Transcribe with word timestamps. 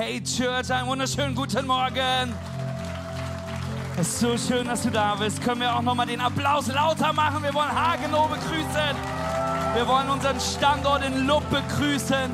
Hey 0.00 0.22
Church, 0.22 0.70
einen 0.70 0.86
wunderschönen 0.86 1.34
guten 1.34 1.66
Morgen. 1.66 2.32
Es 3.98 4.06
ist 4.06 4.20
so 4.20 4.38
schön, 4.38 4.64
dass 4.68 4.84
du 4.84 4.90
da 4.90 5.16
bist. 5.16 5.42
Können 5.42 5.62
wir 5.62 5.74
auch 5.74 5.82
nochmal 5.82 6.06
den 6.06 6.20
Applaus 6.20 6.68
lauter 6.68 7.12
machen? 7.12 7.42
Wir 7.42 7.52
wollen 7.52 7.72
Hagenow 7.72 8.28
begrüßen. 8.28 8.94
Wir 9.74 9.88
wollen 9.88 10.08
unseren 10.08 10.38
Standort 10.38 11.04
in 11.04 11.26
Lupp 11.26 11.42
begrüßen. 11.50 12.30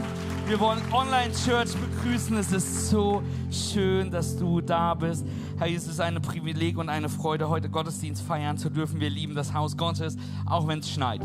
Wir 0.47 0.61
wollen 0.61 0.83
Online-Church 0.93 1.71
begrüßen. 1.73 2.37
Es 2.37 2.53
ist 2.53 2.91
so 2.91 3.23
schön, 3.51 4.11
dass 4.11 4.37
du 4.37 4.61
da 4.61 4.93
bist. 4.93 5.25
Herr, 5.57 5.71
es 5.71 5.87
ist 5.87 6.03
ein 6.03 6.21
Privileg 6.21 6.77
und 6.77 6.91
eine 6.91 7.09
Freude, 7.09 7.49
heute 7.49 7.71
Gottesdienst 7.71 8.23
feiern 8.25 8.59
zu 8.59 8.69
dürfen. 8.69 9.01
Wir 9.01 9.09
lieben 9.09 9.35
das 9.35 9.55
Haus 9.55 9.75
Gottes, 9.79 10.19
auch 10.45 10.69
wenn 10.69 10.81
es 10.81 10.91
schneit. 10.91 11.23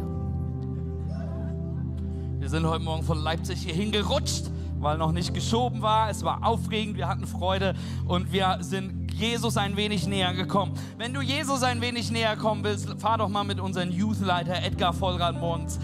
Wir 2.39 2.47
sind 2.47 2.65
heute 2.65 2.85
Morgen 2.85 3.03
von 3.03 3.17
Leipzig 3.17 3.59
hierhin 3.59 3.91
gerutscht, 3.91 4.49
weil 4.79 4.97
noch 4.97 5.11
nicht 5.11 5.33
geschoben 5.33 5.81
war. 5.81 6.09
Es 6.09 6.23
war 6.23 6.45
aufregend, 6.45 6.97
wir 6.97 7.07
hatten 7.07 7.27
Freude 7.27 7.75
und 8.05 8.31
wir 8.31 8.57
sind 8.61 9.13
Jesus 9.13 9.57
ein 9.57 9.75
wenig 9.75 10.07
näher 10.07 10.33
gekommen. 10.33 10.73
Wenn 10.97 11.13
du 11.13 11.21
Jesus 11.21 11.61
ein 11.63 11.81
wenig 11.81 12.09
näher 12.11 12.37
kommen 12.37 12.63
willst, 12.63 12.89
fahr 12.99 13.17
doch 13.17 13.29
mal 13.29 13.43
mit 13.43 13.59
unserem 13.59 13.91
Youthleiter 13.91 14.63
Edgar 14.63 14.93
Vollrad 14.93 15.39
morgens 15.39 15.79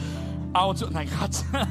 Auto. 0.54 0.88
Nein, 0.90 1.09
Gott. 1.20 1.44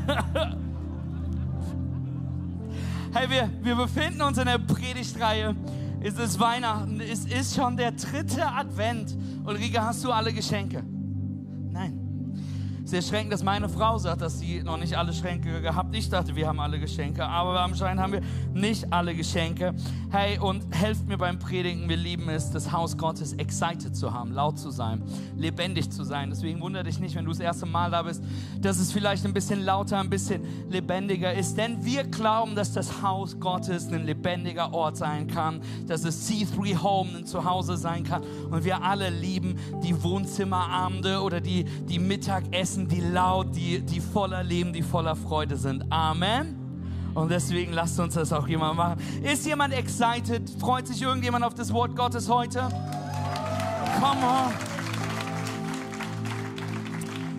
hey, 3.15 3.31
wir, 3.31 3.51
wir 3.63 3.77
befinden 3.77 4.21
uns 4.21 4.37
in 4.37 4.45
der 4.45 4.59
Predigtreihe. 4.59 5.57
Es 6.03 6.19
ist 6.19 6.39
Weihnachten. 6.39 7.01
Es 7.01 7.25
ist 7.25 7.55
schon 7.57 7.79
der 7.79 7.93
dritte 7.93 8.47
Advent. 8.47 9.17
Ulrike, 9.47 9.83
hast 9.83 10.05
du 10.05 10.13
alle 10.13 10.35
Geschenke? 10.35 10.85
Ist 12.85 12.93
erschreckend, 12.93 13.33
dass 13.33 13.43
meine 13.43 13.71
Frau 13.71 13.97
sagt, 13.97 14.21
dass 14.21 14.39
sie 14.39 14.63
noch 14.63 14.77
nicht 14.77 14.95
alle 14.95 15.15
Schränke 15.15 15.63
gehabt. 15.63 15.97
Ich 15.97 16.11
dachte, 16.11 16.37
wir 16.37 16.47
haben 16.47 16.61
alle 16.61 16.79
Geschenke, 16.79 17.25
aber 17.25 17.61
anscheinend 17.61 18.03
haben 18.03 18.13
wir 18.13 18.21
nicht 18.53 18.93
alle 18.93 19.15
Geschenke. 19.15 19.75
Hey, 20.11 20.39
und 20.39 20.63
helft 20.71 21.09
mir 21.09 21.17
beim 21.17 21.39
Predigen. 21.39 21.89
Wir 21.89 21.97
lieben 21.97 22.29
es, 22.29 22.51
das 22.51 22.73
Haus 22.73 22.99
Gottes 22.99 23.33
excited 23.33 23.97
zu 23.97 24.13
haben, 24.13 24.33
laut 24.33 24.59
zu 24.59 24.71
sein, 24.71 25.03
lebendig 25.35 25.91
zu 25.91 26.05
sein. 26.05 26.29
Deswegen 26.29 26.61
wundere 26.61 26.85
dich 26.85 27.01
nicht, 27.01 27.17
wenn 27.17 27.25
du 27.25 27.31
das 27.31 27.41
erste 27.41 27.65
Mal 27.65 27.91
da 27.91 28.03
bist, 28.03 28.23
dass 28.61 28.79
es 28.79 28.93
vielleicht 28.93 29.25
ein 29.25 29.33
bisschen 29.33 29.65
lauter, 29.65 29.99
ein 29.99 30.11
bisschen 30.11 30.43
lebendiger 30.69 31.33
ist. 31.33 31.57
Denn 31.57 31.83
wir 31.87 32.05
glauben, 32.05 32.55
dass 32.55 32.75
das 32.75 33.01
Haus 33.01 33.41
Gottes 33.41 33.91
ein 33.91 34.05
lebendiger 34.05 34.75
Ort 34.75 34.99
sein 34.99 35.27
kann, 35.27 35.63
dass 35.87 36.05
es 36.05 36.31
C3 36.31 36.83
Home 36.83 37.19
ein 37.19 37.27
Zuhause 37.27 37.79
sein 37.79 38.05
kann. 38.05 38.23
Und 38.51 38.65
wir 38.65 38.83
alle 38.83 39.09
lieben 39.09 39.57
die 39.83 40.03
Wohnzimmerabende 40.03 41.23
oder 41.23 41.41
die, 41.41 41.65
die 41.65 41.99
Mittagessen 41.99 42.74
Herzen, 42.75 42.89
die 42.89 43.01
laut, 43.01 43.55
die, 43.55 43.81
die 43.81 44.01
voller 44.01 44.43
Leben, 44.43 44.73
die 44.73 44.83
voller 44.83 45.15
Freude 45.15 45.57
sind. 45.57 45.85
Amen. 45.91 46.57
Und 47.15 47.31
deswegen 47.31 47.73
lasst 47.73 48.01
uns 48.01 48.15
das 48.15 48.33
auch 48.33 48.49
jemand 48.49 48.77
machen. 48.77 49.01
Ist 49.23 49.47
jemand 49.47 49.73
excited? 49.73 50.51
Freut 50.59 50.89
sich 50.89 51.01
irgendjemand 51.01 51.45
auf 51.45 51.55
das 51.55 51.73
Wort 51.73 51.95
Gottes 51.95 52.29
heute? 52.29 52.69
Come 54.01 54.27
on. 54.27 54.53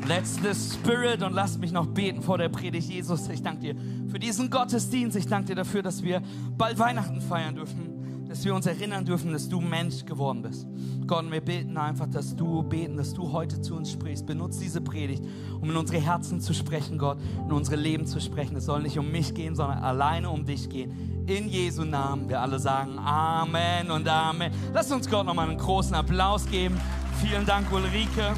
Let's 0.07 0.35
the 0.35 0.53
Spirit 0.53 1.21
und 1.21 1.33
lasst 1.33 1.59
mich 1.59 1.73
noch 1.73 1.87
beten 1.87 2.21
vor 2.21 2.37
der 2.37 2.47
Predigt. 2.47 2.89
Jesus, 2.89 3.27
ich 3.27 3.41
danke 3.41 3.73
dir 3.73 3.75
für 4.09 4.19
diesen 4.19 4.49
Gottesdienst. 4.49 5.17
Ich 5.17 5.27
danke 5.27 5.47
dir 5.47 5.55
dafür, 5.55 5.81
dass 5.81 6.01
wir 6.01 6.21
bald 6.57 6.79
Weihnachten 6.79 7.19
feiern 7.19 7.55
dürfen 7.55 7.94
dass 8.35 8.43
wir 8.43 8.53
uns 8.53 8.65
erinnern 8.65 9.05
dürfen, 9.05 9.31
dass 9.31 9.47
du 9.47 9.61
Mensch 9.61 10.03
geworden 10.03 10.41
bist. 10.41 10.67
Gott, 11.07 11.31
wir 11.31 11.39
beten 11.39 11.77
einfach, 11.77 12.07
dass 12.07 12.35
du 12.35 12.63
beten, 12.63 12.97
dass 12.97 13.13
du 13.13 13.31
heute 13.31 13.61
zu 13.61 13.75
uns 13.75 13.89
sprichst. 13.89 14.25
Benutze 14.25 14.59
diese 14.59 14.81
Predigt, 14.81 15.23
um 15.61 15.69
in 15.69 15.77
unsere 15.77 16.01
Herzen 16.01 16.41
zu 16.41 16.53
sprechen, 16.53 16.97
Gott, 16.97 17.17
in 17.45 17.53
unsere 17.53 17.77
Leben 17.77 18.05
zu 18.05 18.19
sprechen. 18.19 18.57
Es 18.57 18.65
soll 18.65 18.81
nicht 18.81 18.99
um 18.99 19.09
mich 19.09 19.33
gehen, 19.33 19.55
sondern 19.55 19.77
alleine 19.77 20.29
um 20.29 20.43
dich 20.43 20.67
gehen. 20.67 21.23
In 21.27 21.47
Jesu 21.47 21.85
Namen. 21.85 22.27
Wir 22.27 22.41
alle 22.41 22.59
sagen 22.59 22.99
Amen 22.99 23.89
und 23.89 24.05
Amen. 24.05 24.51
Lass 24.73 24.91
uns 24.91 25.09
Gott 25.09 25.25
nochmal 25.25 25.47
einen 25.47 25.57
großen 25.57 25.95
Applaus 25.95 26.45
geben. 26.45 26.77
Vielen 27.21 27.45
Dank, 27.45 27.71
Ulrike. 27.71 28.33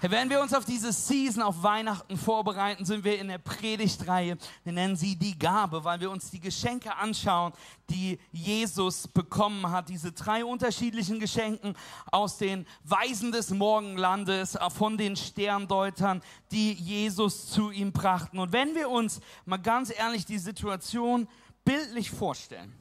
Wenn 0.00 0.30
wir 0.30 0.40
uns 0.40 0.54
auf 0.54 0.64
diese 0.64 0.92
Season, 0.92 1.42
auf 1.42 1.64
Weihnachten 1.64 2.16
vorbereiten, 2.16 2.84
sind 2.84 3.02
wir 3.02 3.18
in 3.18 3.26
der 3.26 3.38
Predigtreihe. 3.38 4.38
Wir 4.62 4.72
nennen 4.72 4.94
sie 4.94 5.16
die 5.16 5.36
Gabe, 5.36 5.82
weil 5.82 5.98
wir 5.98 6.12
uns 6.12 6.30
die 6.30 6.38
Geschenke 6.38 6.94
anschauen, 6.94 7.52
die 7.90 8.20
Jesus 8.30 9.08
bekommen 9.08 9.68
hat. 9.72 9.88
Diese 9.88 10.12
drei 10.12 10.44
unterschiedlichen 10.44 11.18
Geschenken 11.18 11.74
aus 12.12 12.38
den 12.38 12.64
Weisen 12.84 13.32
des 13.32 13.50
Morgenlandes, 13.50 14.56
von 14.76 14.96
den 14.96 15.16
Sterndeutern, 15.16 16.22
die 16.52 16.74
Jesus 16.74 17.48
zu 17.48 17.72
ihm 17.72 17.90
brachten. 17.90 18.38
Und 18.38 18.52
wenn 18.52 18.76
wir 18.76 18.90
uns 18.90 19.20
mal 19.46 19.56
ganz 19.56 19.92
ehrlich 19.92 20.24
die 20.24 20.38
Situation 20.38 21.26
bildlich 21.64 22.12
vorstellen, 22.12 22.72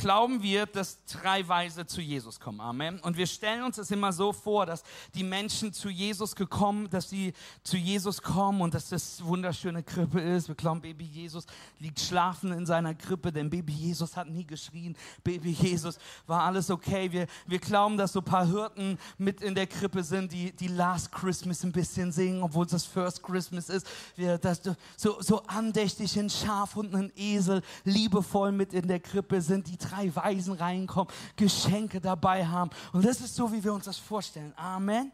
glauben 0.00 0.42
wir, 0.42 0.64
dass 0.64 1.04
drei 1.04 1.46
Weise 1.46 1.86
zu 1.86 2.00
Jesus 2.00 2.40
kommen. 2.40 2.60
Amen. 2.60 2.98
Und 3.00 3.16
wir 3.18 3.26
stellen 3.26 3.62
uns 3.64 3.76
das 3.76 3.90
immer 3.90 4.12
so 4.12 4.32
vor, 4.32 4.64
dass 4.64 4.82
die 5.14 5.22
Menschen 5.22 5.72
zu 5.74 5.90
Jesus 5.90 6.34
gekommen, 6.34 6.88
dass 6.88 7.10
sie 7.10 7.34
zu 7.62 7.76
Jesus 7.76 8.22
kommen 8.22 8.62
und 8.62 8.72
dass 8.72 8.88
das 8.88 9.22
wunderschöne 9.22 9.82
Krippe 9.82 10.20
ist. 10.20 10.48
Wir 10.48 10.54
glauben, 10.54 10.80
Baby 10.80 11.04
Jesus 11.04 11.44
liegt 11.78 12.00
schlafen 12.00 12.52
in 12.52 12.64
seiner 12.64 12.94
Krippe, 12.94 13.30
denn 13.30 13.50
Baby 13.50 13.72
Jesus 13.72 14.16
hat 14.16 14.28
nie 14.28 14.46
geschrien. 14.46 14.96
Baby 15.22 15.50
Jesus 15.50 15.98
war 16.26 16.44
alles 16.44 16.70
okay. 16.70 17.12
Wir, 17.12 17.26
wir 17.46 17.58
glauben, 17.58 17.98
dass 17.98 18.14
so 18.14 18.20
ein 18.20 18.24
paar 18.24 18.46
Hirten 18.46 18.98
mit 19.18 19.42
in 19.42 19.54
der 19.54 19.66
Krippe 19.66 20.02
sind, 20.02 20.32
die, 20.32 20.52
die 20.52 20.68
Last 20.68 21.12
Christmas 21.12 21.62
ein 21.62 21.72
bisschen 21.72 22.10
singen, 22.10 22.42
obwohl 22.42 22.64
es 22.64 22.72
das 22.72 22.84
First 22.84 23.22
Christmas 23.22 23.68
ist. 23.68 23.86
Wir, 24.16 24.38
dass 24.38 24.62
so, 24.96 25.20
so 25.20 25.42
andächtig 25.44 26.18
ein 26.18 26.30
Schaf 26.30 26.76
und 26.76 26.94
ein 26.94 27.12
Esel 27.16 27.62
liebevoll 27.84 28.50
mit 28.52 28.72
in 28.72 28.88
der 28.88 29.00
Krippe 29.00 29.42
sind. 29.42 29.68
Die 29.68 29.76
drei 29.90 30.14
Weisen 30.14 30.54
reinkommen, 30.54 31.12
Geschenke 31.36 32.00
dabei 32.00 32.46
haben. 32.46 32.70
Und 32.92 33.04
das 33.04 33.20
ist 33.20 33.34
so, 33.34 33.52
wie 33.52 33.62
wir 33.62 33.72
uns 33.72 33.84
das 33.84 33.98
vorstellen. 33.98 34.52
Amen. 34.56 35.12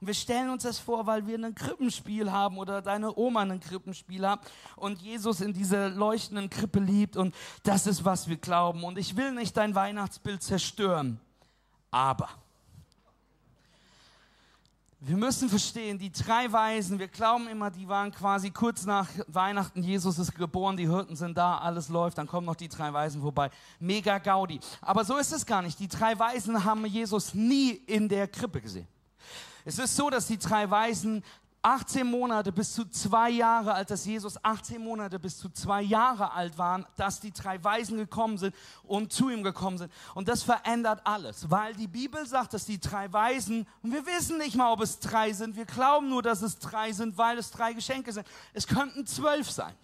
Und 0.00 0.08
wir 0.08 0.14
stellen 0.14 0.50
uns 0.50 0.64
das 0.64 0.78
vor, 0.78 1.06
weil 1.06 1.26
wir 1.26 1.38
ein 1.38 1.54
Krippenspiel 1.54 2.30
haben 2.30 2.58
oder 2.58 2.82
deine 2.82 3.16
Oma 3.16 3.42
ein 3.42 3.60
Krippenspiel 3.60 4.28
hat 4.28 4.40
und 4.76 5.00
Jesus 5.00 5.40
in 5.40 5.52
dieser 5.52 5.88
leuchtenden 5.88 6.50
Krippe 6.50 6.80
liebt. 6.80 7.16
Und 7.16 7.34
das 7.62 7.86
ist, 7.86 8.04
was 8.04 8.28
wir 8.28 8.36
glauben. 8.36 8.84
Und 8.84 8.98
ich 8.98 9.16
will 9.16 9.32
nicht 9.32 9.56
dein 9.56 9.74
Weihnachtsbild 9.74 10.42
zerstören. 10.42 11.20
Aber 11.90 12.28
wir 15.06 15.18
müssen 15.18 15.50
verstehen, 15.50 15.98
die 15.98 16.10
drei 16.10 16.50
Weisen, 16.50 16.98
wir 16.98 17.08
glauben 17.08 17.46
immer, 17.48 17.70
die 17.70 17.86
waren 17.86 18.10
quasi 18.10 18.50
kurz 18.50 18.86
nach 18.86 19.06
Weihnachten, 19.26 19.82
Jesus 19.82 20.18
ist 20.18 20.34
geboren, 20.34 20.78
die 20.78 20.88
Hirten 20.88 21.14
sind 21.14 21.36
da, 21.36 21.58
alles 21.58 21.90
läuft, 21.90 22.16
dann 22.16 22.26
kommen 22.26 22.46
noch 22.46 22.56
die 22.56 22.68
drei 22.68 22.90
Weisen 22.90 23.20
vorbei. 23.20 23.50
Mega 23.78 24.16
Gaudi. 24.16 24.60
Aber 24.80 25.04
so 25.04 25.18
ist 25.18 25.30
es 25.32 25.44
gar 25.44 25.60
nicht. 25.60 25.78
Die 25.78 25.88
drei 25.88 26.18
Weisen 26.18 26.64
haben 26.64 26.86
Jesus 26.86 27.34
nie 27.34 27.72
in 27.72 28.08
der 28.08 28.28
Krippe 28.28 28.62
gesehen. 28.62 28.88
Es 29.66 29.78
ist 29.78 29.94
so, 29.94 30.08
dass 30.08 30.26
die 30.26 30.38
drei 30.38 30.70
Weisen 30.70 31.22
18 31.64 32.06
Monate 32.06 32.52
bis 32.52 32.74
zu 32.74 32.84
zwei 32.84 33.30
Jahre 33.30 33.74
alt, 33.74 33.90
dass 33.90 34.04
Jesus 34.04 34.38
18 34.44 34.82
Monate 34.82 35.18
bis 35.18 35.38
zu 35.38 35.48
zwei 35.48 35.80
Jahre 35.80 36.32
alt 36.32 36.58
waren, 36.58 36.84
dass 36.96 37.20
die 37.20 37.32
drei 37.32 37.62
Weisen 37.64 37.96
gekommen 37.96 38.36
sind 38.36 38.54
und 38.82 39.12
zu 39.12 39.30
ihm 39.30 39.42
gekommen 39.42 39.78
sind. 39.78 39.90
Und 40.14 40.28
das 40.28 40.42
verändert 40.42 41.00
alles, 41.04 41.50
weil 41.50 41.74
die 41.74 41.86
Bibel 41.86 42.26
sagt, 42.26 42.52
dass 42.52 42.66
die 42.66 42.78
drei 42.78 43.10
Weisen, 43.12 43.66
und 43.82 43.92
wir 43.92 44.04
wissen 44.04 44.36
nicht 44.36 44.56
mal, 44.56 44.72
ob 44.72 44.82
es 44.82 44.98
drei 44.98 45.32
sind, 45.32 45.56
wir 45.56 45.64
glauben 45.64 46.10
nur, 46.10 46.22
dass 46.22 46.42
es 46.42 46.58
drei 46.58 46.92
sind, 46.92 47.16
weil 47.16 47.38
es 47.38 47.50
drei 47.50 47.72
Geschenke 47.72 48.12
sind. 48.12 48.26
Es 48.52 48.66
könnten 48.66 49.06
zwölf 49.06 49.50
sein. 49.50 49.74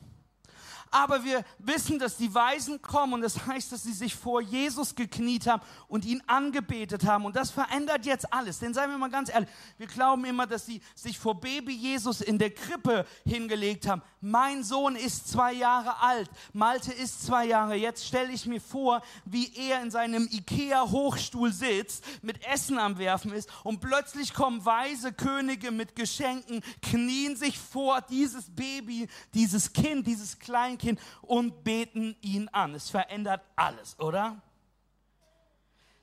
Aber 0.93 1.25
wir 1.25 1.45
wissen, 1.59 2.01
dass 2.01 2.17
die 2.17 2.34
Weisen 2.34 2.83
kommen 2.83 3.12
und 3.12 3.21
das 3.21 3.47
heißt, 3.47 3.71
dass 3.71 3.84
sie 3.84 3.93
sich 3.93 4.17
vor 4.17 4.41
Jesus 4.41 4.97
gekniet 4.97 5.47
haben 5.47 5.62
und 5.87 6.05
ihn 6.05 6.21
angebetet 6.27 7.05
haben. 7.05 7.25
Und 7.25 7.37
das 7.37 7.53
verändert 7.53 8.06
jetzt 8.06 8.33
alles. 8.33 8.59
Denn 8.59 8.75
seien 8.75 8.91
wir 8.91 8.99
mal 8.99 9.11
ganz 9.11 9.33
ehrlich, 9.33 9.49
wir 9.78 9.87
glauben 9.87 10.25
immer, 10.25 10.49
dass 10.49 10.67
sie 10.67 10.81
sich 10.97 11.17
vor 11.17 11.41
Baby 11.41 11.75
Jesus 11.75 12.21
in 12.21 12.39
der 12.39 12.51
Krippe 12.51 13.06
hingelegt 13.25 13.87
haben. 13.87 14.03
Mein 14.21 14.65
Sohn 14.65 14.97
ist 14.97 15.28
zwei 15.28 15.53
Jahre 15.53 16.01
alt. 16.01 16.28
Malte 16.53 16.93
ist 16.93 17.25
zwei 17.25 17.47
Jahre. 17.47 17.77
Jetzt 17.77 18.04
stelle 18.04 18.33
ich 18.33 18.47
mir 18.47 18.60
vor, 18.60 19.01
wie 19.25 19.54
er 19.54 19.83
in 19.83 19.93
seinem 19.93 20.28
Ikea-Hochstuhl 20.28 21.53
sitzt, 21.53 22.04
mit 22.22 22.45
Essen 22.45 22.78
am 22.78 22.98
Werfen 22.98 23.33
ist 23.33 23.48
und 23.63 23.81
plötzlich 23.81 24.34
kommen 24.34 24.65
weise 24.65 25.13
Könige 25.13 25.71
mit 25.71 25.95
Geschenken, 25.95 26.63
knien 26.83 27.36
sich 27.36 27.59
vor 27.59 28.01
dieses 28.03 28.51
Baby, 28.51 29.09
dieses 29.34 29.72
Kind, 29.72 30.09
dieses 30.09 30.39
Kleinkind 30.39 30.79
Kleinkind 30.80 31.00
und 31.22 31.62
beten 31.62 32.16
ihn 32.21 32.48
an. 32.48 32.74
Es 32.74 32.91
verändert 32.91 33.42
alles, 33.56 33.98
oder? 33.98 34.41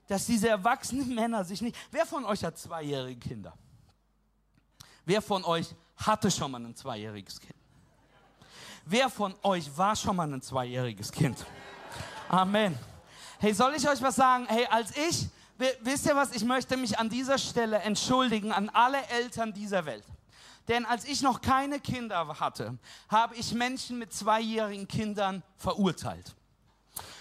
Dass 0.07 0.25
diese 0.25 0.50
erwachsenen 0.50 1.13
Männer 1.15 1.44
sich 1.44 1.62
nicht. 1.62 1.75
Wer 1.91 2.06
von 2.06 2.25
euch 2.25 2.44
hat 2.44 2.57
zweijährige 2.57 3.19
Kinder? 3.19 3.53
Wer 5.06 5.21
von 5.21 5.44
euch 5.44 5.68
hatte 5.97 6.29
schon 6.29 6.51
mal 6.51 6.63
ein 6.63 6.75
zweijähriges 6.75 7.39
Kind? 7.39 7.56
Wer 8.85 9.09
von 9.09 9.35
euch 9.44 9.75
war 9.77 9.95
schon 9.95 10.15
mal 10.15 10.31
ein 10.31 10.41
zweijähriges 10.41 11.12
Kind? 11.12 11.45
Amen. 12.30 12.77
Hey, 13.39 13.53
soll 13.53 13.75
ich 13.75 13.88
euch 13.88 14.01
was 14.01 14.15
sagen? 14.15 14.45
Hey, 14.47 14.65
als 14.68 14.95
ich, 14.95 15.27
wisst 15.81 16.06
ihr 16.06 16.15
was, 16.15 16.31
ich 16.33 16.44
möchte 16.44 16.77
mich 16.77 16.97
an 16.97 17.09
dieser 17.09 17.38
Stelle 17.38 17.80
entschuldigen 17.80 18.51
an 18.51 18.69
alle 18.69 19.06
Eltern 19.07 19.53
dieser 19.53 19.85
Welt 19.85 20.06
Denn 20.68 20.86
als 20.86 21.06
ich 21.06 21.22
noch 21.22 21.42
keine 21.42 21.80
Kinder 21.80 22.28
hatte, 22.40 22.78
habe 23.10 23.36
ich 23.36 23.54
Menschen 23.54 23.98
mit 23.98 24.14
zweijährigen 24.14 24.88
Kindern 24.88 25.44
verurteilt. 25.56 26.36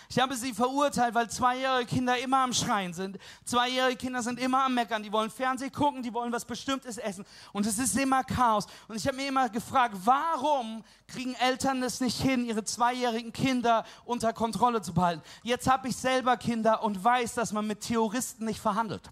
Ich 0.09 0.19
habe 0.21 0.37
sie 0.37 0.55
verurteilt, 0.55 1.15
weil 1.15 1.29
zweijährige 1.29 1.87
Kinder 1.87 2.17
immer 2.19 2.39
am 2.39 2.53
Schreien 2.53 2.95
sind. 2.95 3.19
Zweijährige 3.45 3.97
Kinder 3.97 4.23
sind 4.23 4.39
immer 4.39 4.65
am 4.65 4.75
Meckern. 4.75 5.03
Die 5.03 5.13
wollen 5.13 5.31
Fernsehen 5.31 5.73
gucken, 5.73 6.03
die 6.03 6.15
wollen 6.15 6.33
was 6.33 6.45
Bestimmtes 6.45 6.97
essen. 6.97 7.25
Und 7.53 7.67
es 7.67 7.79
ist 7.79 7.97
immer 7.99 8.23
Chaos. 8.23 8.67
Und 8.87 8.97
ich 8.97 9.07
habe 9.07 9.17
mir 9.17 9.29
immer 9.29 9.49
gefragt, 9.49 9.97
warum 10.05 10.85
kriegen 11.09 11.35
Eltern 11.35 11.83
es 11.83 12.01
nicht 12.01 12.21
hin, 12.21 12.47
ihre 12.47 12.63
zweijährigen 12.63 13.33
Kinder 13.33 13.85
unter 14.05 14.33
Kontrolle 14.33 14.81
zu 14.81 14.95
behalten? 14.95 15.23
Jetzt 15.43 15.69
habe 15.69 15.89
ich 15.89 15.97
selber 15.97 16.37
Kinder 16.37 16.83
und 16.83 17.03
weiß, 17.03 17.35
dass 17.35 17.53
man 17.53 17.67
mit 17.67 17.81
Terroristen 17.81 18.45
nicht 18.45 18.61
verhandelt. 18.61 19.11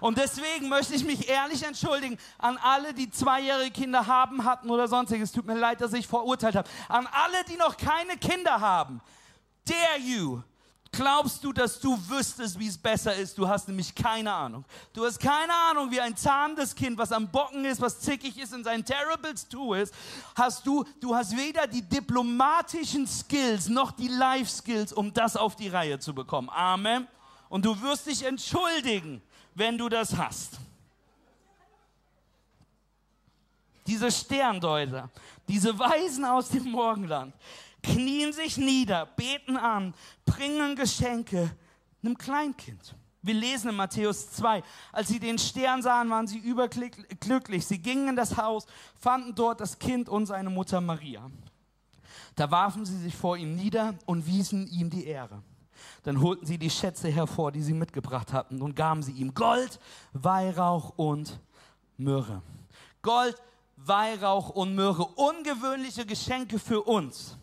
Und 0.00 0.18
deswegen 0.18 0.68
möchte 0.68 0.94
ich 0.94 1.04
mich 1.04 1.28
ehrlich 1.28 1.62
entschuldigen 1.62 2.18
an 2.38 2.58
alle, 2.62 2.94
die 2.94 3.10
zweijährige 3.10 3.70
Kinder 3.70 4.06
haben, 4.06 4.44
hatten 4.44 4.70
oder 4.70 4.88
sonstiges. 4.88 5.32
Tut 5.32 5.46
mir 5.46 5.58
leid, 5.58 5.80
dass 5.80 5.92
ich 5.92 6.06
verurteilt 6.06 6.56
habe. 6.56 6.68
An 6.88 7.06
alle, 7.06 7.44
die 7.48 7.56
noch 7.56 7.76
keine 7.76 8.16
Kinder 8.16 8.60
haben 8.60 9.00
dare 9.70 9.98
you? 9.98 10.42
Glaubst 10.92 11.44
du, 11.44 11.52
dass 11.52 11.78
du 11.78 11.96
wüsstest, 12.08 12.58
wie 12.58 12.66
es 12.66 12.76
besser 12.76 13.14
ist? 13.14 13.38
Du 13.38 13.46
hast 13.46 13.68
nämlich 13.68 13.94
keine 13.94 14.32
Ahnung. 14.32 14.64
Du 14.92 15.04
hast 15.06 15.20
keine 15.20 15.52
Ahnung, 15.52 15.88
wie 15.88 16.00
ein 16.00 16.16
zahnendes 16.16 16.74
Kind, 16.74 16.98
was 16.98 17.12
am 17.12 17.30
Bocken 17.30 17.64
ist, 17.64 17.80
was 17.80 18.00
zickig 18.00 18.36
ist 18.36 18.52
und 18.52 18.64
sein 18.64 18.84
Terribles 18.84 19.46
Tu 19.48 19.74
ist, 19.74 19.94
hast 20.34 20.66
du, 20.66 20.84
du 21.00 21.14
hast 21.14 21.36
weder 21.36 21.68
die 21.68 21.82
diplomatischen 21.82 23.06
Skills 23.06 23.68
noch 23.68 23.92
die 23.92 24.08
Life 24.08 24.50
Skills, 24.50 24.92
um 24.92 25.14
das 25.14 25.36
auf 25.36 25.54
die 25.54 25.68
Reihe 25.68 26.00
zu 26.00 26.12
bekommen. 26.12 26.48
Amen. 26.48 27.06
Und 27.48 27.64
du 27.64 27.80
wirst 27.82 28.06
dich 28.06 28.24
entschuldigen, 28.24 29.22
wenn 29.54 29.76
du 29.78 29.88
das 29.88 30.16
hast. 30.16 30.58
Diese 33.86 34.10
Sterndeuter, 34.10 35.10
diese 35.48 35.78
Weisen 35.78 36.24
aus 36.24 36.50
dem 36.50 36.70
Morgenland, 36.70 37.34
knien 37.82 38.32
sich 38.32 38.56
nieder, 38.56 39.06
beten 39.06 39.56
an, 39.56 39.94
bringen 40.24 40.76
Geschenke 40.76 41.50
einem 42.02 42.16
Kleinkind. 42.16 42.94
Wir 43.22 43.34
lesen 43.34 43.70
in 43.70 43.76
Matthäus 43.76 44.30
2, 44.32 44.62
als 44.92 45.08
sie 45.08 45.18
den 45.18 45.38
Stern 45.38 45.82
sahen, 45.82 46.08
waren 46.08 46.26
sie 46.26 46.38
überglücklich. 46.38 47.66
Sie 47.66 47.78
gingen 47.78 48.08
in 48.08 48.16
das 48.16 48.36
Haus, 48.36 48.66
fanden 48.98 49.34
dort 49.34 49.60
das 49.60 49.78
Kind 49.78 50.08
und 50.08 50.26
seine 50.26 50.48
Mutter 50.48 50.80
Maria. 50.80 51.30
Da 52.36 52.50
warfen 52.50 52.86
sie 52.86 52.96
sich 52.96 53.14
vor 53.14 53.36
ihm 53.36 53.56
nieder 53.56 53.94
und 54.06 54.26
wiesen 54.26 54.66
ihm 54.68 54.88
die 54.88 55.04
Ehre. 55.04 55.42
Dann 56.02 56.20
holten 56.20 56.46
sie 56.46 56.58
die 56.58 56.70
Schätze 56.70 57.08
hervor, 57.08 57.52
die 57.52 57.62
sie 57.62 57.74
mitgebracht 57.74 58.32
hatten, 58.32 58.62
und 58.62 58.74
gaben 58.74 59.02
sie 59.02 59.12
ihm 59.12 59.34
Gold, 59.34 59.78
Weihrauch 60.12 60.92
und 60.96 61.40
Myrrhe. 61.96 62.42
Gold, 63.02 63.36
Weihrauch 63.76 64.50
und 64.50 64.74
Myrrhe, 64.74 65.06
ungewöhnliche 65.16 66.04
Geschenke 66.04 66.58
für 66.58 66.82
uns 66.82 67.36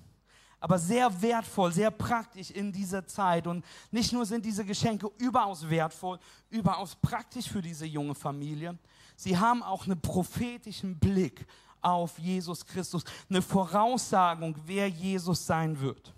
aber 0.59 0.79
sehr 0.79 1.21
wertvoll, 1.21 1.71
sehr 1.71 1.91
praktisch 1.91 2.51
in 2.51 2.71
dieser 2.71 3.05
Zeit. 3.05 3.47
Und 3.47 3.63
nicht 3.91 4.11
nur 4.11 4.25
sind 4.25 4.45
diese 4.45 4.65
Geschenke 4.65 5.09
überaus 5.17 5.69
wertvoll, 5.69 6.19
überaus 6.49 6.95
praktisch 6.95 7.47
für 7.47 7.61
diese 7.61 7.85
junge 7.85 8.15
Familie, 8.15 8.77
sie 9.15 9.37
haben 9.37 9.63
auch 9.63 9.85
einen 9.85 9.99
prophetischen 9.99 10.97
Blick 10.97 11.45
auf 11.81 12.17
Jesus 12.17 12.65
Christus, 12.65 13.03
eine 13.29 13.41
Voraussagung, 13.41 14.55
wer 14.65 14.87
Jesus 14.87 15.45
sein 15.45 15.79
wird. 15.79 16.13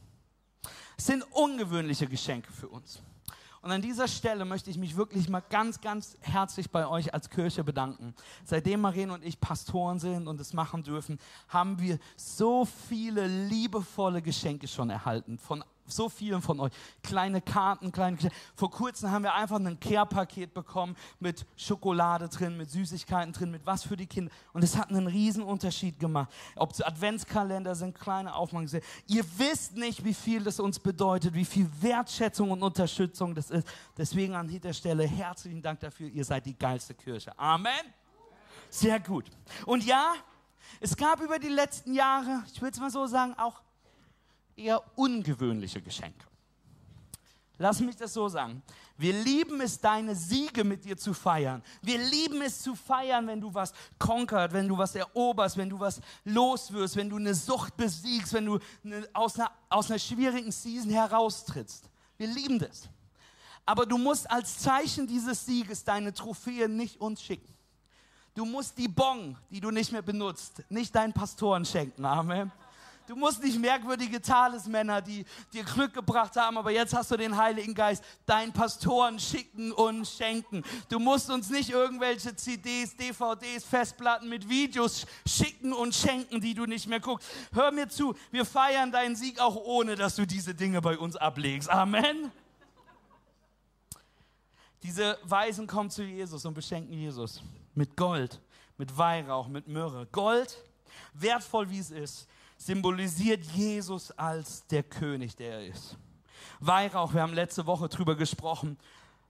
Sind 0.99 1.23
ungewöhnliche 1.31 2.07
Geschenke 2.07 2.51
für 2.51 2.67
uns. 2.67 3.01
Und 3.61 3.71
an 3.71 3.81
dieser 3.81 4.07
Stelle 4.07 4.45
möchte 4.45 4.69
ich 4.69 4.77
mich 4.77 4.95
wirklich 4.95 5.27
mal 5.29 5.41
ganz, 5.49 5.81
ganz 5.81 6.17
herzlich 6.21 6.69
bei 6.69 6.87
euch 6.87 7.13
als 7.13 7.29
Kirche 7.29 7.63
bedanken. 7.63 8.13
Seitdem 8.45 8.81
Marien 8.81 9.09
und 9.11 9.23
ich 9.23 9.39
Pastoren 9.39 9.99
sind 9.99 10.27
und 10.27 10.39
es 10.39 10.53
machen 10.53 10.83
dürfen, 10.83 11.19
haben 11.47 11.79
wir 11.79 11.99
so 12.15 12.65
viele 12.65 13.27
liebevolle 13.27 14.21
Geschenke 14.21 14.67
schon 14.67 14.89
erhalten 14.89 15.37
von 15.37 15.63
so 15.91 16.09
vielen 16.09 16.41
von 16.41 16.59
euch. 16.59 16.71
Kleine 17.03 17.41
Karten, 17.41 17.91
kleine. 17.91 18.17
Vor 18.55 18.71
kurzem 18.71 19.11
haben 19.11 19.23
wir 19.23 19.33
einfach 19.33 19.57
ein 19.57 19.79
Care-Paket 19.79 20.53
bekommen 20.53 20.95
mit 21.19 21.45
Schokolade 21.55 22.29
drin, 22.29 22.57
mit 22.57 22.69
Süßigkeiten 22.69 23.33
drin, 23.33 23.51
mit 23.51 23.65
was 23.65 23.83
für 23.83 23.97
die 23.97 24.07
Kinder. 24.07 24.31
Und 24.53 24.63
es 24.63 24.77
hat 24.77 24.89
einen 24.89 25.07
riesen 25.07 25.43
Unterschied 25.43 25.99
gemacht. 25.99 26.31
Ob 26.55 26.71
es 26.71 26.81
Adventskalender 26.81 27.75
sind, 27.75 27.97
kleine 27.97 28.35
Aufmachen. 28.35 28.69
Ihr 29.07 29.23
wisst 29.37 29.75
nicht, 29.75 30.03
wie 30.03 30.13
viel 30.13 30.43
das 30.43 30.59
uns 30.59 30.79
bedeutet, 30.79 31.33
wie 31.33 31.45
viel 31.45 31.69
Wertschätzung 31.81 32.51
und 32.51 32.63
Unterstützung 32.63 33.35
das 33.35 33.49
ist. 33.49 33.67
Deswegen 33.97 34.35
an 34.35 34.47
dieser 34.47 34.73
Stelle 34.73 35.05
herzlichen 35.05 35.61
Dank 35.61 35.79
dafür. 35.79 36.09
Ihr 36.09 36.25
seid 36.25 36.45
die 36.45 36.57
geilste 36.57 36.93
Kirche. 36.93 37.37
Amen. 37.37 37.71
Sehr 38.69 38.99
gut. 38.99 39.25
Und 39.65 39.83
ja, 39.83 40.13
es 40.79 40.95
gab 40.95 41.21
über 41.21 41.39
die 41.39 41.49
letzten 41.49 41.93
Jahre, 41.93 42.43
ich 42.53 42.61
würde 42.61 42.73
es 42.73 42.79
mal 42.79 42.91
so 42.91 43.07
sagen, 43.07 43.33
auch 43.37 43.61
eher 44.59 44.83
ungewöhnliche 44.95 45.81
Geschenke. 45.81 46.25
Lass 47.57 47.81
mich 47.81 47.97
das 47.97 48.13
so 48.13 48.29
sagen. 48.29 48.63
Wir 48.97 49.11
lieben 49.11 49.59
es, 49.59 49.79
deine 49.79 50.15
Siege 50.15 50.63
mit 50.63 50.85
dir 50.85 50.95
zu 50.95 51.13
feiern. 51.13 51.61
Wir 51.81 51.97
lieben 51.97 52.41
es 52.41 52.61
zu 52.61 52.73
feiern, 52.73 53.27
wenn 53.27 53.41
du 53.41 53.53
was 53.53 53.73
konkert, 53.97 54.53
wenn 54.53 54.67
du 54.67 54.77
was 54.77 54.95
eroberst, 54.95 55.57
wenn 55.57 55.69
du 55.69 55.77
was 55.77 55.99
loswirst, 56.23 56.95
wenn 56.95 57.09
du 57.09 57.17
eine 57.17 57.35
Sucht 57.35 57.75
besiegst, 57.75 58.31
wenn 58.31 58.45
du 58.45 58.59
aus, 59.13 59.37
einer, 59.37 59.51
aus 59.67 59.89
einer 59.89 59.99
schwierigen 59.99 60.53
Season 60.53 60.89
heraustrittst. 60.89 61.89
Wir 62.17 62.27
lieben 62.27 62.59
das. 62.59 62.87
Aber 63.65 63.85
du 63.85 63.97
musst 63.97 64.29
als 64.31 64.59
Zeichen 64.59 65.05
dieses 65.05 65.45
Sieges 65.45 65.83
deine 65.83 66.13
Trophäe 66.13 66.69
nicht 66.69 66.99
uns 67.01 67.21
schicken. 67.21 67.53
Du 68.35 68.45
musst 68.45 68.77
die 68.77 68.87
Bon, 68.87 69.37
die 69.49 69.59
du 69.59 69.69
nicht 69.69 69.91
mehr 69.91 70.01
benutzt, 70.01 70.63
nicht 70.69 70.95
deinen 70.95 71.11
Pastoren 71.11 71.65
schenken. 71.65 72.05
Amen. 72.05 72.53
Du 73.09 73.15
musst 73.15 73.43
nicht 73.43 73.57
merkwürdige 73.57 74.21
Talismänner, 74.21 75.01
die 75.01 75.25
dir 75.51 75.63
Glück 75.63 75.95
gebracht 75.95 76.35
haben, 76.35 76.59
aber 76.59 76.69
jetzt 76.69 76.93
hast 76.93 77.09
du 77.09 77.17
den 77.17 77.35
Heiligen 77.35 77.73
Geist, 77.73 78.03
deinen 78.27 78.53
Pastoren 78.53 79.17
schicken 79.17 79.71
und 79.71 80.07
schenken. 80.07 80.61
Du 80.89 80.99
musst 80.99 81.31
uns 81.31 81.49
nicht 81.49 81.71
irgendwelche 81.71 82.35
CDs, 82.35 82.95
DVDs, 82.95 83.63
Festplatten 83.63 84.29
mit 84.29 84.47
Videos 84.47 85.07
schicken 85.27 85.73
und 85.73 85.95
schenken, 85.95 86.39
die 86.39 86.53
du 86.53 86.67
nicht 86.67 86.85
mehr 86.85 86.99
guckst. 86.99 87.27
Hör 87.51 87.71
mir 87.71 87.89
zu, 87.89 88.13
wir 88.29 88.45
feiern 88.45 88.91
deinen 88.91 89.15
Sieg 89.15 89.39
auch 89.39 89.55
ohne, 89.55 89.95
dass 89.95 90.15
du 90.15 90.27
diese 90.27 90.53
Dinge 90.53 90.79
bei 90.79 90.95
uns 90.95 91.15
ablegst. 91.15 91.67
Amen. 91.67 92.31
Diese 94.83 95.17
Weisen 95.23 95.65
kommen 95.65 95.89
zu 95.89 96.03
Jesus 96.03 96.45
und 96.45 96.53
beschenken 96.53 96.93
Jesus 96.93 97.41
mit 97.73 97.97
Gold, 97.97 98.39
mit 98.77 98.95
Weihrauch, 98.95 99.47
mit 99.47 99.67
Myrrhe. 99.67 100.07
Gold, 100.11 100.63
wertvoll 101.15 101.71
wie 101.71 101.79
es 101.79 101.89
ist, 101.89 102.27
symbolisiert 102.59 103.43
Jesus 103.55 104.11
als 104.11 104.67
der 104.67 104.83
König, 104.83 105.35
der 105.35 105.53
er 105.53 105.67
ist. 105.67 105.97
Weihrauch, 106.59 107.13
wir 107.13 107.21
haben 107.21 107.33
letzte 107.33 107.65
Woche 107.65 107.87
drüber 107.87 108.15
gesprochen, 108.15 108.77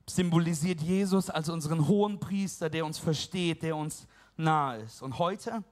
symbolisiert 0.07 0.81
Jesus 0.81 1.29
als 1.29 1.47
unseren 1.47 1.87
hohen 1.87 2.19
Priester, 2.19 2.69
der 2.69 2.85
uns 2.85 2.97
versteht, 2.97 3.61
der 3.61 3.75
uns 3.75 4.07
nahe 4.35 4.79
ist. 4.81 5.03
Und 5.03 5.19
heute, 5.19 5.63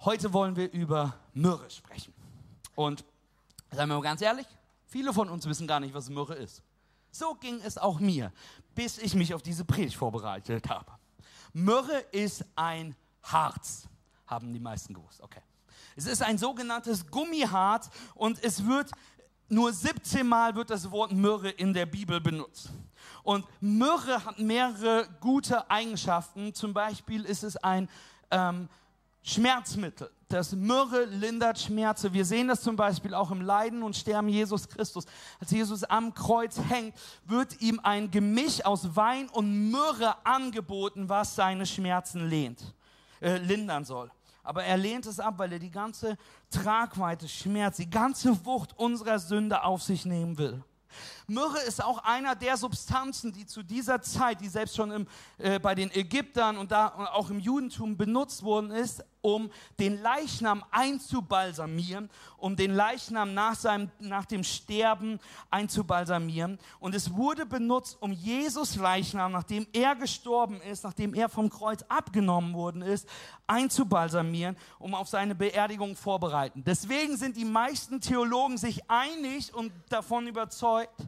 heute 0.00 0.32
wollen 0.32 0.56
wir 0.56 0.72
über 0.72 1.14
Myrrhe 1.34 1.68
sprechen. 1.68 2.14
Und 2.74 3.04
seien 3.70 3.88
wir 3.88 3.96
mal 3.96 4.02
ganz 4.02 4.22
ehrlich, 4.22 4.46
viele 4.86 5.12
von 5.12 5.28
uns 5.28 5.46
wissen 5.46 5.66
gar 5.66 5.80
nicht, 5.80 5.92
was 5.92 6.08
Myrrhe 6.08 6.34
ist. 6.34 6.62
So 7.10 7.34
ging 7.34 7.60
es 7.60 7.76
auch 7.76 8.00
mir, 8.00 8.32
bis 8.74 8.96
ich 8.96 9.14
mich 9.14 9.34
auf 9.34 9.42
diese 9.42 9.66
Predigt 9.66 9.96
vorbereitet 9.96 10.70
habe. 10.70 10.92
Myrrhe 11.52 11.98
ist 12.12 12.42
ein 12.56 12.96
Harz, 13.22 13.86
haben 14.26 14.54
die 14.54 14.60
meisten 14.60 14.94
gewusst. 14.94 15.20
Okay. 15.20 15.42
Es 15.96 16.06
ist 16.06 16.22
ein 16.22 16.38
sogenanntes 16.38 17.06
Gummiharz 17.06 17.90
und 18.14 18.42
es 18.42 18.66
wird 18.66 18.90
nur 19.50 19.72
17 19.72 20.26
Mal 20.26 20.54
wird 20.54 20.70
das 20.70 20.90
Wort 20.90 21.12
Myrrhe 21.12 21.50
in 21.50 21.74
der 21.74 21.86
Bibel 21.86 22.20
benutzt. 22.20 22.70
Und 23.24 23.44
Myrrhe 23.60 24.24
hat 24.24 24.38
mehrere 24.38 25.08
gute 25.20 25.68
Eigenschaften. 25.68 26.54
Zum 26.54 26.72
Beispiel 26.72 27.24
ist 27.24 27.42
es 27.42 27.56
ein 27.56 27.88
ähm, 28.30 28.68
Schmerzmittel. 29.22 30.10
Das 30.28 30.52
Myrrhe 30.52 31.04
lindert 31.06 31.58
Schmerze. 31.58 32.12
Wir 32.12 32.24
sehen 32.24 32.46
das 32.46 32.62
zum 32.62 32.76
Beispiel 32.76 33.12
auch 33.12 33.32
im 33.32 33.40
Leiden 33.40 33.82
und 33.82 33.96
Sterben 33.96 34.28
Jesus 34.28 34.68
Christus. 34.68 35.04
Als 35.40 35.50
Jesus 35.50 35.82
am 35.82 36.14
Kreuz 36.14 36.56
hängt, 36.68 36.94
wird 37.24 37.60
ihm 37.60 37.80
ein 37.82 38.10
Gemisch 38.10 38.64
aus 38.64 38.94
Wein 38.94 39.28
und 39.30 39.70
Myrrhe 39.70 40.14
angeboten, 40.24 41.08
was 41.08 41.34
seine 41.34 41.66
Schmerzen 41.66 42.28
lehnt, 42.28 42.62
äh, 43.20 43.38
lindern 43.38 43.84
soll. 43.84 44.10
Aber 44.42 44.64
er 44.64 44.76
lehnt 44.76 45.06
es 45.06 45.20
ab, 45.20 45.34
weil 45.38 45.52
er 45.52 45.58
die 45.58 45.70
ganze 45.70 46.16
Tragweite, 46.50 47.28
Schmerz, 47.28 47.76
die 47.76 47.90
ganze 47.90 48.44
Wucht 48.44 48.76
unserer 48.78 49.18
Sünde 49.18 49.64
auf 49.64 49.82
sich 49.82 50.04
nehmen 50.04 50.38
will. 50.38 50.62
Myrrhe 51.30 51.60
ist 51.60 51.82
auch 51.82 51.98
einer 52.02 52.34
der 52.34 52.56
Substanzen, 52.56 53.32
die 53.32 53.46
zu 53.46 53.62
dieser 53.62 54.02
Zeit, 54.02 54.40
die 54.40 54.48
selbst 54.48 54.74
schon 54.74 54.90
im, 54.90 55.06
äh, 55.38 55.60
bei 55.60 55.76
den 55.76 55.90
Ägyptern 55.92 56.58
und 56.58 56.72
da 56.72 56.88
auch 57.12 57.30
im 57.30 57.38
Judentum 57.38 57.96
benutzt 57.96 58.42
worden 58.42 58.72
ist, 58.72 59.04
um 59.22 59.50
den 59.78 60.00
Leichnam 60.00 60.64
einzubalsamieren, 60.72 62.10
um 62.36 62.56
den 62.56 62.72
Leichnam 62.74 63.32
nach, 63.34 63.54
seinem, 63.54 63.90
nach 64.00 64.24
dem 64.24 64.42
Sterben 64.42 65.20
einzubalsamieren. 65.50 66.58
Und 66.80 66.94
es 66.96 67.14
wurde 67.14 67.46
benutzt, 67.46 67.98
um 68.00 68.12
Jesus 68.12 68.76
Leichnam, 68.76 69.30
nachdem 69.30 69.68
er 69.72 69.94
gestorben 69.94 70.60
ist, 70.62 70.82
nachdem 70.82 71.14
er 71.14 71.28
vom 71.28 71.48
Kreuz 71.48 71.84
abgenommen 71.88 72.54
worden 72.54 72.82
ist, 72.82 73.06
einzubalsamieren, 73.46 74.56
um 74.78 74.94
auf 74.94 75.08
seine 75.08 75.34
Beerdigung 75.34 75.94
vorbereiten. 75.94 76.64
Deswegen 76.64 77.16
sind 77.16 77.36
die 77.36 77.44
meisten 77.44 78.00
Theologen 78.00 78.58
sich 78.58 78.90
einig 78.90 79.54
und 79.54 79.72
davon 79.90 80.26
überzeugt, 80.26 81.06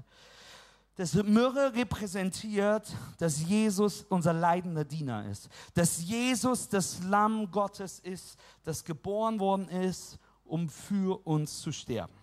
dass 0.96 1.14
Myrrhe 1.14 1.72
repräsentiert, 1.75 2.94
dass 3.18 3.42
Jesus 3.42 4.04
unser 4.08 4.32
leidender 4.32 4.84
Diener 4.84 5.26
ist. 5.26 5.49
Dass 5.75 6.02
Jesus 6.02 6.68
das 6.68 7.02
Lamm 7.04 7.50
Gottes 7.50 7.99
ist, 8.00 8.37
das 8.62 8.84
geboren 8.84 9.40
worden 9.40 9.68
ist, 9.68 10.18
um 10.44 10.68
für 10.68 11.26
uns 11.26 11.61
zu 11.61 11.72
sterben. 11.72 12.21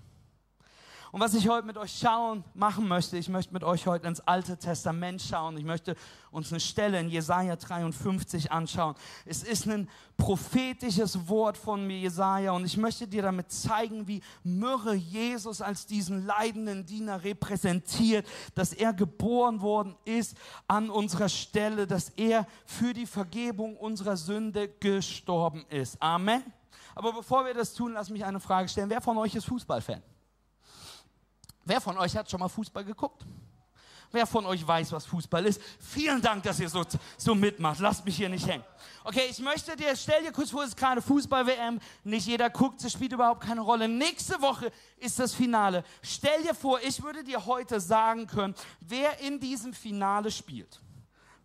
Und 1.12 1.22
was 1.22 1.34
ich 1.34 1.50
heute 1.50 1.66
mit 1.66 1.78
euch 1.78 1.98
schauen, 1.98 2.44
machen 2.54 2.88
möchte, 2.88 3.18
ich 3.18 3.30
möchte 3.30 3.52
mit 3.52 3.64
euch 3.64 3.88
heute 3.88 4.08
ins 4.08 4.20
Alte 4.22 4.58
Testament 4.58 5.22
schauen. 5.22 5.58
Ich 5.58 5.64
möchte 5.64 5.96
uns 6.30 6.52
eine 6.52 6.60
Stelle 6.60 7.00
in 7.00 7.10
Jesaja 7.10 7.56
53 7.56 8.52
anschauen. 8.52 8.94
Es 9.26 9.42
ist 9.42 9.68
ein 9.68 9.90
prophetisches 10.18 11.28
Wort 11.28 11.58
von 11.58 11.88
mir, 11.88 11.98
Jesaja, 11.98 12.52
und 12.52 12.64
ich 12.64 12.78
möchte 12.78 13.08
dir 13.08 13.24
damit 13.24 13.52
zeigen, 13.52 14.08
wie 14.08 14.22
Myrrhe 14.44 14.94
Jesus 14.94 15.62
als 15.62 15.88
diesen 15.88 16.28
leidenden 16.28 16.86
Diener 16.86 17.24
repräsentiert, 17.24 18.28
dass 18.54 18.74
er 18.74 18.94
geboren 18.94 19.62
worden 19.62 19.96
ist 20.06 20.38
an 20.68 20.92
unserer 20.92 21.30
Stelle, 21.30 21.88
dass 21.88 22.10
er 22.10 22.46
für 22.66 22.94
die 22.94 23.08
Vergebung 23.08 23.78
unserer 23.78 24.16
Sünde 24.16 24.70
gestorben 24.80 25.66
ist. 25.70 26.00
Amen. 26.00 26.44
Aber 26.94 27.14
bevor 27.14 27.46
wir 27.46 27.56
das 27.56 27.74
tun, 27.74 27.94
lass 27.94 28.12
mich 28.12 28.24
eine 28.24 28.40
Frage 28.40 28.70
stellen. 28.70 28.92
Wer 28.92 29.02
von 29.02 29.18
euch 29.18 29.34
ist 29.34 29.46
Fußballfan? 29.46 30.04
Wer 31.70 31.80
von 31.80 32.00
euch 32.00 32.18
hat 32.18 32.28
schon 32.28 32.40
mal 32.40 32.50
Fußball 32.50 32.84
geguckt? 32.84 33.24
Wer 34.12 34.26
von 34.26 34.44
euch 34.48 34.66
weiß, 34.66 34.92
was 34.92 35.06
Fußball 35.06 35.46
ist? 35.46 35.62
Vielen 35.80 36.20
Dank, 36.20 36.42
dass 36.42 36.60
ihr 36.60 36.68
so, 36.68 36.84
so 37.16 37.36
mitmacht. 37.36 37.80
Lasst 37.80 38.04
mich 38.06 38.16
hier 38.16 38.28
nicht 38.28 38.48
hängen. 38.48 38.64
Okay, 39.04 39.28
ich 39.30 39.38
möchte 39.38 39.76
dir, 39.76 39.96
stell 39.96 40.24
dir 40.24 40.32
kurz 40.32 40.50
vor, 40.50 40.64
es 40.64 40.70
ist 40.70 40.78
gerade 40.78 41.00
Fußball-WM. 41.00 41.80
Nicht 42.04 42.26
jeder 42.26 42.50
guckt, 42.50 42.84
es 42.84 42.92
spielt 42.92 43.12
überhaupt 43.12 43.42
keine 43.42 43.62
Rolle. 43.62 43.88
Nächste 43.88 44.42
Woche 44.42 44.72
ist 44.98 45.20
das 45.20 45.36
Finale. 45.36 45.84
Stell 46.02 46.42
dir 46.42 46.56
vor, 46.56 46.80
ich 46.82 47.04
würde 47.04 47.24
dir 47.24 47.46
heute 47.46 47.80
sagen 47.80 48.26
können, 48.26 48.56
wer 48.80 49.20
in 49.20 49.40
diesem 49.40 49.72
Finale 49.72 50.32
spielt. 50.32 50.82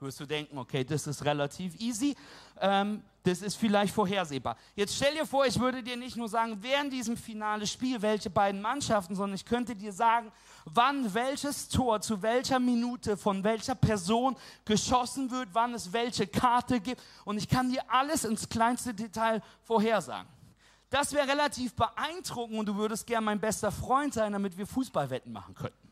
Wirst 0.00 0.20
du 0.20 0.24
denken, 0.24 0.56
okay, 0.56 0.84
das 0.84 1.06
ist 1.06 1.22
relativ 1.22 1.78
easy. 1.78 2.16
Ähm, 2.62 3.02
das 3.24 3.40
ist 3.40 3.56
vielleicht 3.56 3.94
vorhersehbar. 3.94 4.56
Jetzt 4.76 4.96
stell 4.96 5.14
dir 5.14 5.26
vor, 5.26 5.46
ich 5.46 5.58
würde 5.58 5.82
dir 5.82 5.96
nicht 5.96 6.14
nur 6.14 6.28
sagen, 6.28 6.60
in 6.62 6.90
diesem 6.90 7.16
Finale 7.16 7.66
spielt, 7.66 8.02
welche 8.02 8.28
beiden 8.28 8.60
Mannschaften, 8.60 9.16
sondern 9.16 9.34
ich 9.34 9.46
könnte 9.46 9.74
dir 9.74 9.94
sagen, 9.94 10.30
wann 10.66 11.14
welches 11.14 11.68
Tor 11.70 12.02
zu 12.02 12.20
welcher 12.20 12.58
Minute 12.58 13.16
von 13.16 13.42
welcher 13.42 13.74
Person 13.74 14.36
geschossen 14.66 15.30
wird, 15.30 15.48
wann 15.54 15.72
es 15.72 15.92
welche 15.94 16.26
Karte 16.26 16.80
gibt. 16.80 17.02
Und 17.24 17.38
ich 17.38 17.48
kann 17.48 17.70
dir 17.70 17.82
alles 17.88 18.24
ins 18.24 18.46
kleinste 18.46 18.92
Detail 18.92 19.42
vorhersagen. 19.62 20.28
Das 20.90 21.14
wäre 21.14 21.26
relativ 21.26 21.74
beeindruckend 21.74 22.58
und 22.58 22.66
du 22.66 22.76
würdest 22.76 23.06
gern 23.06 23.24
mein 23.24 23.40
bester 23.40 23.72
Freund 23.72 24.12
sein, 24.12 24.34
damit 24.34 24.58
wir 24.58 24.66
Fußballwetten 24.66 25.32
machen 25.32 25.54
könnten. 25.54 25.83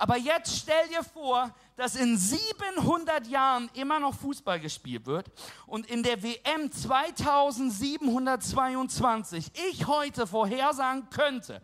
Aber 0.00 0.16
jetzt 0.16 0.56
stell 0.56 0.88
dir 0.88 1.04
vor, 1.04 1.54
dass 1.76 1.94
in 1.94 2.16
700 2.16 3.26
Jahren 3.26 3.68
immer 3.74 4.00
noch 4.00 4.14
Fußball 4.14 4.58
gespielt 4.58 5.04
wird 5.04 5.30
und 5.66 5.84
in 5.90 6.02
der 6.02 6.22
WM 6.22 6.72
2722 6.72 9.52
ich 9.70 9.86
heute 9.86 10.26
vorhersagen 10.26 11.10
könnte, 11.10 11.60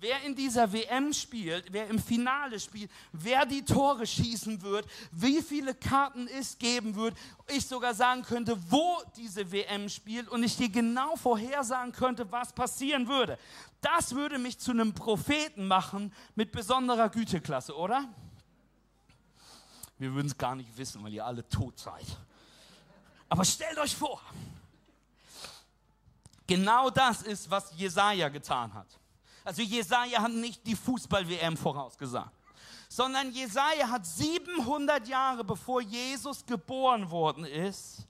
wer 0.00 0.22
in 0.22 0.34
dieser 0.34 0.72
WM 0.72 1.12
spielt, 1.12 1.72
wer 1.72 1.88
im 1.88 1.98
Finale 1.98 2.60
spielt, 2.60 2.90
wer 3.12 3.44
die 3.44 3.64
Tore 3.64 4.06
schießen 4.06 4.62
wird, 4.62 4.86
wie 5.10 5.42
viele 5.42 5.74
Karten 5.74 6.28
es 6.28 6.58
geben 6.58 6.94
wird, 6.94 7.16
ich 7.48 7.66
sogar 7.66 7.94
sagen 7.94 8.22
könnte, 8.22 8.56
wo 8.70 9.02
diese 9.16 9.50
WM 9.50 9.88
spielt 9.88 10.28
und 10.28 10.42
ich 10.42 10.56
dir 10.56 10.68
genau 10.68 11.16
vorhersagen 11.16 11.92
könnte, 11.92 12.30
was 12.30 12.52
passieren 12.52 13.08
würde. 13.08 13.38
Das 13.80 14.14
würde 14.14 14.38
mich 14.38 14.58
zu 14.58 14.70
einem 14.70 14.94
Propheten 14.94 15.66
machen 15.66 16.12
mit 16.34 16.52
besonderer 16.52 17.08
Güteklasse, 17.08 17.76
oder? 17.76 18.08
Wir 19.98 20.12
würden 20.14 20.28
es 20.28 20.38
gar 20.38 20.54
nicht 20.54 20.76
wissen, 20.76 21.02
weil 21.02 21.12
ihr 21.12 21.26
alle 21.26 21.48
tot 21.48 21.78
seid. 21.78 22.06
Aber 23.28 23.44
stellt 23.44 23.78
euch 23.78 23.94
vor, 23.94 24.20
genau 26.46 26.88
das 26.88 27.22
ist, 27.22 27.50
was 27.50 27.72
Jesaja 27.76 28.28
getan 28.28 28.72
hat. 28.72 28.97
Also 29.48 29.62
Jesaja 29.62 30.20
hat 30.20 30.32
nicht 30.32 30.66
die 30.66 30.76
Fußball-WM 30.76 31.56
vorausgesagt, 31.56 32.30
sondern 32.86 33.32
Jesaja 33.32 33.88
hat 33.88 34.04
700 34.04 35.08
Jahre 35.08 35.42
bevor 35.42 35.80
Jesus 35.80 36.44
geboren 36.44 37.10
worden 37.10 37.46
ist, 37.46 38.06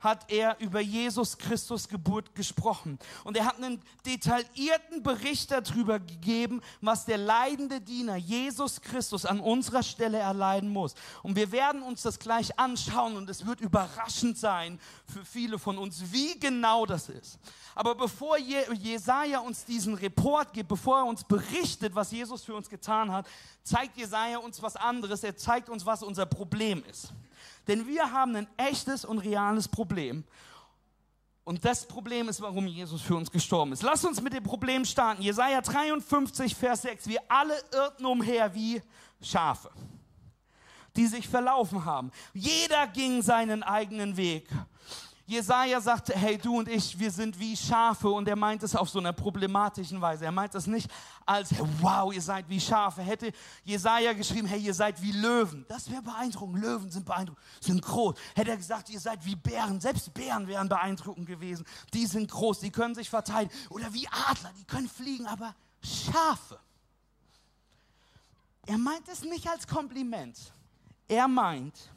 hat 0.00 0.30
er 0.30 0.58
über 0.60 0.80
Jesus 0.80 1.38
Christus 1.38 1.88
Geburt 1.88 2.34
gesprochen. 2.34 2.98
Und 3.24 3.36
er 3.36 3.46
hat 3.46 3.56
einen 3.56 3.80
detaillierten 4.06 5.02
Bericht 5.02 5.50
darüber 5.50 5.98
gegeben, 5.98 6.60
was 6.80 7.04
der 7.04 7.18
leidende 7.18 7.80
Diener 7.80 8.16
Jesus 8.16 8.80
Christus 8.80 9.24
an 9.24 9.40
unserer 9.40 9.82
Stelle 9.82 10.18
erleiden 10.18 10.68
muss. 10.68 10.94
Und 11.22 11.36
wir 11.36 11.50
werden 11.52 11.82
uns 11.82 12.02
das 12.02 12.18
gleich 12.18 12.58
anschauen 12.58 13.16
und 13.16 13.28
es 13.28 13.44
wird 13.44 13.60
überraschend 13.60 14.38
sein 14.38 14.78
für 15.06 15.24
viele 15.24 15.58
von 15.58 15.78
uns, 15.78 16.12
wie 16.12 16.38
genau 16.38 16.86
das 16.86 17.08
ist. 17.08 17.38
Aber 17.74 17.94
bevor 17.94 18.36
Jesaja 18.38 19.38
uns 19.38 19.64
diesen 19.64 19.94
Report 19.94 20.52
gibt, 20.52 20.68
bevor 20.68 20.98
er 20.98 21.06
uns 21.06 21.22
berichtet, 21.24 21.94
was 21.94 22.10
Jesus 22.10 22.44
für 22.44 22.54
uns 22.54 22.68
getan 22.68 23.12
hat, 23.12 23.28
zeigt 23.62 23.96
Jesaja 23.96 24.38
uns 24.38 24.60
was 24.62 24.74
anderes. 24.74 25.22
Er 25.22 25.36
zeigt 25.36 25.68
uns, 25.68 25.86
was 25.86 26.02
unser 26.02 26.26
Problem 26.26 26.82
ist. 26.90 27.12
Denn 27.68 27.86
wir 27.86 28.10
haben 28.10 28.34
ein 28.34 28.48
echtes 28.56 29.04
und 29.04 29.18
reales 29.18 29.68
Problem. 29.68 30.24
Und 31.44 31.64
das 31.64 31.86
Problem 31.86 32.28
ist, 32.28 32.40
warum 32.40 32.66
Jesus 32.66 33.00
für 33.00 33.14
uns 33.14 33.30
gestorben 33.30 33.72
ist. 33.72 33.82
Lass 33.82 34.04
uns 34.04 34.20
mit 34.20 34.34
dem 34.34 34.42
Problem 34.42 34.84
starten. 34.84 35.22
Jesaja 35.22 35.60
53, 35.60 36.54
Vers 36.54 36.82
6. 36.82 37.06
Wir 37.06 37.20
alle 37.28 37.54
irrten 37.72 38.04
umher 38.04 38.54
wie 38.54 38.82
Schafe, 39.22 39.70
die 40.96 41.06
sich 41.06 41.26
verlaufen 41.26 41.84
haben. 41.84 42.10
Jeder 42.34 42.86
ging 42.88 43.22
seinen 43.22 43.62
eigenen 43.62 44.16
Weg. 44.16 44.48
Jesaja 45.28 45.78
sagte, 45.82 46.14
hey, 46.14 46.38
du 46.38 46.58
und 46.58 46.68
ich, 46.68 46.98
wir 46.98 47.10
sind 47.10 47.38
wie 47.38 47.54
Schafe 47.54 48.08
und 48.08 48.26
er 48.26 48.34
meint 48.34 48.62
es 48.62 48.74
auf 48.74 48.88
so 48.88 48.98
einer 48.98 49.12
problematischen 49.12 50.00
Weise. 50.00 50.24
Er 50.24 50.32
meint 50.32 50.54
es 50.54 50.66
nicht 50.66 50.90
als, 51.26 51.50
wow, 51.82 52.10
ihr 52.10 52.22
seid 52.22 52.48
wie 52.48 52.58
Schafe. 52.58 53.02
Hätte 53.02 53.32
Jesaja 53.62 54.14
geschrieben, 54.14 54.48
hey, 54.48 54.58
ihr 54.58 54.72
seid 54.72 55.02
wie 55.02 55.12
Löwen. 55.12 55.66
Das 55.68 55.90
wäre 55.90 56.00
beeindruckend. 56.00 56.62
Löwen 56.62 56.90
sind 56.90 57.04
beeindruckend, 57.04 57.44
sind 57.60 57.82
groß. 57.82 58.14
Hätte 58.34 58.52
er 58.52 58.56
gesagt, 58.56 58.88
ihr 58.88 59.00
seid 59.00 59.22
wie 59.26 59.36
Bären. 59.36 59.82
Selbst 59.82 60.14
Bären 60.14 60.46
wären 60.46 60.70
beeindruckend 60.70 61.26
gewesen. 61.26 61.66
Die 61.92 62.06
sind 62.06 62.30
groß, 62.30 62.60
die 62.60 62.70
können 62.70 62.94
sich 62.94 63.10
verteidigen. 63.10 63.54
Oder 63.68 63.92
wie 63.92 64.08
Adler, 64.08 64.52
die 64.58 64.64
können 64.64 64.88
fliegen, 64.88 65.26
aber 65.26 65.54
Schafe. 65.82 66.58
Er 68.64 68.78
meint 68.78 69.06
es 69.08 69.22
nicht 69.24 69.46
als 69.46 69.66
Kompliment. 69.66 70.38
Er 71.06 71.28
meint, 71.28 71.90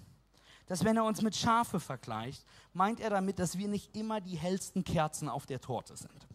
dass 0.72 0.86
wenn 0.86 0.96
er 0.96 1.04
uns 1.04 1.22
mit 1.22 1.36
Schafe 1.36 1.82
vergleicht, 1.82 2.46
meint 2.74 3.02
er 3.02 3.10
damit, 3.10 3.40
dass 3.40 3.58
wir 3.58 3.68
nicht 3.68 3.94
immer 3.94 4.22
die 4.22 4.38
hellsten 4.38 4.86
Kerzen 4.86 5.28
auf 5.28 5.46
der 5.46 5.60
Torte 5.60 5.98
sind. 5.98 6.28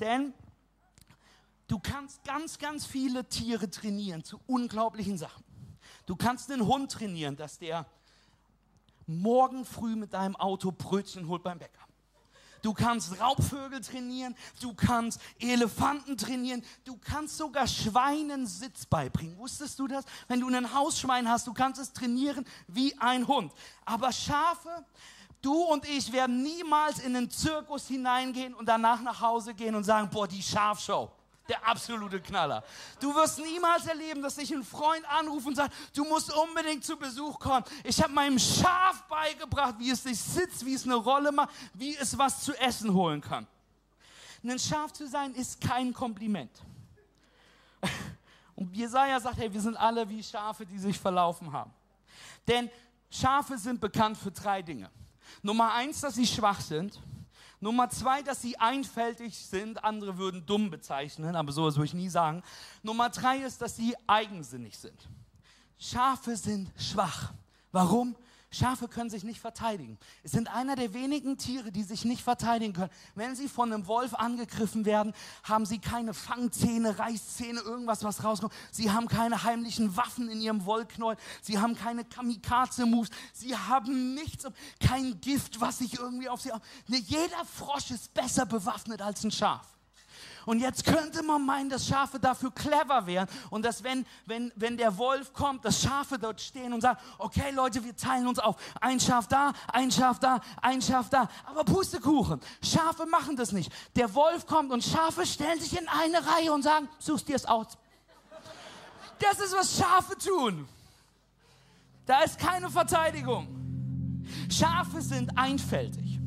Denn 0.00 0.32
du 1.68 1.78
kannst 1.78 2.24
ganz, 2.24 2.58
ganz 2.58 2.86
viele 2.86 3.28
Tiere 3.28 3.68
trainieren 3.68 4.24
zu 4.24 4.40
unglaublichen 4.46 5.18
Sachen. 5.18 5.44
Du 6.06 6.16
kannst 6.16 6.50
einen 6.50 6.66
Hund 6.66 6.92
trainieren, 6.92 7.36
dass 7.36 7.58
der 7.58 7.84
morgen 9.06 9.66
früh 9.66 9.96
mit 9.96 10.14
deinem 10.14 10.36
Auto 10.36 10.72
Brötchen 10.72 11.28
holt 11.28 11.42
beim 11.42 11.58
Bäcker 11.58 11.83
du 12.64 12.72
kannst 12.72 13.20
Raubvögel 13.20 13.80
trainieren, 13.82 14.34
du 14.60 14.72
kannst 14.72 15.20
Elefanten 15.38 16.16
trainieren, 16.16 16.64
du 16.84 16.96
kannst 16.96 17.36
sogar 17.36 17.66
Schweinen 17.66 18.46
Sitz 18.46 18.86
beibringen. 18.86 19.36
Wusstest 19.38 19.78
du 19.78 19.86
das? 19.86 20.04
Wenn 20.28 20.40
du 20.40 20.48
ein 20.48 20.74
Hausschwein 20.74 21.28
hast, 21.28 21.46
du 21.46 21.52
kannst 21.52 21.80
es 21.80 21.92
trainieren 21.92 22.46
wie 22.66 22.98
ein 22.98 23.28
Hund. 23.28 23.52
Aber 23.84 24.12
Schafe, 24.12 24.84
du 25.42 25.52
und 25.52 25.86
ich 25.86 26.10
werden 26.10 26.42
niemals 26.42 27.00
in 27.00 27.12
den 27.12 27.30
Zirkus 27.30 27.86
hineingehen 27.86 28.54
und 28.54 28.66
danach 28.66 29.02
nach 29.02 29.20
Hause 29.20 29.52
gehen 29.52 29.74
und 29.74 29.84
sagen, 29.84 30.08
boah, 30.10 30.26
die 30.26 30.42
Schafshow 30.42 31.10
der 31.48 31.66
absolute 31.66 32.20
Knaller. 32.20 32.64
Du 33.00 33.14
wirst 33.14 33.38
niemals 33.38 33.86
erleben, 33.86 34.22
dass 34.22 34.36
dich 34.36 34.52
ein 34.52 34.64
Freund 34.64 35.04
anruft 35.08 35.46
und 35.46 35.56
sagt, 35.56 35.74
du 35.94 36.04
musst 36.04 36.32
unbedingt 36.32 36.84
zu 36.84 36.96
Besuch 36.96 37.38
kommen. 37.38 37.64
Ich 37.82 38.02
habe 38.02 38.12
meinem 38.12 38.38
Schaf 38.38 39.02
beigebracht, 39.08 39.74
wie 39.78 39.90
es 39.90 40.02
sich 40.02 40.18
sitzt, 40.18 40.64
wie 40.64 40.74
es 40.74 40.84
eine 40.84 40.94
Rolle 40.94 41.32
macht, 41.32 41.50
wie 41.74 41.94
es 41.96 42.16
was 42.16 42.42
zu 42.44 42.58
essen 42.58 42.92
holen 42.92 43.20
kann. 43.20 43.46
Ein 44.42 44.58
Schaf 44.58 44.92
zu 44.92 45.06
sein 45.06 45.34
ist 45.34 45.60
kein 45.60 45.92
Kompliment. 45.92 46.50
Und 48.56 48.74
Jesaja 48.74 49.18
sagt, 49.20 49.38
hey, 49.38 49.52
wir 49.52 49.60
sind 49.60 49.76
alle 49.76 50.08
wie 50.08 50.22
Schafe, 50.22 50.64
die 50.64 50.78
sich 50.78 50.98
verlaufen 50.98 51.52
haben. 51.52 51.72
Denn 52.46 52.70
Schafe 53.10 53.58
sind 53.58 53.80
bekannt 53.80 54.16
für 54.16 54.30
drei 54.30 54.62
Dinge. 54.62 54.90
Nummer 55.42 55.72
eins, 55.72 56.00
dass 56.00 56.14
sie 56.14 56.26
schwach 56.26 56.60
sind. 56.60 56.98
Nummer 57.64 57.88
zwei, 57.88 58.20
dass 58.20 58.42
sie 58.42 58.58
einfältig 58.58 59.38
sind. 59.38 59.82
Andere 59.82 60.18
würden 60.18 60.44
dumm 60.44 60.70
bezeichnen, 60.70 61.34
aber 61.34 61.50
sowas 61.50 61.76
würde 61.76 61.86
ich 61.86 61.94
nie 61.94 62.10
sagen. 62.10 62.42
Nummer 62.82 63.08
drei 63.08 63.38
ist, 63.38 63.62
dass 63.62 63.74
sie 63.74 63.94
eigensinnig 64.06 64.76
sind. 64.76 65.08
Schafe 65.78 66.36
sind 66.36 66.70
schwach. 66.76 67.32
Warum? 67.72 68.16
Schafe 68.54 68.88
können 68.88 69.10
sich 69.10 69.24
nicht 69.24 69.40
verteidigen. 69.40 69.98
Es 70.22 70.32
sind 70.32 70.48
einer 70.48 70.76
der 70.76 70.94
wenigen 70.94 71.36
Tiere, 71.36 71.72
die 71.72 71.82
sich 71.82 72.04
nicht 72.04 72.22
verteidigen 72.22 72.72
können. 72.72 72.90
Wenn 73.14 73.36
sie 73.36 73.48
von 73.48 73.72
einem 73.72 73.86
Wolf 73.86 74.14
angegriffen 74.14 74.84
werden, 74.84 75.12
haben 75.42 75.66
sie 75.66 75.78
keine 75.78 76.14
Fangzähne, 76.14 76.98
Reißzähne, 76.98 77.60
irgendwas, 77.60 78.04
was 78.04 78.24
rauskommt. 78.24 78.54
Sie 78.70 78.90
haben 78.90 79.08
keine 79.08 79.42
heimlichen 79.42 79.96
Waffen 79.96 80.28
in 80.28 80.40
ihrem 80.40 80.64
Wollknäuel. 80.64 81.16
Sie 81.42 81.58
haben 81.58 81.74
keine 81.74 82.04
Kamikaze-Moves. 82.04 83.10
Sie 83.32 83.56
haben 83.56 84.14
nichts, 84.14 84.46
kein 84.80 85.20
Gift, 85.20 85.60
was 85.60 85.78
sich 85.78 85.98
irgendwie 85.98 86.28
auf 86.28 86.40
sie... 86.40 86.50
Jeder 86.86 87.44
Frosch 87.44 87.90
ist 87.90 88.14
besser 88.14 88.46
bewaffnet 88.46 89.02
als 89.02 89.24
ein 89.24 89.30
Schaf. 89.30 89.73
Und 90.46 90.60
jetzt 90.60 90.84
könnte 90.84 91.22
man 91.22 91.44
meinen, 91.44 91.70
dass 91.70 91.86
Schafe 91.86 92.18
dafür 92.18 92.50
clever 92.50 93.06
wären 93.06 93.28
und 93.50 93.64
dass 93.64 93.82
wenn, 93.82 94.04
wenn, 94.26 94.52
wenn 94.56 94.76
der 94.76 94.96
Wolf 94.98 95.32
kommt, 95.32 95.64
dass 95.64 95.82
Schafe 95.82 96.18
dort 96.18 96.40
stehen 96.40 96.72
und 96.72 96.80
sagen, 96.80 96.98
okay 97.18 97.50
Leute, 97.50 97.82
wir 97.84 97.96
teilen 97.96 98.26
uns 98.26 98.38
auf. 98.38 98.56
Ein 98.80 99.00
Schaf 99.00 99.26
da, 99.28 99.52
ein 99.72 99.90
Schaf 99.90 100.18
da, 100.18 100.40
ein 100.60 100.82
Schaf 100.82 101.08
da. 101.08 101.28
Aber 101.44 101.64
Pustekuchen, 101.64 102.40
Schafe 102.62 103.06
machen 103.06 103.36
das 103.36 103.52
nicht. 103.52 103.72
Der 103.96 104.14
Wolf 104.14 104.46
kommt 104.46 104.70
und 104.70 104.84
Schafe 104.84 105.26
stellen 105.26 105.60
sich 105.60 105.78
in 105.78 105.88
eine 105.88 106.26
Reihe 106.26 106.52
und 106.52 106.62
sagen, 106.62 106.88
suchst 106.98 107.28
dir 107.28 107.36
es 107.36 107.46
aus. 107.46 107.78
Das 109.18 109.38
ist, 109.38 109.54
was 109.54 109.78
Schafe 109.78 110.16
tun. 110.18 110.68
Da 112.06 112.22
ist 112.22 112.38
keine 112.38 112.68
Verteidigung. 112.68 113.48
Schafe 114.50 115.00
sind 115.00 115.36
einfältig. 115.38 116.20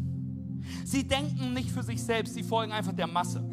Sie 0.86 1.08
denken 1.08 1.54
nicht 1.54 1.70
für 1.70 1.84
sich 1.84 2.02
selbst, 2.04 2.34
sie 2.34 2.44
folgen 2.44 2.72
einfach 2.72 2.94
der 2.94 3.08
Masse. 3.08 3.44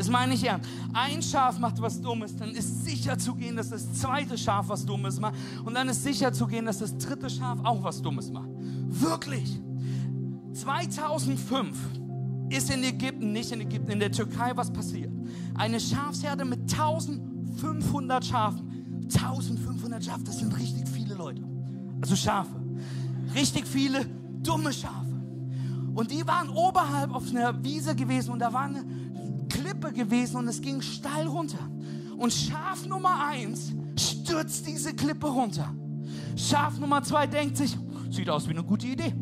Das 0.00 0.08
meine 0.08 0.32
ich 0.32 0.42
ernst. 0.44 0.66
Ein 0.94 1.22
Schaf 1.22 1.58
macht 1.58 1.78
was 1.82 2.00
Dummes, 2.00 2.34
dann 2.34 2.52
ist 2.52 2.86
sicher 2.86 3.18
zu 3.18 3.34
gehen, 3.34 3.54
dass 3.54 3.68
das 3.68 3.92
zweite 3.92 4.38
Schaf 4.38 4.70
was 4.70 4.86
Dummes 4.86 5.20
macht. 5.20 5.34
Und 5.62 5.74
dann 5.74 5.90
ist 5.90 6.02
sicher 6.02 6.32
zu 6.32 6.46
gehen, 6.46 6.64
dass 6.64 6.78
das 6.78 6.96
dritte 6.96 7.28
Schaf 7.28 7.58
auch 7.64 7.84
was 7.84 8.00
Dummes 8.00 8.30
macht. 8.30 8.48
Wirklich. 8.88 9.60
2005 10.54 11.76
ist 12.48 12.70
in 12.70 12.82
Ägypten, 12.82 13.32
nicht 13.32 13.52
in 13.52 13.60
Ägypten, 13.60 13.90
in 13.90 14.00
der 14.00 14.10
Türkei 14.10 14.52
was 14.54 14.72
passiert. 14.72 15.12
Eine 15.54 15.78
Schafsherde 15.78 16.46
mit 16.46 16.60
1500 16.60 18.24
Schafen. 18.24 19.02
1500 19.02 20.02
Schafe, 20.02 20.24
das 20.24 20.38
sind 20.38 20.58
richtig 20.58 20.88
viele 20.88 21.14
Leute. 21.14 21.42
Also 22.00 22.16
Schafe. 22.16 22.56
Richtig 23.34 23.66
viele 23.66 24.06
dumme 24.42 24.72
Schafe. 24.72 25.10
Und 25.94 26.10
die 26.10 26.26
waren 26.26 26.48
oberhalb 26.48 27.14
auf 27.14 27.28
einer 27.28 27.62
Wiese 27.62 27.94
gewesen 27.94 28.30
und 28.30 28.38
da 28.38 28.50
war 28.50 28.62
eine 28.62 28.82
Klippe 29.70 29.92
gewesen 29.92 30.36
und 30.36 30.48
es 30.48 30.60
ging 30.60 30.80
steil 30.80 31.28
runter. 31.28 31.70
Und 32.18 32.32
Schaf 32.32 32.86
Nummer 32.86 33.24
eins 33.28 33.72
stürzt 33.96 34.66
diese 34.66 34.94
Klippe 34.94 35.28
runter. 35.28 35.72
Schaf 36.34 36.78
Nummer 36.78 37.02
zwei 37.04 37.28
denkt 37.28 37.56
sich, 37.56 37.78
sieht 38.10 38.28
aus 38.28 38.48
wie 38.48 38.52
eine 38.52 38.64
gute 38.64 38.88
Idee. 38.88 39.14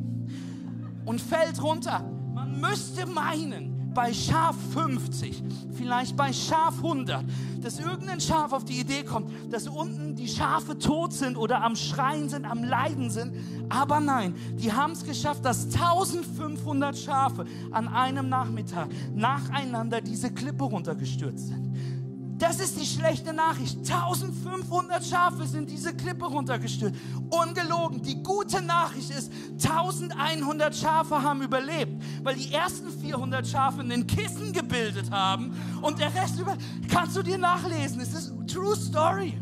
Und 1.05 1.21
fällt 1.21 1.63
runter. 1.63 2.03
Man 2.35 2.61
müsste 2.61 3.05
meinen, 3.05 3.78
bei 3.99 4.15
Schaf 4.15 4.55
50, 4.75 5.43
vielleicht 5.77 6.17
bei 6.17 6.33
Schaf 6.33 6.77
100, 6.77 7.25
dass 7.61 7.81
irgendein 7.81 8.21
Schaf 8.21 8.53
auf 8.53 8.65
die 8.65 8.79
Idee 8.79 9.03
kommt, 9.03 9.53
dass 9.53 9.67
unten 9.67 10.15
die 10.15 10.29
Schafe 10.29 10.79
tot 10.79 11.13
sind 11.13 11.37
oder 11.37 11.65
am 11.65 11.75
Schreien 11.75 12.29
sind, 12.29 12.45
am 12.45 12.63
Leiden 12.63 13.11
sind. 13.11 13.33
Aber 13.69 13.99
nein, 13.99 14.37
die 14.55 14.73
haben 14.73 14.93
es 14.93 15.05
geschafft, 15.05 15.45
dass 15.45 15.65
1500 15.65 16.97
Schafe 16.97 17.45
an 17.73 17.89
einem 17.89 18.29
Nachmittag 18.29 18.87
nacheinander 19.17 20.01
diese 20.01 20.31
Klippe 20.31 20.63
runtergestürzt 20.63 21.49
sind. 21.49 21.98
Das 22.39 22.61
ist 22.61 22.81
die 22.81 22.87
schlechte 22.87 23.33
Nachricht. 23.33 23.79
1500 23.79 25.05
Schafe 25.05 25.45
sind 25.45 25.69
diese 25.69 25.93
Klippe 25.93 26.25
runtergestürzt. 26.25 26.97
Ungelogen. 27.31 28.01
Die 28.03 28.23
gute 28.23 28.63
Nachricht 28.63 29.11
ist, 29.11 29.33
1100 29.55 30.75
Schafe 30.75 31.21
haben 31.21 31.43
überlebt, 31.43 32.01
weil 32.23 32.37
die 32.37 32.55
ersten 32.55 32.91
400 32.91 33.47
Schafe 33.47 33.81
ein 33.81 34.07
Kissen 34.07 34.53
gebildet 34.53 35.11
haben 35.11 35.53
und 35.83 35.99
der 35.99 36.15
Rest 36.15 36.39
über. 36.39 36.57
Kannst 36.89 37.17
du 37.17 37.23
dir 37.23 37.39
nachlesen? 37.39 38.01
Es 38.01 38.15
ist 38.15 38.33
True 38.47 38.77
Story. 38.77 39.35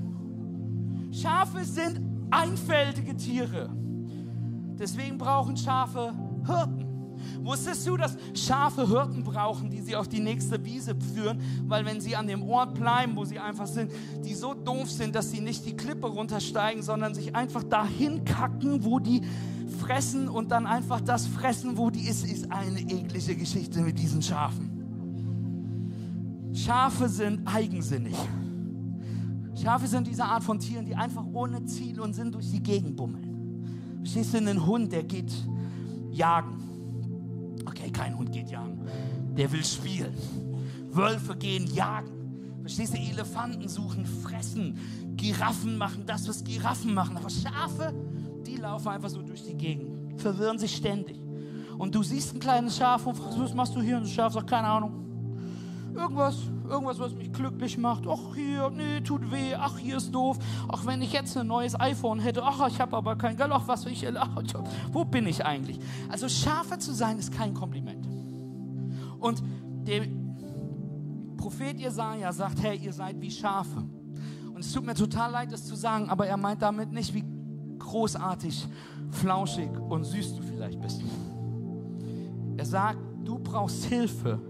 Schafe 1.12 1.64
sind 1.64 2.00
einfältige 2.30 3.14
Tiere. 3.14 3.68
Deswegen 4.78 5.18
brauchen 5.18 5.56
Schafe 5.56 6.14
Hirten. 6.46 6.85
Wusstest 7.42 7.86
du, 7.86 7.96
dass 7.96 8.16
Schafe 8.34 8.88
Hirten 8.88 9.22
brauchen, 9.22 9.70
die 9.70 9.80
sie 9.80 9.96
auf 9.96 10.08
die 10.08 10.20
nächste 10.20 10.64
Wiese 10.64 10.94
führen? 11.14 11.40
Weil 11.66 11.84
wenn 11.84 12.00
sie 12.00 12.16
an 12.16 12.26
dem 12.26 12.42
Ort 12.42 12.74
bleiben, 12.74 13.16
wo 13.16 13.24
sie 13.24 13.38
einfach 13.38 13.66
sind, 13.66 13.90
die 14.24 14.34
so 14.34 14.54
doof 14.54 14.90
sind, 14.90 15.14
dass 15.14 15.30
sie 15.30 15.40
nicht 15.40 15.64
die 15.66 15.76
Klippe 15.76 16.06
runtersteigen, 16.06 16.82
sondern 16.82 17.14
sich 17.14 17.34
einfach 17.34 17.62
dahin 17.62 18.24
kacken, 18.24 18.84
wo 18.84 18.98
die 18.98 19.22
fressen 19.80 20.28
und 20.28 20.50
dann 20.50 20.66
einfach 20.66 21.00
das 21.00 21.26
fressen, 21.26 21.76
wo 21.76 21.90
die 21.90 22.08
ist, 22.08 22.24
ist 22.24 22.50
eine 22.50 22.80
eklige 22.80 23.36
Geschichte 23.36 23.80
mit 23.80 23.98
diesen 23.98 24.22
Schafen. 24.22 24.76
Schafe 26.52 27.08
sind 27.08 27.46
eigensinnig. 27.46 28.16
Schafe 29.54 29.86
sind 29.86 30.06
diese 30.06 30.24
Art 30.24 30.42
von 30.42 30.58
Tieren, 30.58 30.84
die 30.84 30.94
einfach 30.94 31.24
ohne 31.32 31.64
Ziel 31.64 32.00
und 32.00 32.14
Sinn 32.14 32.32
durch 32.32 32.50
die 32.50 32.62
Gegend 32.62 32.96
bummeln. 32.96 34.00
Verstehst 34.00 34.34
du, 34.34 34.38
einen 34.38 34.64
Hund, 34.66 34.92
der 34.92 35.02
geht 35.02 35.32
jagen. 36.10 36.65
Okay, 37.66 37.90
kein 37.90 38.16
Hund 38.16 38.32
geht 38.32 38.50
jagen. 38.50 38.80
Der 39.36 39.50
will 39.52 39.64
spielen. 39.64 40.14
Wölfe 40.90 41.36
gehen 41.36 41.66
jagen. 41.66 42.10
Verstehst 42.62 42.94
du? 42.94 42.98
Elefanten 42.98 43.68
suchen, 43.68 44.06
fressen. 44.06 44.78
Giraffen 45.16 45.76
machen 45.76 46.04
das, 46.06 46.26
was 46.28 46.42
Giraffen 46.42 46.94
machen. 46.94 47.16
Aber 47.16 47.30
Schafe, 47.30 47.94
die 48.46 48.56
laufen 48.56 48.88
einfach 48.88 49.08
so 49.08 49.22
durch 49.22 49.44
die 49.44 49.54
Gegend. 49.54 50.20
Verwirren 50.20 50.58
sich 50.58 50.74
ständig. 50.74 51.20
Und 51.78 51.94
du 51.94 52.02
siehst 52.02 52.34
ein 52.34 52.40
kleines 52.40 52.76
Schaf 52.76 53.06
und 53.06 53.16
fragst, 53.16 53.38
was 53.38 53.54
machst 53.54 53.76
du 53.76 53.82
hier? 53.82 53.98
Und 53.98 54.04
das 54.04 54.12
Schaf 54.12 54.32
sagt, 54.32 54.48
keine 54.48 54.66
Ahnung. 54.66 55.04
Irgendwas, 55.94 56.38
irgendwas, 56.68 56.98
was 56.98 57.14
mich 57.14 57.32
glücklich 57.32 57.78
macht. 57.78 58.06
Ach, 58.06 58.34
hier, 58.34 58.70
nee, 58.70 59.00
tut 59.00 59.30
weh. 59.30 59.54
Ach, 59.54 59.78
hier 59.78 59.96
ist 59.96 60.14
doof. 60.14 60.38
Ach, 60.68 60.86
wenn 60.86 61.02
ich 61.02 61.12
jetzt 61.12 61.36
ein 61.36 61.46
neues 61.46 61.78
iPhone 61.78 62.20
hätte. 62.20 62.42
Ach, 62.42 62.68
ich 62.68 62.80
habe 62.80 62.96
aber 62.96 63.16
kein 63.16 63.36
Geld. 63.36 63.50
Ach, 63.52 63.66
was 63.66 63.86
ich? 63.86 64.06
Ach, 64.16 64.42
wo 64.92 65.04
bin 65.04 65.26
ich 65.26 65.44
eigentlich? 65.44 65.78
Also, 66.08 66.28
Schafe 66.28 66.78
zu 66.78 66.92
sein 66.92 67.18
ist 67.18 67.32
kein 67.32 67.54
Kompliment. 67.54 68.06
Und 69.18 69.42
der 69.86 70.06
Prophet 71.36 71.78
Jesaja 71.78 72.32
sagt: 72.32 72.62
Hey, 72.62 72.78
ihr 72.78 72.92
seid 72.92 73.20
wie 73.20 73.30
Schafe. 73.30 73.84
Und 74.54 74.60
es 74.60 74.72
tut 74.72 74.86
mir 74.86 74.94
total 74.94 75.32
leid, 75.32 75.52
das 75.52 75.66
zu 75.66 75.76
sagen, 75.76 76.08
aber 76.08 76.26
er 76.26 76.38
meint 76.38 76.62
damit 76.62 76.90
nicht, 76.90 77.12
wie 77.12 77.24
großartig, 77.78 78.66
flauschig 79.10 79.68
und 79.70 80.04
süß 80.04 80.36
du 80.36 80.42
vielleicht 80.42 80.80
bist. 80.80 81.02
Er 82.56 82.64
sagt, 82.64 82.98
du 83.22 83.38
brauchst 83.38 83.84
Hilfe 83.84 84.40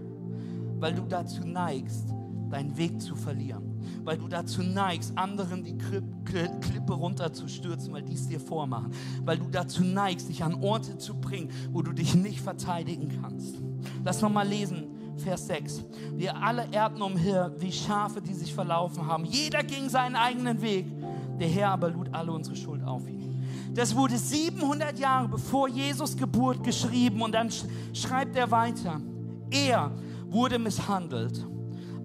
weil 0.79 0.93
du 0.93 1.03
dazu 1.03 1.45
neigst, 1.45 2.07
deinen 2.49 2.77
Weg 2.77 3.01
zu 3.01 3.15
verlieren. 3.15 3.63
Weil 4.03 4.17
du 4.17 4.27
dazu 4.27 4.63
neigst, 4.63 5.17
anderen 5.17 5.63
die 5.63 5.77
Klippe 5.77 6.93
runterzustürzen, 6.93 7.93
weil 7.93 8.03
die 8.03 8.13
es 8.13 8.27
dir 8.27 8.39
vormachen. 8.39 8.91
Weil 9.23 9.37
du 9.37 9.45
dazu 9.49 9.83
neigst, 9.83 10.29
dich 10.29 10.43
an 10.43 10.63
Orte 10.63 10.97
zu 10.97 11.15
bringen, 11.19 11.49
wo 11.71 11.81
du 11.81 11.91
dich 11.91 12.15
nicht 12.15 12.41
verteidigen 12.41 13.19
kannst. 13.21 13.55
Lass 14.03 14.21
nochmal 14.21 14.47
lesen, 14.47 14.87
Vers 15.17 15.47
6. 15.47 15.83
Wir 16.15 16.37
alle 16.37 16.67
erdten 16.71 17.01
umher 17.01 17.51
wie 17.59 17.71
Schafe, 17.71 18.21
die 18.21 18.33
sich 18.33 18.53
verlaufen 18.53 19.05
haben. 19.05 19.25
Jeder 19.25 19.63
ging 19.63 19.89
seinen 19.89 20.15
eigenen 20.15 20.61
Weg. 20.61 20.85
Der 21.39 21.47
Herr 21.47 21.71
aber 21.71 21.89
lud 21.89 22.09
alle 22.13 22.31
unsere 22.31 22.55
Schuld 22.55 22.83
auf 22.83 23.07
ihn. 23.07 23.17
Das 23.73 23.95
wurde 23.95 24.17
700 24.17 24.97
Jahre 24.97 25.27
bevor 25.27 25.67
Jesus 25.67 26.17
Geburt 26.17 26.63
geschrieben 26.63 27.21
und 27.21 27.33
dann 27.33 27.49
schreibt 27.93 28.35
er 28.35 28.49
weiter. 28.49 28.99
Er 29.51 29.91
wurde 30.29 30.59
misshandelt, 30.59 31.45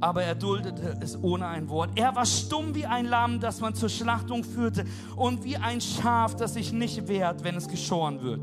aber 0.00 0.22
er 0.22 0.34
duldete 0.34 0.98
es 1.00 1.22
ohne 1.22 1.46
ein 1.46 1.68
Wort. 1.68 1.90
Er 1.94 2.14
war 2.16 2.26
stumm 2.26 2.74
wie 2.74 2.86
ein 2.86 3.06
Lamm, 3.06 3.40
das 3.40 3.60
man 3.60 3.74
zur 3.74 3.88
Schlachtung 3.88 4.42
führte, 4.44 4.84
und 5.16 5.44
wie 5.44 5.56
ein 5.56 5.80
Schaf, 5.80 6.34
das 6.34 6.54
sich 6.54 6.72
nicht 6.72 7.08
wehrt, 7.08 7.44
wenn 7.44 7.56
es 7.56 7.68
geschoren 7.68 8.22
wird. 8.22 8.40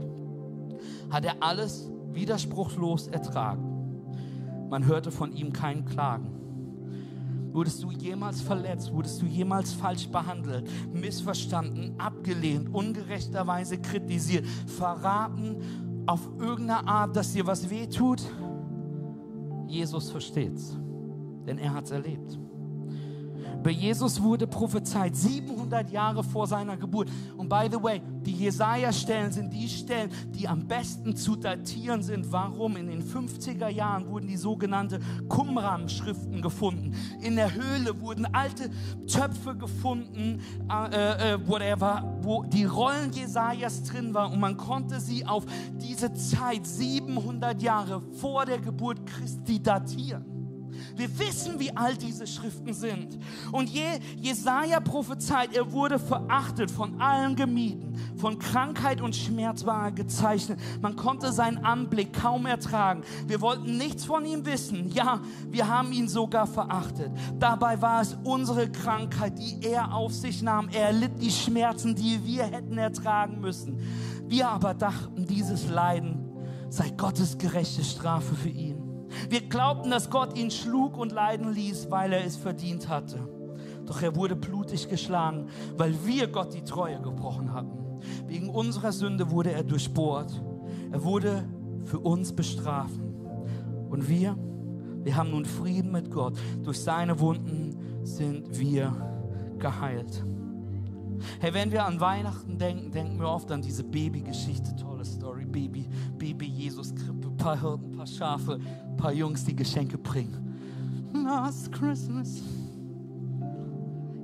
Hat 1.11 1.25
er 1.25 1.41
alles 1.41 1.89
widerspruchslos 2.13 3.07
ertragen. 3.07 4.67
Man 4.69 4.85
hörte 4.85 5.11
von 5.11 5.33
ihm 5.33 5.51
kein 5.51 5.85
Klagen. 5.85 6.39
Wurdest 7.51 7.81
du 7.81 7.91
jemals 7.91 8.41
verletzt? 8.41 8.93
Wurdest 8.93 9.21
du 9.21 9.25
jemals 9.25 9.73
falsch 9.73 10.07
behandelt, 10.07 10.69
missverstanden, 10.93 11.99
abgelehnt, 11.99 12.73
ungerechterweise 12.73 13.79
kritisiert, 13.79 14.45
verraten 14.67 16.03
auf 16.05 16.21
irgendeine 16.39 16.87
Art, 16.87 17.15
dass 17.15 17.33
dir 17.33 17.45
was 17.45 17.69
wehtut? 17.69 18.19
tut? 18.19 18.38
Jesus 19.69 20.09
versteht's, 20.09 20.75
denn 21.45 21.59
er 21.59 21.73
hat's 21.73 21.91
erlebt. 21.91 22.39
Bei 23.61 23.71
Jesus 23.71 24.21
wurde 24.21 24.47
prophezeit 24.47 25.15
700 25.15 25.91
Jahre 25.91 26.23
vor 26.23 26.47
seiner 26.47 26.77
Geburt. 26.77 27.09
Und 27.35 27.49
by 27.49 27.67
the 27.69 27.81
way, 27.81 28.01
die 28.21 28.31
Jesaja-Stellen 28.31 29.31
sind 29.31 29.53
die 29.53 29.67
Stellen, 29.67 30.11
die 30.33 30.47
am 30.47 30.65
besten 30.67 31.15
zu 31.15 31.35
datieren 31.35 32.01
sind. 32.01 32.31
Warum? 32.31 32.77
In 32.77 32.87
den 32.87 33.03
50er 33.03 33.67
Jahren 33.67 34.07
wurden 34.07 34.27
die 34.27 34.37
sogenannten 34.37 35.03
Qumran-Schriften 35.27 36.41
gefunden. 36.41 36.93
In 37.21 37.35
der 37.35 37.53
Höhle 37.53 37.99
wurden 37.99 38.25
alte 38.33 38.69
Töpfe 39.07 39.55
gefunden, 39.55 40.41
äh, 40.69 41.33
äh, 41.33 41.47
whatever, 41.47 42.17
wo 42.21 42.43
die 42.43 42.65
Rollen 42.65 43.11
Jesajas 43.11 43.83
drin 43.83 44.13
waren. 44.13 44.33
Und 44.33 44.39
man 44.39 44.55
konnte 44.55 45.01
sie 45.01 45.25
auf 45.25 45.45
diese 45.73 46.13
Zeit, 46.13 46.65
700 46.65 47.61
Jahre 47.61 48.01
vor 48.01 48.45
der 48.45 48.59
Geburt 48.59 49.05
Christi, 49.05 49.61
datieren. 49.61 50.38
Wir 50.95 51.19
wissen, 51.19 51.59
wie 51.59 51.75
alt 51.75 52.01
diese 52.01 52.27
Schriften 52.27 52.73
sind. 52.73 53.17
Und 53.51 53.69
Je, 53.69 53.99
Jesaja 54.17 54.79
prophezeit, 54.79 55.55
er 55.55 55.71
wurde 55.71 55.99
verachtet, 55.99 56.71
von 56.71 56.99
allen 57.01 57.35
gemieden, 57.35 57.95
von 58.17 58.39
Krankheit 58.39 59.01
und 59.01 59.15
Schmerz 59.15 59.65
war 59.65 59.85
er 59.85 59.91
gezeichnet. 59.91 60.59
Man 60.81 60.95
konnte 60.95 61.31
seinen 61.31 61.63
Anblick 61.63 62.13
kaum 62.13 62.45
ertragen. 62.45 63.03
Wir 63.27 63.41
wollten 63.41 63.77
nichts 63.77 64.05
von 64.05 64.25
ihm 64.25 64.45
wissen. 64.45 64.89
Ja, 64.91 65.21
wir 65.49 65.67
haben 65.67 65.91
ihn 65.91 66.07
sogar 66.07 66.47
verachtet. 66.47 67.11
Dabei 67.39 67.81
war 67.81 68.01
es 68.01 68.17
unsere 68.23 68.69
Krankheit, 68.69 69.37
die 69.39 69.65
er 69.65 69.93
auf 69.93 70.13
sich 70.13 70.41
nahm. 70.41 70.69
Er 70.69 70.91
litt 70.91 71.21
die 71.21 71.31
Schmerzen, 71.31 71.95
die 71.95 72.19
wir 72.23 72.43
hätten 72.45 72.77
ertragen 72.77 73.39
müssen. 73.39 73.79
Wir 74.27 74.49
aber 74.49 74.73
dachten, 74.73 75.25
dieses 75.25 75.69
Leiden 75.69 76.29
sei 76.69 76.89
Gottes 76.91 77.37
gerechte 77.37 77.83
Strafe 77.83 78.35
für 78.35 78.49
ihn. 78.49 78.78
Wir 79.29 79.41
glaubten, 79.41 79.91
dass 79.91 80.09
Gott 80.09 80.37
ihn 80.37 80.51
schlug 80.51 80.97
und 80.97 81.11
leiden 81.11 81.51
ließ, 81.51 81.91
weil 81.91 82.13
er 82.13 82.23
es 82.23 82.35
verdient 82.35 82.87
hatte. 82.87 83.19
Doch 83.85 84.01
er 84.01 84.15
wurde 84.15 84.35
blutig 84.35 84.87
geschlagen, 84.87 85.47
weil 85.75 86.05
wir 86.05 86.27
Gott 86.27 86.53
die 86.53 86.63
Treue 86.63 87.01
gebrochen 87.01 87.53
hatten. 87.53 87.79
Wegen 88.27 88.49
unserer 88.49 88.91
Sünde 88.91 89.31
wurde 89.31 89.51
er 89.51 89.63
durchbohrt. 89.63 90.31
Er 90.91 91.03
wurde 91.03 91.47
für 91.85 91.99
uns 91.99 92.33
bestrafen. 92.33 93.15
Und 93.89 94.07
wir, 94.07 94.37
wir 95.03 95.15
haben 95.15 95.31
nun 95.31 95.45
Frieden 95.45 95.91
mit 95.91 96.11
Gott. 96.11 96.37
Durch 96.63 96.79
seine 96.79 97.19
Wunden 97.19 97.75
sind 98.03 98.59
wir 98.59 98.93
geheilt. 99.57 100.23
Hey, 101.39 101.53
wenn 101.53 101.71
wir 101.71 101.85
an 101.85 101.99
Weihnachten 101.99 102.57
denken, 102.57 102.91
denken 102.91 103.19
wir 103.19 103.27
oft 103.27 103.51
an 103.51 103.61
diese 103.61 103.83
Babygeschichte. 103.83 104.75
Tolle 104.75 105.03
Story. 105.03 105.45
Baby, 105.45 105.87
Baby 106.17 106.45
Jesus, 106.45 106.93
Krippe, 106.93 107.29
paar 107.31 107.59
Hirten, 107.59 107.88
paar 107.99 108.07
Schafe, 108.07 108.59
paar 108.95 109.11
Jungs, 109.11 109.43
die 109.43 109.53
Geschenke 109.55 109.97
bringen. 109.97 110.55
Last 111.13 111.69
Christmas. 111.73 112.41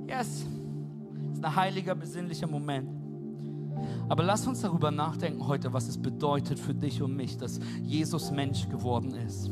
Yes. 0.08 0.46
Das 1.28 1.38
ist 1.38 1.44
ein 1.44 1.56
heiliger, 1.56 1.94
besinnlicher 1.94 2.46
Moment. 2.46 2.88
Aber 4.08 4.22
lass 4.22 4.46
uns 4.46 4.62
darüber 4.62 4.90
nachdenken 4.90 5.46
heute, 5.46 5.74
was 5.74 5.88
es 5.88 5.98
bedeutet 5.98 6.58
für 6.58 6.72
dich 6.72 7.02
und 7.02 7.14
mich, 7.14 7.36
dass 7.36 7.60
Jesus 7.82 8.30
Mensch 8.30 8.66
geworden 8.70 9.14
ist. 9.14 9.50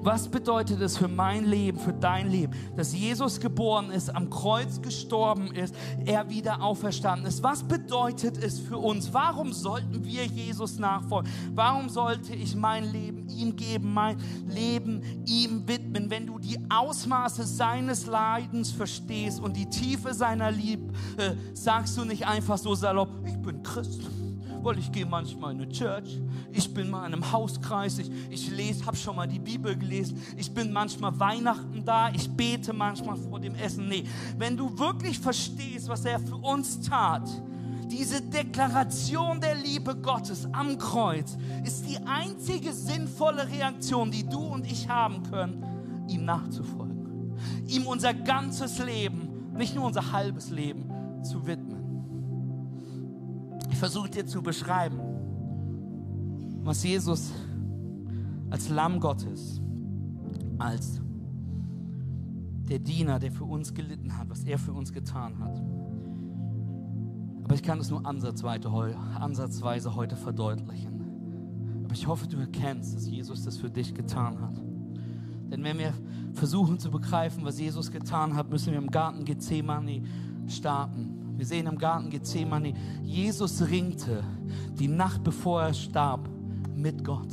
Was 0.00 0.28
bedeutet 0.28 0.80
es 0.80 0.96
für 0.96 1.08
mein 1.08 1.44
Leben, 1.44 1.78
für 1.78 1.92
dein 1.92 2.30
Leben, 2.30 2.52
dass 2.76 2.94
Jesus 2.94 3.40
geboren 3.40 3.90
ist, 3.90 4.14
am 4.14 4.30
Kreuz 4.30 4.80
gestorben 4.80 5.52
ist, 5.52 5.74
er 6.04 6.28
wieder 6.30 6.62
auferstanden 6.62 7.26
ist? 7.26 7.42
Was 7.42 7.62
bedeutet 7.62 8.42
es 8.42 8.58
für 8.58 8.78
uns? 8.78 9.12
Warum 9.12 9.52
sollten 9.52 10.04
wir 10.04 10.24
Jesus 10.26 10.78
nachfolgen? 10.78 11.30
Warum 11.54 11.88
sollte 11.88 12.34
ich 12.34 12.54
mein 12.54 12.90
Leben 12.90 13.28
ihm 13.28 13.56
geben, 13.56 13.92
mein 13.92 14.16
Leben 14.48 15.02
ihm 15.26 15.66
widmen? 15.66 16.10
Wenn 16.10 16.26
du 16.26 16.38
die 16.38 16.58
Ausmaße 16.68 17.44
seines 17.44 18.06
Leidens 18.06 18.70
verstehst 18.70 19.40
und 19.40 19.56
die 19.56 19.66
Tiefe 19.66 20.14
seiner 20.14 20.50
Liebe, 20.50 20.92
äh, 21.16 21.34
sagst 21.54 21.96
du 21.96 22.04
nicht 22.04 22.26
einfach 22.26 22.58
so 22.58 22.74
salopp, 22.74 23.10
ich 23.24 23.36
bin 23.36 23.62
Christ 23.62 24.02
weil 24.64 24.78
ich 24.78 24.90
gehe 24.90 25.06
manchmal 25.06 25.52
in 25.52 25.62
eine 25.62 25.70
Church, 25.70 26.20
ich 26.50 26.72
bin 26.72 26.90
mal 26.90 27.06
in 27.06 27.12
einem 27.12 27.32
Hauskreis, 27.32 27.98
ich, 27.98 28.10
ich 28.30 28.50
lese, 28.50 28.86
habe 28.86 28.96
schon 28.96 29.16
mal 29.16 29.28
die 29.28 29.38
Bibel 29.38 29.76
gelesen, 29.76 30.20
ich 30.36 30.52
bin 30.52 30.72
manchmal 30.72 31.18
Weihnachten 31.20 31.84
da, 31.84 32.10
ich 32.10 32.30
bete 32.30 32.72
manchmal 32.72 33.16
vor 33.16 33.38
dem 33.40 33.54
Essen. 33.54 33.88
Nee, 33.88 34.04
wenn 34.38 34.56
du 34.56 34.78
wirklich 34.78 35.18
verstehst, 35.18 35.88
was 35.88 36.04
er 36.04 36.18
für 36.18 36.36
uns 36.36 36.80
tat, 36.80 37.28
diese 37.88 38.22
Deklaration 38.22 39.40
der 39.40 39.54
Liebe 39.54 39.94
Gottes 39.94 40.48
am 40.52 40.78
Kreuz 40.78 41.36
ist 41.64 41.86
die 41.88 41.98
einzige 42.06 42.72
sinnvolle 42.72 43.48
Reaktion, 43.48 44.10
die 44.10 44.26
du 44.26 44.40
und 44.40 44.66
ich 44.66 44.88
haben 44.88 45.22
können, 45.24 45.62
ihm 46.08 46.24
nachzufolgen. 46.24 47.36
Ihm 47.66 47.86
unser 47.86 48.14
ganzes 48.14 48.78
Leben, 48.78 49.52
nicht 49.56 49.74
nur 49.74 49.84
unser 49.84 50.12
halbes 50.12 50.50
Leben, 50.50 50.90
zu 51.22 51.46
widmen. 51.46 51.73
Ich 53.74 53.80
versuche 53.80 54.08
dir 54.08 54.24
zu 54.24 54.40
beschreiben, 54.40 55.00
was 56.62 56.84
Jesus 56.84 57.32
als 58.48 58.68
Lamm 58.68 59.00
Gottes, 59.00 59.60
als 60.58 61.00
der 62.68 62.78
Diener, 62.78 63.18
der 63.18 63.32
für 63.32 63.42
uns 63.42 63.74
gelitten 63.74 64.16
hat, 64.16 64.30
was 64.30 64.44
er 64.44 64.60
für 64.60 64.72
uns 64.72 64.92
getan 64.92 65.40
hat. 65.40 65.60
Aber 67.42 67.54
ich 67.56 67.64
kann 67.64 67.80
es 67.80 67.90
nur 67.90 68.06
ansatzweise 68.06 68.72
heute 69.96 70.14
verdeutlichen. 70.14 71.82
Aber 71.84 71.94
ich 71.94 72.06
hoffe, 72.06 72.28
du 72.28 72.36
erkennst, 72.36 72.94
dass 72.94 73.08
Jesus 73.08 73.42
das 73.42 73.56
für 73.56 73.70
dich 73.70 73.92
getan 73.92 74.40
hat. 74.40 74.56
Denn 75.50 75.64
wenn 75.64 75.78
wir 75.78 75.92
versuchen 76.32 76.78
zu 76.78 76.92
begreifen, 76.92 77.44
was 77.44 77.58
Jesus 77.58 77.90
getan 77.90 78.36
hat, 78.36 78.50
müssen 78.50 78.70
wir 78.70 78.78
im 78.78 78.92
Garten 78.92 79.24
Gethsemane 79.24 80.04
starten. 80.46 81.13
Wir 81.36 81.46
sehen 81.46 81.66
im 81.66 81.78
Garten 81.78 82.10
Gethsemane, 82.10 82.74
Jesus 83.02 83.62
ringte 83.68 84.22
die 84.78 84.88
Nacht 84.88 85.24
bevor 85.24 85.62
er 85.62 85.74
starb 85.74 86.28
mit 86.76 87.04
Gott. 87.04 87.28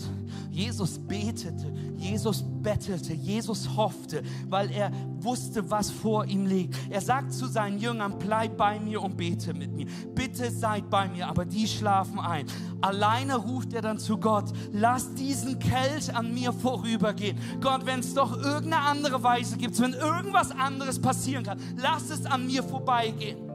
Jesus 0.49 0.99
betete, 0.99 1.73
Jesus 1.97 2.43
bettelte, 2.61 3.13
Jesus 3.13 3.75
hoffte, 3.75 4.21
weil 4.49 4.71
er 4.71 4.91
wusste, 5.19 5.69
was 5.69 5.89
vor 5.89 6.25
ihm 6.25 6.45
liegt. 6.45 6.75
Er 6.89 7.01
sagt 7.01 7.33
zu 7.33 7.47
seinen 7.47 7.79
Jüngern, 7.79 8.17
bleib 8.19 8.57
bei 8.57 8.79
mir 8.79 9.01
und 9.01 9.17
bete 9.17 9.53
mit 9.53 9.73
mir. 9.73 9.87
Bitte 10.13 10.51
seid 10.51 10.89
bei 10.89 11.07
mir, 11.07 11.27
aber 11.27 11.45
die 11.45 11.67
schlafen 11.67 12.19
ein. 12.19 12.45
Alleine 12.81 13.35
ruft 13.37 13.73
er 13.73 13.81
dann 13.81 13.97
zu 13.97 14.17
Gott, 14.17 14.51
lass 14.71 15.13
diesen 15.13 15.59
Kelch 15.59 16.13
an 16.13 16.33
mir 16.33 16.53
vorübergehen. 16.53 17.37
Gott, 17.59 17.85
wenn 17.85 17.99
es 17.99 18.13
doch 18.13 18.37
irgendeine 18.37 18.83
andere 18.83 19.23
Weise 19.23 19.57
gibt, 19.57 19.79
wenn 19.79 19.93
irgendwas 19.93 20.51
anderes 20.51 20.99
passieren 20.99 21.43
kann, 21.43 21.59
lass 21.77 22.09
es 22.09 22.25
an 22.25 22.47
mir 22.47 22.63
vorbeigehen. 22.63 23.50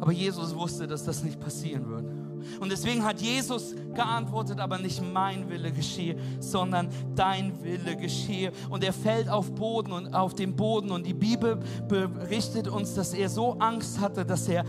Aber 0.00 0.12
Jesus 0.12 0.54
wusste, 0.54 0.86
dass 0.86 1.04
das 1.04 1.22
nicht 1.22 1.40
passieren 1.40 1.86
würde. 1.86 2.26
Und 2.60 2.70
deswegen 2.70 3.04
hat 3.04 3.20
Jesus 3.20 3.74
geantwortet, 3.94 4.60
aber 4.60 4.78
nicht 4.78 5.02
mein 5.02 5.48
Wille 5.48 5.72
geschehe, 5.72 6.16
sondern 6.38 6.88
dein 7.14 7.62
Wille 7.62 7.96
geschehe. 7.96 8.52
Und 8.70 8.84
er 8.84 8.92
fällt 8.92 9.28
auf 9.28 9.52
Boden 9.54 9.92
und 9.92 10.14
auf 10.14 10.34
den 10.34 10.54
Boden. 10.54 10.90
Und 10.90 11.06
die 11.06 11.14
Bibel 11.14 11.58
berichtet 11.88 12.68
uns, 12.68 12.94
dass 12.94 13.14
er 13.14 13.28
so 13.28 13.54
Angst 13.58 14.00
hatte, 14.00 14.24
dass 14.24 14.48
er, 14.48 14.64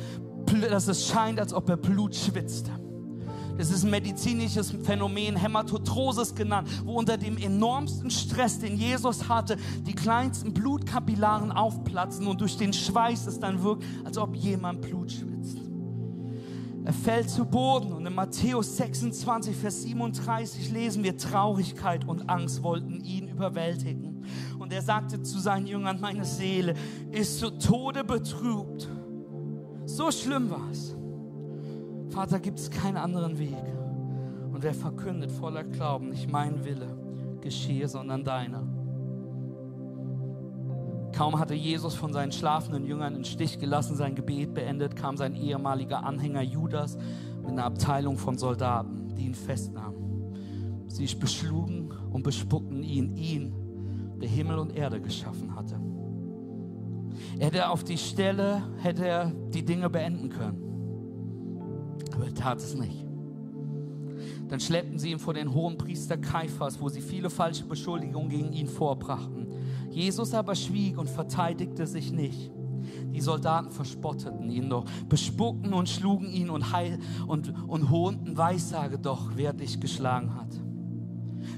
dass 0.69 0.87
es 0.87 1.07
scheint, 1.07 1.39
als 1.39 1.53
ob 1.53 1.69
er 1.69 1.77
Blut 1.77 2.15
schwitzte. 2.15 2.71
Das 3.57 3.71
ist 3.71 3.83
ein 3.83 3.89
medizinisches 3.89 4.71
Phänomen, 4.83 5.35
Hämatotrosis 5.35 6.35
genannt, 6.35 6.69
wo 6.85 6.93
unter 6.93 7.17
dem 7.17 7.37
enormsten 7.37 8.11
Stress, 8.11 8.59
den 8.59 8.77
Jesus 8.77 9.27
hatte, 9.27 9.57
die 9.81 9.93
kleinsten 9.93 10.53
Blutkapillaren 10.53 11.51
aufplatzen 11.51 12.27
und 12.27 12.39
durch 12.41 12.57
den 12.57 12.71
Schweiß 12.71 13.25
es 13.27 13.39
dann 13.39 13.63
wirkt, 13.63 13.83
als 14.05 14.17
ob 14.17 14.35
jemand 14.35 14.81
Blut 14.81 15.11
schwitzt. 15.11 15.57
Er 16.85 16.93
fällt 16.93 17.29
zu 17.29 17.43
Boden 17.43 17.91
und 17.91 18.05
in 18.05 18.15
Matthäus 18.15 18.77
26, 18.77 19.53
Vers 19.57 19.81
37 19.81 20.71
lesen 20.71 21.03
wir, 21.03 21.17
Traurigkeit 21.17 22.07
und 22.07 22.29
Angst 22.29 22.63
wollten 22.63 23.03
ihn 23.03 23.27
überwältigen. 23.27 24.23
Und 24.57 24.71
er 24.71 24.81
sagte 24.81 25.21
zu 25.21 25.39
seinen 25.39 25.67
Jüngern, 25.67 25.99
meine 25.99 26.23
Seele 26.23 26.75
ist 27.11 27.39
zu 27.39 27.49
Tode 27.49 28.05
betrübt. 28.05 28.87
So 29.85 30.11
schlimm 30.11 30.49
war 30.49 30.69
es. 30.71 30.95
Vater, 32.09 32.39
gibt 32.39 32.59
es 32.59 32.71
keinen 32.71 32.97
anderen 32.97 33.37
Weg. 33.37 33.55
Und 34.51 34.63
wer 34.63 34.73
verkündet 34.73 35.31
voller 35.31 35.63
Glauben, 35.63 36.09
nicht 36.09 36.31
mein 36.31 36.63
Wille 36.65 36.87
geschehe, 37.41 37.87
sondern 37.87 38.23
deiner. 38.23 38.63
Kaum 41.13 41.39
hatte 41.39 41.53
Jesus 41.53 41.95
von 41.95 42.13
seinen 42.13 42.31
schlafenden 42.31 42.85
Jüngern 42.85 43.15
in 43.15 43.23
Stich 43.23 43.59
gelassen, 43.59 43.95
sein 43.95 44.15
Gebet 44.15 44.53
beendet, 44.53 44.95
kam 44.95 45.17
sein 45.17 45.35
ehemaliger 45.35 46.03
Anhänger 46.03 46.41
Judas 46.41 46.97
mit 47.41 47.51
einer 47.51 47.65
Abteilung 47.65 48.17
von 48.17 48.37
Soldaten, 48.37 49.15
die 49.15 49.25
ihn 49.25 49.35
festnahmen. 49.35 50.85
Sie 50.87 51.05
beschlugen 51.15 51.91
und 52.11 52.23
bespuckten 52.23 52.83
ihn, 52.83 53.15
ihn, 53.15 53.53
der 54.19 54.29
Himmel 54.29 54.59
und 54.59 54.75
Erde 54.75 54.99
geschaffen 54.99 55.55
hatte. 55.55 55.79
Er 57.39 57.47
hätte 57.47 57.69
auf 57.69 57.83
die 57.83 57.97
Stelle, 57.97 58.63
hätte 58.77 59.07
er 59.07 59.31
die 59.53 59.63
Dinge 59.63 59.89
beenden 59.89 60.29
können 60.29 60.66
tat 62.33 62.59
es 62.59 62.75
nicht. 62.75 63.05
Dann 64.49 64.59
schleppten 64.59 64.97
sie 64.97 65.11
ihn 65.11 65.19
vor 65.19 65.33
den 65.33 65.53
hohen 65.53 65.77
Priester 65.77 66.17
Kaiphas, 66.17 66.79
wo 66.79 66.89
sie 66.89 67.01
viele 67.01 67.29
falsche 67.29 67.65
Beschuldigungen 67.65 68.29
gegen 68.29 68.53
ihn 68.53 68.67
vorbrachten. 68.67 69.47
Jesus 69.91 70.33
aber 70.33 70.55
schwieg 70.55 70.97
und 70.97 71.09
verteidigte 71.09 71.85
sich 71.85 72.11
nicht. 72.11 72.51
Die 73.13 73.21
Soldaten 73.21 73.71
verspotteten 73.71 74.49
ihn 74.49 74.69
doch, 74.69 74.85
bespuckten 75.09 75.73
und 75.73 75.89
schlugen 75.89 76.29
ihn 76.29 76.49
und, 76.49 76.71
heil 76.71 76.99
und, 77.27 77.53
und 77.67 77.89
hohnten, 77.89 78.37
Weissage 78.37 78.97
doch, 78.97 79.31
wer 79.35 79.53
dich 79.53 79.79
geschlagen 79.79 80.35
hat. 80.35 80.66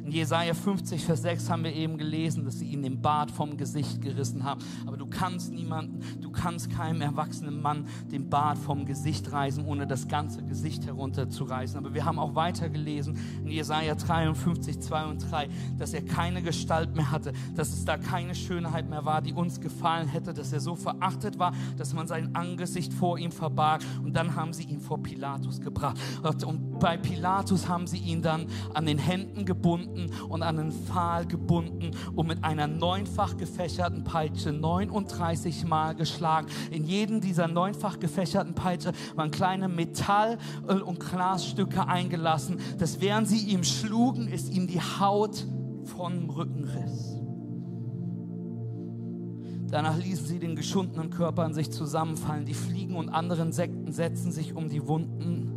In 0.09 0.15
Jesaja 0.15 0.55
50, 0.55 1.05
Vers 1.05 1.21
6 1.21 1.51
haben 1.51 1.63
wir 1.63 1.71
eben 1.71 1.95
gelesen, 1.99 2.43
dass 2.43 2.57
sie 2.57 2.65
ihn 2.65 2.81
den 2.81 2.99
Bart 2.99 3.29
vom 3.29 3.57
Gesicht 3.57 4.01
gerissen 4.01 4.43
haben. 4.43 4.59
Aber 4.87 4.97
du 4.97 5.05
kannst 5.05 5.53
niemanden, 5.53 5.99
du 6.19 6.31
kannst 6.31 6.71
keinem 6.71 7.01
erwachsenen 7.01 7.61
Mann 7.61 7.85
den 8.11 8.27
Bart 8.27 8.57
vom 8.57 8.87
Gesicht 8.87 9.31
reißen, 9.31 9.63
ohne 9.63 9.85
das 9.85 10.07
ganze 10.07 10.41
Gesicht 10.41 10.87
herunterzureißen. 10.87 11.77
Aber 11.77 11.93
wir 11.93 12.05
haben 12.05 12.17
auch 12.17 12.33
weiter 12.33 12.69
gelesen 12.69 13.19
in 13.43 13.51
Jesaja 13.51 13.93
53, 13.93 14.79
2 14.79 15.05
und 15.05 15.31
3, 15.31 15.47
dass 15.77 15.93
er 15.93 16.01
keine 16.01 16.41
Gestalt 16.41 16.95
mehr 16.95 17.11
hatte, 17.11 17.31
dass 17.53 17.71
es 17.71 17.85
da 17.85 17.97
keine 17.97 18.33
Schönheit 18.33 18.89
mehr 18.89 19.05
war, 19.05 19.21
die 19.21 19.33
uns 19.33 19.61
gefallen 19.61 20.07
hätte, 20.07 20.33
dass 20.33 20.51
er 20.51 20.59
so 20.59 20.73
verachtet 20.73 21.37
war, 21.37 21.53
dass 21.77 21.93
man 21.93 22.07
sein 22.07 22.33
Angesicht 22.35 22.93
vor 22.93 23.19
ihm 23.19 23.31
verbarg. 23.31 23.83
Und 24.03 24.13
dann 24.15 24.35
haben 24.35 24.53
sie 24.53 24.63
ihn 24.63 24.79
vor 24.79 25.03
Pilatus 25.03 25.61
gebracht. 25.61 25.99
Und 26.43 26.68
bei 26.79 26.97
Pilatus 26.97 27.67
haben 27.67 27.87
sie 27.87 27.97
ihn 27.97 28.21
dann 28.21 28.47
an 28.73 28.85
den 28.85 28.97
Händen 28.97 29.45
gebunden 29.45 30.11
und 30.29 30.43
an 30.43 30.59
einen 30.59 30.71
Pfahl 30.71 31.25
gebunden 31.25 31.91
und 32.15 32.27
mit 32.27 32.43
einer 32.43 32.67
neunfach 32.67 33.37
gefächerten 33.37 34.03
Peitsche 34.03 34.51
39 34.51 35.65
Mal 35.65 35.95
geschlagen. 35.95 36.47
In 36.71 36.85
jedem 36.85 37.21
dieser 37.21 37.47
neunfach 37.47 37.99
gefächerten 37.99 38.55
Peitsche 38.55 38.93
waren 39.15 39.31
kleine 39.31 39.67
Metall- 39.67 40.37
und 40.67 40.99
Glasstücke 40.99 41.87
eingelassen, 41.87 42.59
dass 42.77 43.01
während 43.01 43.27
sie 43.27 43.49
ihm 43.49 43.63
schlugen, 43.63 44.27
es 44.27 44.49
ihm 44.49 44.67
die 44.67 44.81
Haut 44.81 45.45
vom 45.83 46.29
Rücken 46.29 46.63
riss. 46.63 47.19
Danach 49.71 49.97
ließen 49.97 50.25
sie 50.25 50.39
den 50.39 50.55
geschundenen 50.55 51.11
Körper 51.11 51.43
an 51.43 51.53
sich 51.53 51.71
zusammenfallen. 51.71 52.45
Die 52.45 52.55
Fliegen 52.55 52.95
und 52.95 53.09
anderen 53.09 53.51
Sekten 53.51 53.91
setzten 53.91 54.31
sich 54.31 54.55
um 54.55 54.67
die 54.67 54.87
Wunden 54.87 55.48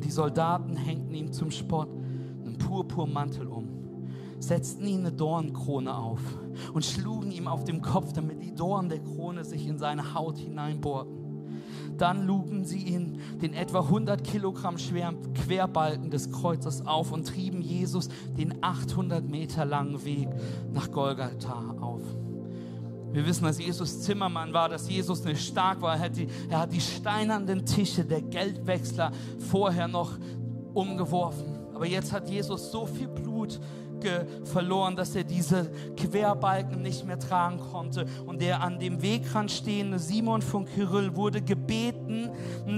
und 0.00 0.06
die 0.06 0.12
Soldaten 0.12 0.76
hängten 0.76 1.14
ihm 1.14 1.30
zum 1.30 1.50
Spott 1.50 1.90
einen 2.42 2.56
Purpurmantel 2.56 3.46
um 3.46 3.68
setzten 4.38 4.86
ihm 4.86 5.00
eine 5.00 5.12
Dornkrone 5.12 5.94
auf 5.94 6.22
und 6.72 6.82
schlugen 6.82 7.30
ihm 7.30 7.46
auf 7.46 7.64
dem 7.64 7.82
Kopf, 7.82 8.14
damit 8.14 8.42
die 8.42 8.54
Dornen 8.54 8.88
der 8.88 9.00
Krone 9.00 9.44
sich 9.44 9.68
in 9.68 9.76
seine 9.76 10.14
Haut 10.14 10.38
hineinbohrten. 10.38 11.12
Dann 11.98 12.26
lugen 12.26 12.64
sie 12.64 12.78
ihn 12.78 13.20
den 13.42 13.52
etwa 13.52 13.80
100 13.80 14.24
Kilogramm 14.24 14.78
schweren 14.78 15.34
Querbalken 15.34 16.10
des 16.10 16.32
Kreuzes 16.32 16.86
auf 16.86 17.12
und 17.12 17.28
trieben 17.28 17.60
Jesus 17.60 18.08
den 18.38 18.64
800 18.64 19.28
Meter 19.28 19.66
langen 19.66 20.02
Weg 20.06 20.30
nach 20.72 20.90
Golgatha 20.90 21.74
auf. 21.78 22.00
Wir 23.12 23.26
wissen, 23.26 23.44
dass 23.44 23.58
Jesus 23.58 24.02
Zimmermann 24.02 24.52
war, 24.52 24.68
dass 24.68 24.88
Jesus 24.88 25.24
nicht 25.24 25.44
stark 25.44 25.82
war. 25.82 25.94
Er 25.94 26.00
hat 26.00 26.16
die, 26.16 26.28
er 26.48 26.60
hat 26.60 26.72
die 26.72 26.80
steinernen 26.80 27.66
Tische 27.66 28.04
der 28.04 28.22
Geldwechsler 28.22 29.10
vorher 29.50 29.88
noch 29.88 30.12
umgeworfen. 30.74 31.58
Aber 31.74 31.86
jetzt 31.86 32.12
hat 32.12 32.28
Jesus 32.28 32.70
so 32.70 32.86
viel 32.86 33.08
Blut 33.08 33.58
verloren, 34.44 34.96
dass 34.96 35.14
er 35.14 35.24
diese 35.24 35.70
Querbalken 35.96 36.82
nicht 36.82 37.06
mehr 37.06 37.18
tragen 37.18 37.60
konnte. 37.60 38.06
Und 38.26 38.40
der 38.40 38.62
an 38.62 38.78
dem 38.78 39.02
Wegrand 39.02 39.50
stehende 39.50 39.98
Simon 39.98 40.42
von 40.42 40.64
Kyrill 40.64 41.16
wurde 41.16 41.42
gebeten, 41.42 42.30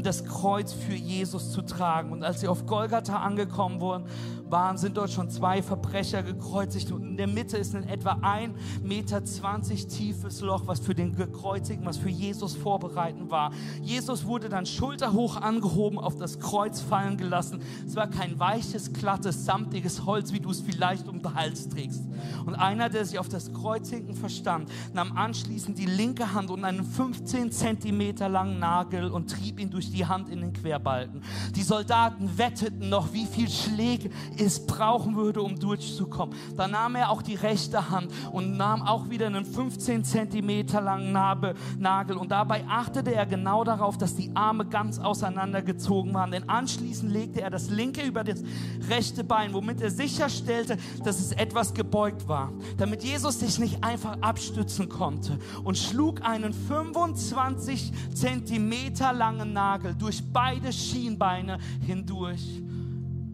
das 0.02 0.24
Kreuz 0.24 0.72
für 0.72 0.94
Jesus 0.94 1.52
zu 1.52 1.62
tragen. 1.62 2.12
Und 2.12 2.24
als 2.24 2.40
sie 2.40 2.48
auf 2.48 2.66
Golgatha 2.66 3.18
angekommen 3.18 3.80
wurden, 3.80 4.04
waren, 4.52 4.78
sind 4.78 4.96
dort 4.96 5.10
schon 5.10 5.30
zwei 5.30 5.62
Verbrecher 5.62 6.22
gekreuzigt. 6.22 6.92
Und 6.92 7.02
in 7.02 7.16
der 7.16 7.26
Mitte 7.26 7.56
ist 7.56 7.74
ein 7.74 7.88
etwa 7.88 8.18
ein 8.22 8.54
Meter 8.82 9.24
zwanzig 9.24 9.88
tiefes 9.88 10.40
Loch, 10.40 10.66
was 10.66 10.78
für 10.78 10.94
den 10.94 11.16
Gekreuzigten, 11.16 11.84
was 11.84 11.96
für 11.96 12.10
Jesus 12.10 12.54
vorbereiten 12.54 13.30
war. 13.30 13.50
Jesus 13.82 14.26
wurde 14.26 14.48
dann 14.48 14.66
schulterhoch 14.66 15.36
angehoben, 15.36 15.98
auf 15.98 16.16
das 16.16 16.38
Kreuz 16.38 16.80
fallen 16.80 17.16
gelassen. 17.16 17.60
Es 17.86 17.96
war 17.96 18.06
kein 18.06 18.38
weiches, 18.38 18.92
glattes, 18.92 19.44
samtiges 19.44 20.06
Holz, 20.06 20.32
wie 20.32 20.40
du 20.40 20.50
es 20.50 20.60
vielleicht 20.60 21.08
um 21.08 21.20
den 21.20 21.34
Hals 21.34 21.68
trägst. 21.68 22.04
Und 22.46 22.54
einer, 22.54 22.88
der 22.88 23.04
sich 23.04 23.18
auf 23.18 23.28
das 23.28 23.52
Kreuzigen 23.52 24.14
verstand, 24.14 24.70
nahm 24.92 25.16
anschließend 25.16 25.78
die 25.78 25.86
linke 25.86 26.34
Hand 26.34 26.50
und 26.50 26.64
einen 26.64 26.84
15 26.84 27.50
Zentimeter 27.50 28.28
langen 28.28 28.58
Nagel 28.58 29.10
und 29.10 29.30
trieb 29.30 29.58
ihn 29.58 29.70
durch 29.70 29.90
die 29.90 30.04
Hand 30.04 30.28
in 30.28 30.40
den 30.40 30.52
Querbalken. 30.52 31.22
Die 31.56 31.62
Soldaten 31.62 32.36
wetteten 32.36 32.90
noch, 32.90 33.12
wie 33.12 33.26
viel 33.26 33.48
Schläge 33.48 34.10
es 34.44 34.66
brauchen 34.66 35.16
würde, 35.16 35.42
um 35.42 35.58
durchzukommen. 35.58 36.36
Dann 36.56 36.72
nahm 36.72 36.96
er 36.96 37.10
auch 37.10 37.22
die 37.22 37.34
rechte 37.34 37.90
Hand 37.90 38.10
und 38.32 38.56
nahm 38.56 38.82
auch 38.82 39.10
wieder 39.10 39.26
einen 39.26 39.44
15 39.44 40.04
Zentimeter 40.04 40.80
langen 40.80 41.12
Nagel 41.12 42.16
und 42.16 42.30
dabei 42.30 42.64
achtete 42.68 43.14
er 43.14 43.26
genau 43.26 43.64
darauf, 43.64 43.98
dass 43.98 44.14
die 44.14 44.30
Arme 44.34 44.66
ganz 44.66 44.98
auseinandergezogen 44.98 46.14
waren. 46.14 46.30
Denn 46.30 46.48
anschließend 46.48 47.12
legte 47.12 47.40
er 47.40 47.50
das 47.50 47.70
linke 47.70 48.02
über 48.02 48.24
das 48.24 48.42
rechte 48.88 49.24
Bein, 49.24 49.52
womit 49.52 49.80
er 49.80 49.90
sicherstellte, 49.90 50.76
dass 51.04 51.20
es 51.20 51.32
etwas 51.32 51.74
gebeugt 51.74 52.28
war, 52.28 52.52
damit 52.78 53.02
Jesus 53.02 53.40
sich 53.40 53.58
nicht 53.58 53.82
einfach 53.84 54.16
abstützen 54.20 54.88
konnte 54.88 55.38
und 55.64 55.78
schlug 55.78 56.22
einen 56.22 56.52
25 56.52 57.92
Zentimeter 58.14 59.12
langen 59.12 59.52
Nagel 59.52 59.94
durch 59.94 60.22
beide 60.32 60.72
Schienbeine 60.72 61.58
hindurch 61.86 62.62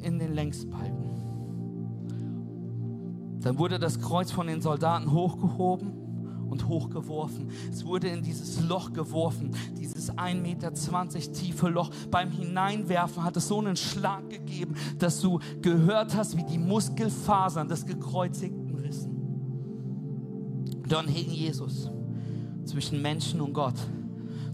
in 0.02 0.18
den 0.18 0.34
Längsbalken. 0.34 1.08
Dann 3.40 3.58
wurde 3.58 3.78
das 3.78 4.00
Kreuz 4.00 4.30
von 4.30 4.46
den 4.46 4.60
Soldaten 4.60 5.12
hochgehoben 5.12 5.92
und 6.50 6.66
hochgeworfen. 6.68 7.50
Es 7.70 7.84
wurde 7.84 8.08
in 8.08 8.22
dieses 8.22 8.60
Loch 8.62 8.92
geworfen, 8.92 9.54
dieses 9.78 10.12
1,20 10.12 10.40
Meter 10.40 10.72
tiefe 11.32 11.68
Loch. 11.68 11.90
Beim 12.10 12.30
Hineinwerfen 12.30 13.22
hat 13.22 13.36
es 13.36 13.48
so 13.48 13.58
einen 13.58 13.76
Schlag 13.76 14.28
gegeben, 14.30 14.74
dass 14.98 15.20
du 15.20 15.38
gehört 15.62 16.16
hast, 16.16 16.36
wie 16.36 16.44
die 16.44 16.58
Muskelfasern 16.58 17.68
des 17.68 17.86
Gekreuzigten 17.86 18.74
rissen. 18.74 19.14
Dann 20.88 21.06
hing 21.06 21.30
Jesus 21.30 21.90
zwischen 22.64 23.02
Menschen 23.02 23.40
und 23.40 23.52
Gott. 23.52 23.76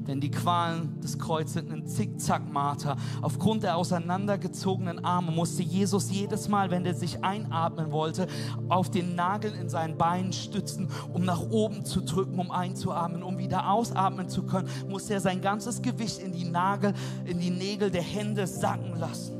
Denn 0.07 0.21
die 0.21 0.31
Qualen 0.31 1.01
des 1.01 1.19
Kreuzes 1.19 1.55
sind 1.55 1.73
ein 1.73 1.87
Zickzack-Marter. 1.87 2.97
Aufgrund 3.23 3.62
der 3.62 3.77
auseinandergezogenen 3.77 5.05
Arme 5.05 5.31
musste 5.31 5.62
Jesus 5.62 6.11
jedes 6.11 6.49
Mal, 6.49 6.71
wenn 6.71 6.85
er 6.85 6.95
sich 6.95 7.25
einatmen 7.25 7.90
wollte, 7.90 8.27
auf 8.69 8.90
den 8.90 9.14
Nagel 9.14 9.55
in 9.55 9.69
seinen 9.69 9.97
Beinen 9.97 10.33
stützen, 10.33 10.88
um 11.12 11.25
nach 11.25 11.40
oben 11.51 11.85
zu 11.85 12.03
drücken, 12.03 12.38
um 12.38 12.51
einzuatmen. 12.51 13.23
Um 13.23 13.38
wieder 13.38 13.71
ausatmen 13.71 14.29
zu 14.29 14.43
können, 14.45 14.69
musste 14.88 15.14
er 15.14 15.21
sein 15.21 15.40
ganzes 15.40 15.81
Gewicht 15.81 16.19
in 16.19 16.33
die 16.33 16.45
Nagel, 16.45 16.93
in 17.25 17.38
die 17.40 17.51
Nägel 17.51 17.90
der 17.90 18.03
Hände 18.03 18.47
sacken 18.47 18.97
lassen. 18.99 19.35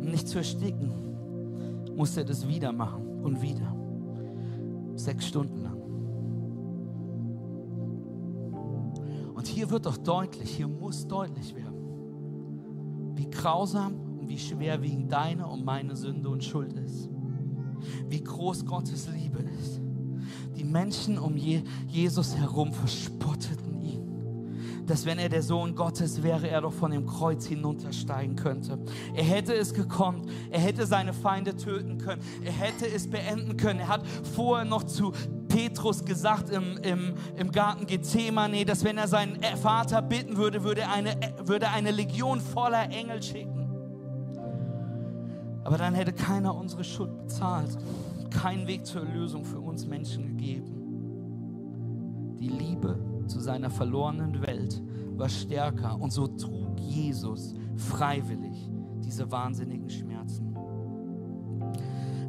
Um 0.00 0.10
nicht 0.10 0.28
zu 0.28 0.38
ersticken, 0.38 0.92
musste 1.94 2.20
er 2.20 2.26
das 2.26 2.46
wieder 2.48 2.72
machen 2.72 3.20
und 3.22 3.40
wieder. 3.40 3.74
Sechs 4.96 5.26
Stunden 5.26 5.62
lang. 5.62 5.83
Und 9.44 9.48
hier 9.50 9.68
wird 9.68 9.84
doch 9.84 9.98
deutlich, 9.98 10.56
hier 10.56 10.66
muss 10.66 11.06
deutlich 11.06 11.54
werden, 11.54 13.12
wie 13.14 13.28
grausam 13.28 13.92
und 14.18 14.26
wie 14.26 14.38
schwerwiegend 14.38 15.12
deine 15.12 15.46
und 15.46 15.66
meine 15.66 15.94
Sünde 15.96 16.30
und 16.30 16.42
Schuld 16.42 16.72
ist. 16.72 17.10
Wie 18.08 18.24
groß 18.24 18.64
Gottes 18.64 19.06
Liebe 19.14 19.40
ist. 19.60 19.82
Die 20.56 20.64
Menschen 20.64 21.18
um 21.18 21.36
Jesus 21.36 22.34
herum 22.34 22.72
verspotteten 22.72 23.82
ihn. 23.82 24.86
Dass 24.86 25.04
wenn 25.04 25.18
er 25.18 25.28
der 25.28 25.42
Sohn 25.42 25.74
Gottes 25.74 26.22
wäre, 26.22 26.48
er 26.48 26.62
doch 26.62 26.72
von 26.72 26.90
dem 26.90 27.04
Kreuz 27.04 27.44
hinuntersteigen 27.44 28.36
könnte. 28.36 28.78
Er 29.14 29.24
hätte 29.24 29.52
es 29.52 29.74
gekonnt. 29.74 30.24
Er 30.50 30.60
hätte 30.60 30.86
seine 30.86 31.12
Feinde 31.12 31.54
töten 31.54 31.98
können. 31.98 32.22
Er 32.42 32.52
hätte 32.52 32.86
es 32.86 33.10
beenden 33.10 33.58
können. 33.58 33.80
Er 33.80 33.88
hat 33.88 34.06
vorher 34.06 34.64
noch 34.64 34.84
zu 34.84 35.12
Petrus 35.54 36.04
gesagt 36.04 36.50
im, 36.50 36.78
im, 36.78 37.14
im 37.36 37.52
Garten 37.52 37.86
Gethsemane, 37.86 38.64
dass 38.64 38.82
wenn 38.82 38.98
er 38.98 39.06
seinen 39.06 39.40
Vater 39.62 40.02
bitten 40.02 40.36
würde, 40.36 40.64
würde 40.64 40.88
eine, 40.88 41.14
würde 41.44 41.68
eine 41.68 41.92
Legion 41.92 42.40
voller 42.40 42.90
Engel 42.90 43.22
schicken. 43.22 43.70
Aber 45.62 45.78
dann 45.78 45.94
hätte 45.94 46.12
keiner 46.12 46.56
unsere 46.56 46.82
Schuld 46.82 47.16
bezahlt, 47.16 47.78
keinen 48.30 48.66
Weg 48.66 48.84
zur 48.84 49.02
Erlösung 49.06 49.44
für 49.44 49.60
uns 49.60 49.86
Menschen 49.86 50.26
gegeben. 50.26 50.66
Die 52.40 52.48
Liebe 52.48 52.98
zu 53.28 53.38
seiner 53.38 53.70
verlorenen 53.70 54.44
Welt 54.44 54.82
war 55.12 55.28
stärker 55.28 56.00
und 56.00 56.12
so 56.12 56.26
trug 56.26 56.80
Jesus 56.80 57.54
freiwillig 57.76 58.70
diese 59.04 59.30
wahnsinnigen 59.30 59.88
Schmerzen. 59.88 60.53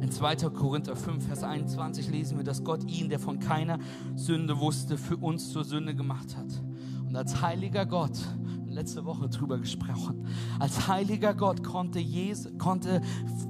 In 0.06 0.12
2. 0.12 0.36
Korinther 0.50 0.94
5, 0.94 1.26
Vers 1.26 1.42
21 1.42 2.08
lesen 2.10 2.36
wir, 2.36 2.44
dass 2.44 2.62
Gott 2.62 2.88
ihn, 2.88 3.08
der 3.08 3.18
von 3.18 3.40
keiner 3.40 3.80
Sünde 4.14 4.60
wusste, 4.60 4.98
für 4.98 5.16
uns 5.16 5.50
zur 5.50 5.64
Sünde 5.64 5.96
gemacht 5.96 6.36
hat. 6.36 6.46
Und 7.08 7.16
als 7.16 7.42
heiliger 7.42 7.84
Gott 7.86 8.16
letzte 8.76 9.06
Woche 9.06 9.28
drüber 9.28 9.56
gesprochen. 9.58 10.26
Als 10.60 10.86
heiliger 10.86 11.32
Gott 11.32 11.64
konnte, 11.64 11.98
Jesus, 11.98 12.52
konnte 12.58 13.00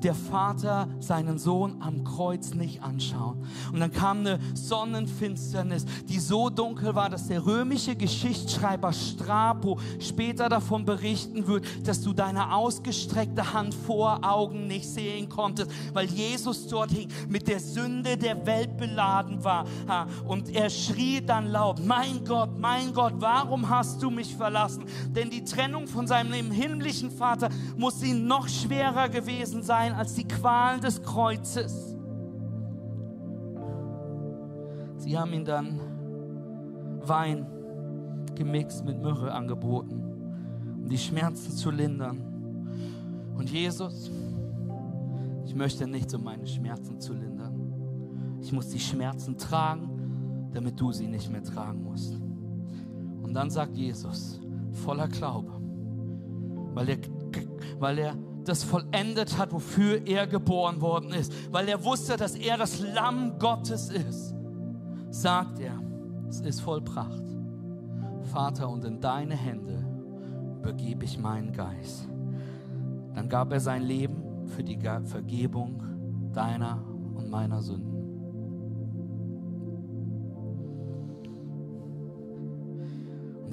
der 0.03 0.15
Vater 0.15 0.89
seinen 1.01 1.39
Sohn 1.39 1.83
am 1.83 2.05
Kreuz 2.05 2.55
nicht 2.55 2.81
anschauen. 2.83 3.45
Und 3.73 3.81
dann 3.81 3.93
kam 3.93 4.21
eine 4.21 4.39
Sonnenfinsternis, 4.55 5.85
die 6.09 6.21
so 6.21 6.49
dunkel 6.49 6.95
war, 6.95 7.11
dass 7.11 7.27
der 7.27 7.45
römische 7.45 7.97
Geschichtsschreiber 7.97 8.93
Strapo 8.93 9.81
später 9.99 10.49
davon 10.49 10.85
berichten 10.85 11.49
wird, 11.49 11.67
dass 11.87 12.03
du 12.03 12.13
deine 12.13 12.55
ausgestreckte 12.55 13.53
Hand 13.53 13.75
vor 13.75 14.21
Augen 14.23 14.69
nicht 14.69 14.89
sehen 14.89 15.29
konntest, 15.29 15.73
weil 15.93 16.07
Jesus 16.07 16.69
dort 16.69 16.93
hing, 16.93 17.09
mit 17.29 17.49
der 17.49 17.59
Sünde 17.59 18.17
der 18.17 18.47
Welt 18.47 18.77
beladen 18.77 19.43
war. 19.43 19.67
Und 20.29 20.55
er 20.55 20.71
schrie 20.71 21.21
dann 21.21 21.49
laut, 21.49 21.85
mein 21.85 22.25
Gott, 22.25 22.57
mein 22.61 22.95
Gott, 22.95 23.15
warum 23.19 23.69
hast 23.69 24.01
du 24.01 24.11
mich 24.11 24.37
verlassen? 24.37 24.85
Denn 25.17 25.31
die 25.31 25.43
Trennung 25.43 25.87
von 25.87 26.07
seinem 26.07 26.51
himmlischen 26.51 27.11
Vater 27.11 27.49
muss 27.77 28.03
ihm 28.03 28.27
noch 28.27 28.49
schwerer 28.49 29.09
gewesen 29.09 29.63
sein 29.63 29.95
als 29.95 30.15
die 30.15 30.29
Qualen 30.29 30.83
des 30.83 31.03
Kreuzes. 31.03 31.97
Sie 34.99 35.17
haben 35.19 35.33
ihm 35.33 35.45
dann 35.47 35.81
Wein 37.01 37.47
gemixt 38.35 38.85
mit 38.85 39.01
Myrrhe 39.01 39.33
angeboten, 39.33 40.03
um 40.83 40.89
die 40.89 40.99
Schmerzen 40.99 41.53
zu 41.53 41.71
lindern. 41.71 42.21
Und 43.39 43.49
Jesus, 43.49 44.11
ich 45.47 45.55
möchte 45.55 45.87
nichts, 45.87 46.13
um 46.13 46.25
meine 46.25 46.47
Schmerzen 46.47 47.01
zu 47.01 47.15
lindern. 47.15 48.39
Ich 48.43 48.53
muss 48.53 48.69
die 48.69 48.79
Schmerzen 48.79 49.39
tragen, 49.39 50.51
damit 50.53 50.79
du 50.79 50.93
sie 50.93 51.07
nicht 51.07 51.31
mehr 51.31 51.43
tragen 51.43 51.85
musst. 51.85 52.21
Und 53.23 53.33
dann 53.33 53.49
sagt 53.49 53.77
Jesus, 53.77 54.41
voller 54.77 55.09
Glaube, 55.09 55.53
weil 56.75 56.89
er, 56.91 56.99
weil 57.79 57.99
er 57.99 58.17
das 58.45 58.63
vollendet 58.63 59.39
hat, 59.39 59.53
wofür 59.53 60.07
er 60.07 60.27
geboren 60.27 60.81
worden 60.81 61.13
ist, 61.13 61.33
weil 61.53 61.69
er 61.69 61.85
wusste, 61.85 62.17
dass 62.17 62.37
er 62.37 62.57
das 62.57 62.81
Lamm 62.81 63.39
Gottes 63.39 63.91
ist, 63.91 64.35
sagt 65.11 65.59
er, 65.59 65.81
es 66.29 66.41
ist 66.41 66.61
vollbracht. 66.61 67.23
Vater, 68.33 68.69
und 68.69 68.85
in 68.85 69.01
deine 69.01 69.35
Hände 69.35 69.85
übergebe 70.59 71.05
ich 71.05 71.19
meinen 71.19 71.53
Geist. 71.53 72.09
Dann 73.15 73.29
gab 73.29 73.53
er 73.53 73.61
sein 73.61 73.83
Leben 73.83 74.47
für 74.47 74.63
die 74.63 74.79
Vergebung 74.79 75.83
deiner 76.33 76.85
und 77.15 77.31
meiner 77.31 77.63
Sünden. 77.63 77.96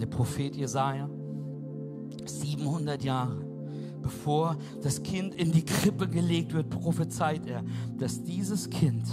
Der 0.03 0.09
Prophet 0.09 0.53
Jesaja, 0.53 1.09
700 2.25 3.01
Jahre 3.03 3.53
bevor 4.01 4.57
das 4.81 5.01
Kind 5.01 5.33
in 5.33 5.53
die 5.53 5.63
Krippe 5.63 6.09
gelegt 6.09 6.53
wird, 6.53 6.69
prophezeit 6.69 7.47
er, 7.47 7.63
dass 7.97 8.21
dieses 8.21 8.69
Kind, 8.69 9.07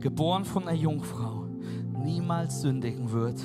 geboren 0.00 0.46
von 0.46 0.66
einer 0.66 0.78
Jungfrau, 0.78 1.44
niemals 2.02 2.62
sündigen 2.62 3.12
wird 3.12 3.38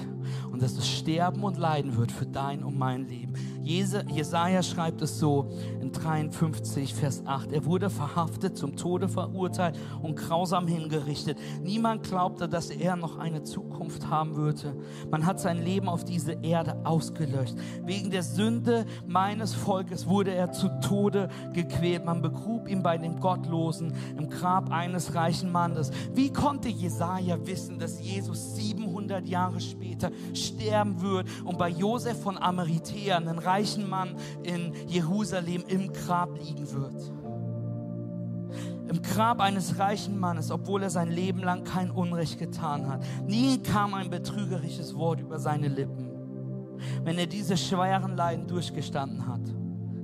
und 0.50 0.62
dass 0.62 0.78
es 0.78 0.88
sterben 0.88 1.44
und 1.44 1.58
leiden 1.58 1.98
wird 1.98 2.10
für 2.10 2.26
dein 2.26 2.64
und 2.64 2.80
mein 2.80 3.06
Leben. 3.06 3.34
Jesaja 3.68 4.64
schreibt 4.64 5.02
es 5.02 5.20
so 5.20 5.50
in 5.82 5.92
53, 5.92 6.94
Vers 6.94 7.24
8. 7.26 7.52
Er 7.52 7.66
wurde 7.66 7.90
verhaftet, 7.90 8.58
zum 8.58 8.78
Tode 8.78 9.10
verurteilt 9.10 9.78
und 10.02 10.16
grausam 10.16 10.68
hingerichtet. 10.68 11.38
Niemand 11.62 12.04
glaubte, 12.04 12.48
dass 12.48 12.70
er 12.70 12.96
noch 12.96 13.18
eine 13.18 13.44
Zukunft 13.44 14.10
haben 14.10 14.36
würde. 14.36 14.76
Man 15.12 15.26
hat 15.26 15.40
sein 15.40 15.62
Leben 15.62 15.90
auf 15.90 16.06
diese 16.06 16.34
Erde 16.44 16.78
ausgelöscht. 16.86 17.56
Wegen 17.84 18.10
der 18.10 18.24
Sünde 18.24 18.86
meines 19.06 19.54
Volkes 19.54 20.08
wurde 20.08 20.34
er 20.34 20.52
zu 20.52 20.70
Tode 20.82 21.28
gequält. 21.54 22.06
Man 22.06 22.22
begrub 22.22 22.70
ihn 22.70 22.84
bei 22.84 22.98
dem 22.98 23.20
Gottlosen 23.20 23.94
im 24.18 24.30
Grab 24.30 24.72
eines 24.72 25.14
reichen 25.14 25.52
Mannes. 25.52 25.92
Wie 26.14 26.32
konnte 26.32 26.70
Jesaja 26.70 27.46
wissen, 27.46 27.80
dass 27.80 28.02
Jesus 28.02 28.56
700 28.56 29.28
Jahre 29.28 29.60
später 29.60 30.12
sterben 30.34 31.02
wird 31.02 31.28
und 31.44 31.58
bei 31.58 31.70
Josef 31.70 32.22
von 32.22 32.38
Arimathea, 32.38 33.18
einen 33.18 33.40
reichen 33.40 33.57
Mann 33.90 34.16
in 34.44 34.74
Jerusalem, 34.88 35.64
im 35.68 35.92
Grab 35.92 36.38
liegen 36.38 36.72
wird. 36.72 37.12
Im 38.90 39.02
Grab 39.02 39.42
eines 39.42 39.78
reichen 39.80 40.18
Mannes, 40.18 40.50
obwohl 40.50 40.84
er 40.84 40.90
sein 40.90 41.12
Leben 41.12 41.40
lang 41.40 41.64
kein 41.66 41.92
Unrecht 41.92 42.40
getan 42.40 42.88
hat. 42.88 43.04
Nie 43.26 43.58
kam 43.58 43.94
ein 43.94 44.10
betrügerisches 44.10 44.96
Wort 44.96 45.20
über 45.20 45.40
seine 45.40 45.68
Lippen. 45.68 46.08
Wenn 47.04 47.18
er 47.18 47.28
diese 47.28 47.58
schweren 47.58 48.16
Leiden 48.16 48.48
durchgestanden 48.48 49.28
hat, 49.28 49.42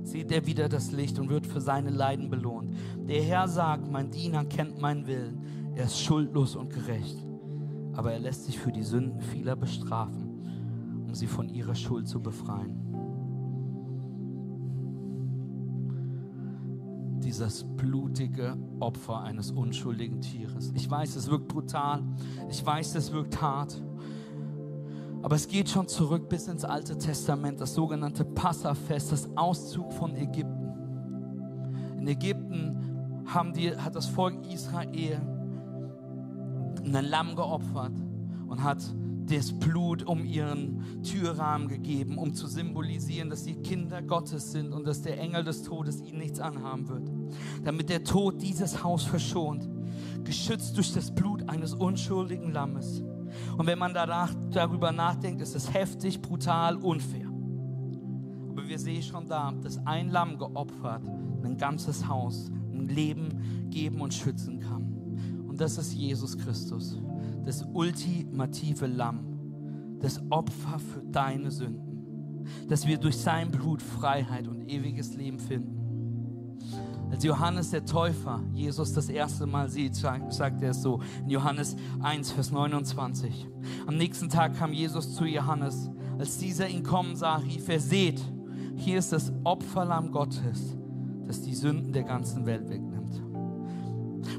sieht 0.02 0.30
er 0.32 0.46
wieder 0.46 0.68
das 0.68 0.92
Licht 0.92 1.18
und 1.18 1.30
wird 1.30 1.46
für 1.46 1.60
seine 1.60 1.90
Leiden 1.90 2.28
belohnt. 2.28 2.74
Der 3.08 3.22
Herr 3.22 3.48
sagt, 3.48 3.90
mein 3.90 4.10
Diener 4.10 4.44
kennt 4.44 4.80
meinen 4.80 5.06
Willen. 5.06 5.72
Er 5.74 5.84
ist 5.84 6.00
schuldlos 6.00 6.56
und 6.56 6.70
gerecht. 6.70 7.18
Aber 7.94 8.12
er 8.12 8.18
lässt 8.18 8.44
sich 8.44 8.58
für 8.58 8.72
die 8.72 8.82
Sünden 8.82 9.20
vieler 9.20 9.56
bestrafen, 9.56 11.04
um 11.06 11.14
sie 11.14 11.26
von 11.26 11.48
ihrer 11.48 11.74
Schuld 11.74 12.06
zu 12.06 12.20
befreien. 12.20 12.93
Dieses 17.24 17.64
blutige 17.64 18.56
Opfer 18.80 19.22
eines 19.22 19.50
unschuldigen 19.50 20.20
Tieres. 20.20 20.70
Ich 20.74 20.90
weiß, 20.90 21.16
es 21.16 21.30
wirkt 21.30 21.48
brutal. 21.48 22.02
Ich 22.50 22.64
weiß, 22.64 22.94
es 22.96 23.12
wirkt 23.12 23.40
hart. 23.40 23.82
Aber 25.22 25.34
es 25.34 25.48
geht 25.48 25.70
schon 25.70 25.88
zurück 25.88 26.28
bis 26.28 26.48
ins 26.48 26.64
Alte 26.64 26.98
Testament, 26.98 27.60
das 27.60 27.74
sogenannte 27.74 28.26
Passafest, 28.26 29.10
das 29.10 29.28
Auszug 29.36 29.92
von 29.92 30.14
Ägypten. 30.14 30.70
In 31.98 32.06
Ägypten 32.06 33.24
haben 33.26 33.54
die, 33.54 33.74
hat 33.74 33.96
das 33.96 34.06
Volk 34.06 34.46
Israel 34.52 35.20
ein 36.84 37.04
Lamm 37.06 37.34
geopfert 37.34 37.94
und 38.46 38.62
hat 38.62 38.82
das 39.26 39.52
Blut 39.52 40.02
um 40.04 40.24
ihren 40.24 41.02
Türrahmen 41.02 41.68
gegeben, 41.68 42.18
um 42.18 42.34
zu 42.34 42.46
symbolisieren, 42.46 43.30
dass 43.30 43.44
sie 43.44 43.54
Kinder 43.54 44.02
Gottes 44.02 44.52
sind 44.52 44.72
und 44.72 44.86
dass 44.86 45.02
der 45.02 45.18
Engel 45.18 45.44
des 45.44 45.62
Todes 45.62 46.02
ihnen 46.02 46.18
nichts 46.18 46.40
anhaben 46.40 46.88
wird. 46.88 47.10
Damit 47.64 47.88
der 47.88 48.04
Tod 48.04 48.42
dieses 48.42 48.82
Haus 48.82 49.04
verschont, 49.04 49.68
geschützt 50.24 50.76
durch 50.76 50.92
das 50.92 51.14
Blut 51.14 51.48
eines 51.48 51.74
unschuldigen 51.74 52.52
Lammes. 52.52 53.02
Und 53.56 53.66
wenn 53.66 53.78
man 53.78 53.94
danach, 53.94 54.34
darüber 54.50 54.92
nachdenkt, 54.92 55.40
ist 55.40 55.54
es 55.54 55.72
heftig, 55.72 56.20
brutal, 56.20 56.76
unfair. 56.76 57.28
Aber 58.50 58.68
wir 58.68 58.78
sehen 58.78 59.02
schon 59.02 59.26
da, 59.26 59.52
dass 59.62 59.78
ein 59.86 60.10
Lamm 60.10 60.38
geopfert 60.38 61.02
ein 61.44 61.56
ganzes 61.58 62.08
Haus 62.08 62.50
ein 62.72 62.88
Leben 62.88 63.68
geben 63.70 64.00
und 64.00 64.12
schützen 64.12 64.60
kann. 64.60 65.44
Und 65.46 65.60
das 65.60 65.78
ist 65.78 65.92
Jesus 65.92 66.36
Christus 66.36 66.98
das 67.44 67.64
ultimative 67.72 68.86
Lamm, 68.86 69.98
das 70.00 70.20
Opfer 70.30 70.78
für 70.78 71.02
deine 71.02 71.50
Sünden, 71.50 72.44
dass 72.68 72.86
wir 72.86 72.98
durch 72.98 73.16
sein 73.16 73.50
Blut 73.50 73.82
Freiheit 73.82 74.48
und 74.48 74.68
ewiges 74.68 75.14
Leben 75.14 75.38
finden. 75.38 75.74
Als 77.10 77.22
Johannes 77.22 77.70
der 77.70 77.84
Täufer 77.84 78.42
Jesus 78.52 78.92
das 78.92 79.08
erste 79.08 79.46
Mal 79.46 79.68
sieht, 79.68 79.94
sagt 79.94 80.62
er 80.62 80.70
es 80.70 80.82
so 80.82 81.00
in 81.22 81.30
Johannes 81.30 81.76
1, 82.00 82.32
Vers 82.32 82.50
29. 82.50 83.46
Am 83.86 83.96
nächsten 83.96 84.28
Tag 84.28 84.56
kam 84.56 84.72
Jesus 84.72 85.14
zu 85.14 85.24
Johannes. 85.24 85.90
Als 86.18 86.38
dieser 86.38 86.68
ihn 86.68 86.82
kommen 86.82 87.14
sah, 87.14 87.36
rief 87.36 87.68
er, 87.68 87.78
seht, 87.78 88.20
hier 88.76 88.98
ist 88.98 89.12
das 89.12 89.32
Opferlamm 89.44 90.10
Gottes, 90.10 90.76
das 91.26 91.42
die 91.42 91.54
Sünden 91.54 91.92
der 91.92 92.02
ganzen 92.02 92.46
Welt 92.46 92.68
wegnimmt. 92.68 93.22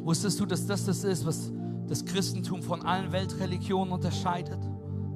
Wusstest 0.04 0.40
du, 0.40 0.46
dass 0.46 0.66
das 0.66 0.86
das 0.86 1.04
ist, 1.04 1.26
was 1.26 1.54
das 1.88 2.06
Christentum 2.06 2.64
von 2.64 2.82
allen 2.82 3.12
Weltreligionen 3.12 3.94
unterscheidet? 3.94 4.60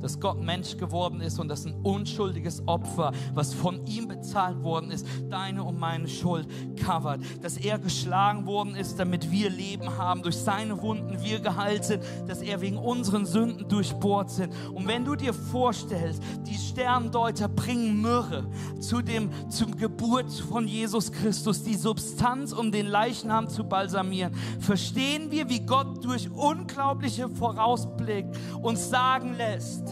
Dass 0.01 0.19
Gott 0.19 0.41
Mensch 0.41 0.77
geworden 0.77 1.21
ist 1.21 1.39
und 1.39 1.47
dass 1.47 1.65
ein 1.65 1.75
unschuldiges 1.83 2.62
Opfer, 2.67 3.12
was 3.33 3.53
von 3.53 3.85
ihm 3.85 4.07
bezahlt 4.07 4.63
worden 4.63 4.91
ist, 4.91 5.05
deine 5.29 5.63
und 5.63 5.79
meine 5.79 6.07
Schuld 6.07 6.47
covert. 6.83 7.21
Dass 7.41 7.57
er 7.57 7.79
geschlagen 7.79 8.45
worden 8.45 8.75
ist, 8.75 8.99
damit 8.99 9.31
wir 9.31 9.49
Leben 9.49 9.97
haben, 9.97 10.21
durch 10.21 10.38
seine 10.38 10.81
Wunden 10.81 11.21
wir 11.23 11.39
geheilt 11.39 11.85
sind, 11.85 12.03
dass 12.27 12.41
er 12.41 12.62
wegen 12.62 12.77
unseren 12.77 13.25
Sünden 13.25 13.67
durchbohrt 13.67 14.29
sind. 14.29 14.53
Und 14.73 14.88
wenn 14.88 15.05
du 15.05 15.15
dir 15.15 15.33
vorstellst, 15.33 16.21
die 16.45 16.55
Sterndeuter 16.55 17.47
bringen 17.47 18.01
Myrrhe 18.01 18.45
zu 18.79 19.01
dem, 19.01 19.29
zum 19.49 19.75
Geburt 19.77 20.31
von 20.31 20.67
Jesus 20.67 21.12
Christus, 21.12 21.63
die 21.63 21.75
Substanz, 21.75 22.53
um 22.53 22.71
den 22.71 22.88
Leichnam 22.88 23.49
zu 23.49 23.63
balsamieren, 23.63 24.33
verstehen 24.59 25.31
wir, 25.31 25.49
wie 25.49 25.65
Gott 25.65 26.03
durch 26.03 26.29
unglaubliche 26.31 27.29
Vorausblick 27.29 28.25
uns 28.62 28.89
sagen 28.89 29.35
lässt, 29.35 29.88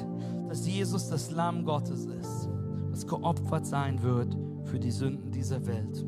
dass 0.57 0.65
Jesus 0.65 1.07
das 1.07 1.29
Lamm 1.29 1.65
Gottes 1.65 2.05
ist, 2.05 2.49
was 2.89 3.05
geopfert 3.05 3.67
sein 3.67 4.01
wird 4.01 4.35
für 4.63 4.79
die 4.79 4.89
Sünden 4.89 5.31
dieser 5.31 5.67
Welt. 5.67 6.03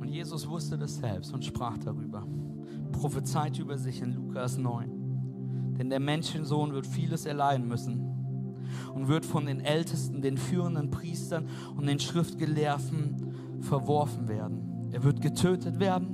Und 0.00 0.08
Jesus 0.08 0.48
wusste 0.48 0.76
das 0.76 0.96
selbst 0.96 1.32
und 1.32 1.44
sprach 1.44 1.78
darüber, 1.78 2.26
prophezeit 2.90 3.56
über 3.60 3.78
sich 3.78 4.02
in 4.02 4.14
Lukas 4.14 4.58
9. 4.58 5.76
Denn 5.78 5.90
der 5.90 6.00
Menschensohn 6.00 6.72
wird 6.72 6.88
vieles 6.88 7.24
erleiden 7.24 7.68
müssen. 7.68 8.10
und 8.94 9.06
wird 9.06 9.24
von 9.24 9.46
den 9.46 9.60
Ältesten, 9.60 10.20
den 10.20 10.36
führenden 10.36 10.90
Priestern 10.90 11.46
und 11.76 11.86
den 11.86 12.00
Schriftgelehrten 12.00 13.60
verworfen 13.60 14.26
werden. 14.26 14.88
Er 14.90 15.04
wird 15.04 15.20
getötet 15.20 15.78
werden 15.78 16.08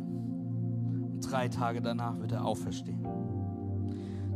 und 1.14 1.20
drei 1.20 1.48
Tage 1.48 1.80
danach 1.80 2.18
wird 2.18 2.32
er 2.32 2.44
auferstehen. 2.44 3.19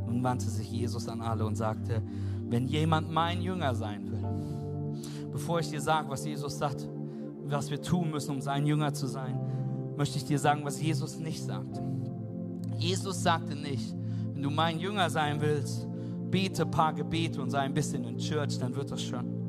Nun 0.06 0.22
wandte 0.22 0.48
sich 0.48 0.70
Jesus 0.70 1.08
an 1.08 1.20
alle 1.20 1.44
und 1.44 1.56
sagte, 1.56 2.02
wenn 2.48 2.66
jemand 2.66 3.10
mein 3.10 3.40
Jünger 3.42 3.74
sein 3.74 4.10
will, 4.10 4.24
bevor 5.32 5.60
ich 5.60 5.70
dir 5.70 5.80
sage, 5.80 6.08
was 6.08 6.24
Jesus 6.24 6.58
sagt, 6.58 6.88
was 7.46 7.70
wir 7.70 7.80
tun 7.80 8.10
müssen, 8.10 8.32
um 8.32 8.40
sein 8.40 8.66
Jünger 8.66 8.92
zu 8.92 9.06
sein, 9.06 9.38
möchte 9.96 10.18
ich 10.18 10.24
dir 10.24 10.38
sagen, 10.38 10.64
was 10.64 10.80
Jesus 10.80 11.18
nicht 11.18 11.42
sagt. 11.42 11.80
Jesus 12.78 13.22
sagte 13.22 13.54
nicht, 13.54 13.94
wenn 14.32 14.42
du 14.42 14.50
mein 14.50 14.78
Jünger 14.78 15.10
sein 15.10 15.40
willst, 15.40 15.86
bete 16.30 16.62
ein 16.62 16.70
paar 16.70 16.92
Gebete 16.92 17.40
und 17.40 17.50
sei 17.50 17.60
ein 17.60 17.74
bisschen 17.74 18.04
in 18.04 18.18
Church, 18.18 18.58
dann 18.58 18.74
wird 18.74 18.90
das 18.90 19.02
schon. 19.02 19.43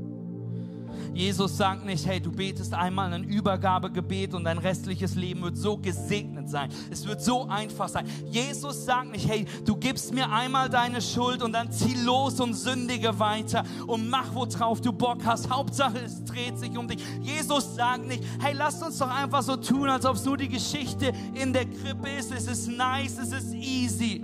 Jesus 1.14 1.58
sagt 1.58 1.86
nicht, 1.86 2.06
hey, 2.06 2.20
du 2.20 2.32
betest 2.32 2.74
einmal 2.74 3.14
ein 3.14 3.24
Übergabegebet 3.24 4.34
und 4.34 4.43
dein 4.43 4.58
restliches 4.58 5.16
Leben 5.16 5.41
wird 5.41 5.58
so 5.58 5.78
gesegnet 5.78 6.50
sein. 6.50 6.70
Es 6.91 7.06
wird 7.06 7.22
so 7.22 7.48
einfach 7.48 7.88
sein. 7.88 8.06
Jesus 8.30 8.86
sagt 8.86 9.12
nicht, 9.12 9.28
hey, 9.28 9.46
du 9.66 9.76
gibst 9.76 10.14
mir 10.14 10.32
einmal 10.32 10.70
deine 10.70 11.02
Schuld 11.02 11.41
und 11.41 11.54
dann 11.54 11.72
zieh 11.72 11.96
los 12.04 12.39
und 12.39 12.54
sündige 12.54 13.18
weiter 13.20 13.64
und 13.88 14.10
mach, 14.10 14.34
worauf 14.34 14.82
du 14.82 14.91
Bock 14.91 15.20
hast. 15.26 15.50
Hauptsache, 15.50 16.00
es 16.00 16.24
dreht 16.24 16.58
sich 16.58 16.78
um 16.78 16.88
dich. 16.88 17.04
Jesus 17.22 17.76
sagt 17.76 18.08
nicht, 18.08 18.24
hey, 18.39 18.54
lass 18.54 18.82
uns 18.82 18.98
doch 18.98 19.10
einfach 19.10 19.41
so 19.41 19.56
tun, 19.56 19.89
als 19.89 20.06
ob 20.06 20.16
es 20.16 20.26
nur 20.26 20.38
die 20.38 20.50
Geschichte 20.50 21.12
in 21.34 21.54
der 21.54 21.66
Krippe 21.66 22.10
ist. 22.10 22.32
Es 22.32 22.48
ist 22.48 22.68
nice, 22.68 23.18
es 23.18 23.32
ist 23.32 23.54
easy. 23.54 24.24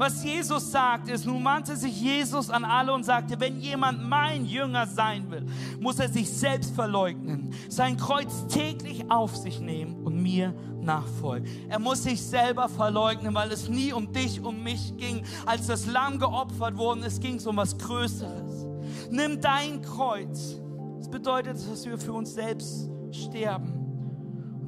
Was 0.00 0.24
Jesus 0.24 0.72
sagt, 0.72 1.10
ist, 1.10 1.26
nun 1.26 1.44
wandte 1.44 1.76
sich 1.76 2.00
Jesus 2.00 2.48
an 2.48 2.64
alle 2.64 2.90
und 2.94 3.04
sagte, 3.04 3.38
wenn 3.38 3.60
jemand 3.60 4.02
mein 4.02 4.46
Jünger 4.46 4.86
sein 4.86 5.30
will, 5.30 5.44
muss 5.78 5.98
er 5.98 6.08
sich 6.08 6.26
selbst 6.32 6.74
verleugnen, 6.74 7.52
sein 7.68 7.98
Kreuz 7.98 8.46
täglich 8.48 9.10
auf 9.10 9.36
sich 9.36 9.60
nehmen 9.60 9.96
und 10.02 10.22
mir 10.22 10.54
nachfolgen. 10.80 11.46
Er 11.68 11.78
muss 11.78 12.04
sich 12.04 12.22
selber 12.22 12.70
verleugnen, 12.70 13.34
weil 13.34 13.52
es 13.52 13.68
nie 13.68 13.92
um 13.92 14.10
dich, 14.10 14.40
um 14.40 14.62
mich 14.62 14.96
ging. 14.96 15.22
Als 15.44 15.66
das 15.66 15.84
Lamm 15.84 16.18
geopfert 16.18 16.78
worden 16.78 17.02
ist, 17.02 17.20
ging 17.20 17.34
es 17.34 17.46
um 17.46 17.58
was 17.58 17.76
Größeres. 17.76 18.66
Nimm 19.10 19.38
dein 19.42 19.82
Kreuz. 19.82 20.58
Das 20.96 21.10
bedeutet, 21.10 21.58
dass 21.70 21.84
wir 21.84 21.98
für 21.98 22.14
uns 22.14 22.32
selbst 22.32 22.88
sterben. 23.12 23.79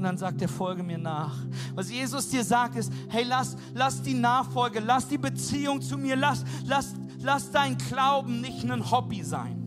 Und 0.02 0.06
dann 0.06 0.18
sagt 0.18 0.42
er, 0.42 0.48
folge 0.48 0.82
mir 0.82 0.98
nach. 0.98 1.32
Was 1.76 1.88
Jesus 1.88 2.28
dir 2.28 2.42
sagt 2.42 2.74
ist, 2.74 2.92
hey, 3.08 3.22
lass, 3.22 3.56
lass 3.72 4.02
die 4.02 4.14
Nachfolge, 4.14 4.80
lass 4.80 5.06
die 5.06 5.16
Beziehung 5.16 5.80
zu 5.80 5.96
mir, 5.96 6.16
lass, 6.16 6.44
lass, 6.64 6.92
lass 7.20 7.52
dein 7.52 7.78
Glauben 7.78 8.40
nicht 8.40 8.68
ein 8.68 8.90
Hobby 8.90 9.22
sein. 9.22 9.61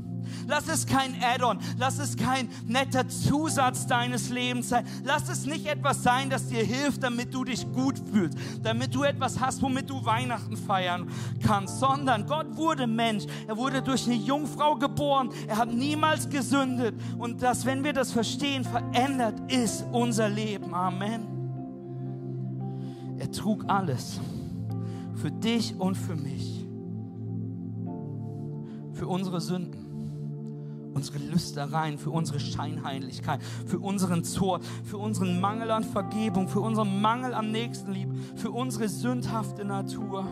Lass 0.48 0.68
es 0.68 0.86
kein 0.86 1.16
Add-on, 1.22 1.60
lass 1.78 2.00
es 2.00 2.16
kein 2.16 2.50
netter 2.68 3.08
Zusatz 3.08 3.88
deines 3.88 4.30
Lebens 4.30 4.70
sein. 4.70 4.86
Lass 5.04 5.30
es 5.30 5.46
nicht 5.46 5.66
etwas 5.66 6.04
sein, 6.04 6.30
das 6.30 6.48
dir 6.48 6.64
hilft, 6.64 7.04
damit 7.04 7.34
du 7.34 7.44
dich 7.44 7.66
gut 7.72 8.00
fühlst, 8.12 8.38
damit 8.62 8.94
du 8.94 9.04
etwas 9.04 9.40
hast, 9.40 9.62
womit 9.62 9.90
du 9.90 10.06
Weihnachten 10.06 10.58
feiern 10.58 11.10
kannst, 11.46 11.80
sondern 11.80 12.26
Gott 12.26 12.56
wurde 12.56 12.88
Mensch. 12.88 13.26
Er 13.48 13.58
wurde 13.58 13.82
durch 13.82 14.06
eine 14.06 14.16
Jungfrau 14.16 14.76
geboren. 14.76 15.30
Er 15.48 15.58
hat 15.58 15.74
niemals 15.74 16.30
gesündet. 16.30 16.96
Und 17.18 17.42
das, 17.42 17.66
wenn 17.66 17.84
wir 17.84 17.94
das 17.94 18.12
verstehen, 18.12 18.64
verändert 18.64 19.52
ist 19.52 19.86
unser 19.92 20.30
Leben. 20.30 20.74
Amen. 20.74 21.36
Er 23.18 23.32
trug 23.32 23.66
alles 23.68 24.20
für 25.16 25.32
dich 25.32 25.80
und 25.80 25.96
für 25.96 26.16
mich, 26.16 26.66
für 28.94 29.08
unsere 29.08 29.40
Sünden 29.40 29.85
unsere 30.96 31.20
Lüstereien, 31.20 32.00
für 32.00 32.10
unsere 32.10 32.40
Scheinheiligkeit, 32.40 33.42
für 33.68 33.80
unseren 33.80 34.24
Zor, 34.24 34.62
für 34.84 34.98
unseren 34.98 35.40
Mangel 35.40 35.70
an 35.70 35.84
Vergebung, 35.84 36.48
für 36.48 36.62
unseren 36.62 37.02
Mangel 37.02 37.34
an 37.34 37.52
Nächstenliebe, 37.52 38.16
für 38.36 38.50
unsere 38.50 38.90
sündhafte 38.90 39.66
Natur. 39.66 40.26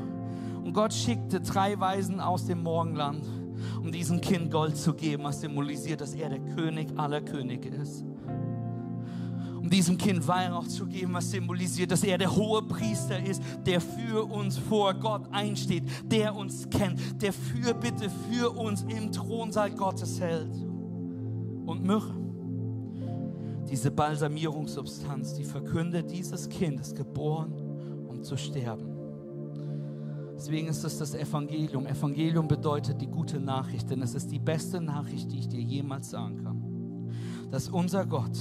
Und 0.63 0.73
Gott 0.73 0.93
schickte 0.93 1.41
drei 1.41 1.79
Weisen 1.79 2.19
aus 2.19 2.45
dem 2.45 2.63
Morgenland, 2.63 3.23
um 3.81 3.91
diesem 3.91 4.21
Kind 4.21 4.49
Gold 4.51 4.77
zu 4.77 4.93
geben, 4.93 5.25
was 5.25 5.41
symbolisiert, 5.41 6.01
dass 6.01 6.15
er 6.15 6.29
der 6.29 6.39
König 6.39 6.87
aller 6.97 7.21
Könige 7.21 7.69
ist 7.69 8.05
diesem 9.73 9.97
Kind 9.97 10.27
Weihrauch 10.27 10.67
zu 10.67 10.85
geben, 10.85 11.13
was 11.13 11.31
symbolisiert, 11.31 11.91
dass 11.91 12.03
er 12.03 12.17
der 12.17 12.33
hohe 12.33 12.61
Priester 12.61 13.21
ist, 13.21 13.41
der 13.65 13.81
für 13.81 14.23
uns 14.23 14.57
vor 14.57 14.93
Gott 14.93 15.27
einsteht, 15.31 15.83
der 16.05 16.35
uns 16.35 16.69
kennt, 16.69 16.99
der 17.21 17.33
Fürbitte 17.33 18.09
für 18.29 18.51
uns 18.51 18.83
im 18.83 19.11
Thronsaal 19.11 19.71
Gottes 19.71 20.19
hält. 20.19 20.53
Und 21.65 21.83
Myrrhe, 21.83 22.13
diese 23.69 23.89
Balsamierungssubstanz, 23.89 25.33
die 25.33 25.43
verkündet, 25.43 26.11
dieses 26.11 26.47
Kind 26.49 26.79
ist 26.79 26.95
geboren, 26.95 27.53
um 28.07 28.21
zu 28.21 28.37
sterben. 28.37 28.93
Deswegen 30.35 30.67
ist 30.67 30.83
es 30.83 30.97
das 30.97 31.15
Evangelium. 31.15 31.87
Evangelium 31.87 32.47
bedeutet 32.47 33.01
die 33.01 33.07
gute 33.07 33.39
Nachricht, 33.39 33.89
denn 33.89 34.01
es 34.01 34.13
ist 34.13 34.31
die 34.31 34.39
beste 34.39 34.81
Nachricht, 34.81 35.31
die 35.31 35.39
ich 35.39 35.47
dir 35.47 35.61
jemals 35.61 36.09
sagen 36.09 36.43
kann. 36.43 37.09
Dass 37.49 37.69
unser 37.69 38.05
Gott, 38.05 38.37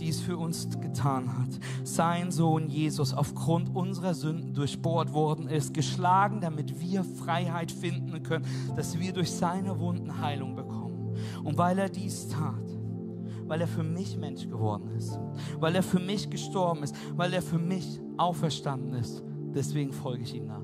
dies 0.00 0.20
für 0.20 0.36
uns 0.36 0.68
getan 0.80 1.38
hat. 1.38 1.48
Sein 1.84 2.30
Sohn 2.30 2.68
Jesus 2.68 3.12
aufgrund 3.12 3.74
unserer 3.74 4.14
Sünden 4.14 4.54
durchbohrt 4.54 5.12
worden 5.12 5.48
ist, 5.48 5.74
geschlagen, 5.74 6.40
damit 6.40 6.80
wir 6.80 7.04
Freiheit 7.04 7.70
finden 7.70 8.22
können, 8.22 8.46
dass 8.76 8.98
wir 8.98 9.12
durch 9.12 9.30
seine 9.30 9.78
Wunden 9.78 10.20
Heilung 10.20 10.56
bekommen. 10.56 11.14
Und 11.44 11.58
weil 11.58 11.78
er 11.78 11.88
dies 11.88 12.28
tat, 12.28 12.54
weil 13.46 13.60
er 13.60 13.68
für 13.68 13.82
mich 13.82 14.16
Mensch 14.16 14.48
geworden 14.48 14.90
ist, 14.96 15.18
weil 15.58 15.74
er 15.74 15.82
für 15.82 16.00
mich 16.00 16.30
gestorben 16.30 16.82
ist, 16.82 16.94
weil 17.16 17.32
er 17.32 17.42
für 17.42 17.58
mich 17.58 18.00
auferstanden 18.16 18.94
ist, 18.94 19.22
deswegen 19.54 19.92
folge 19.92 20.22
ich 20.22 20.34
ihm 20.34 20.46
nach. 20.46 20.62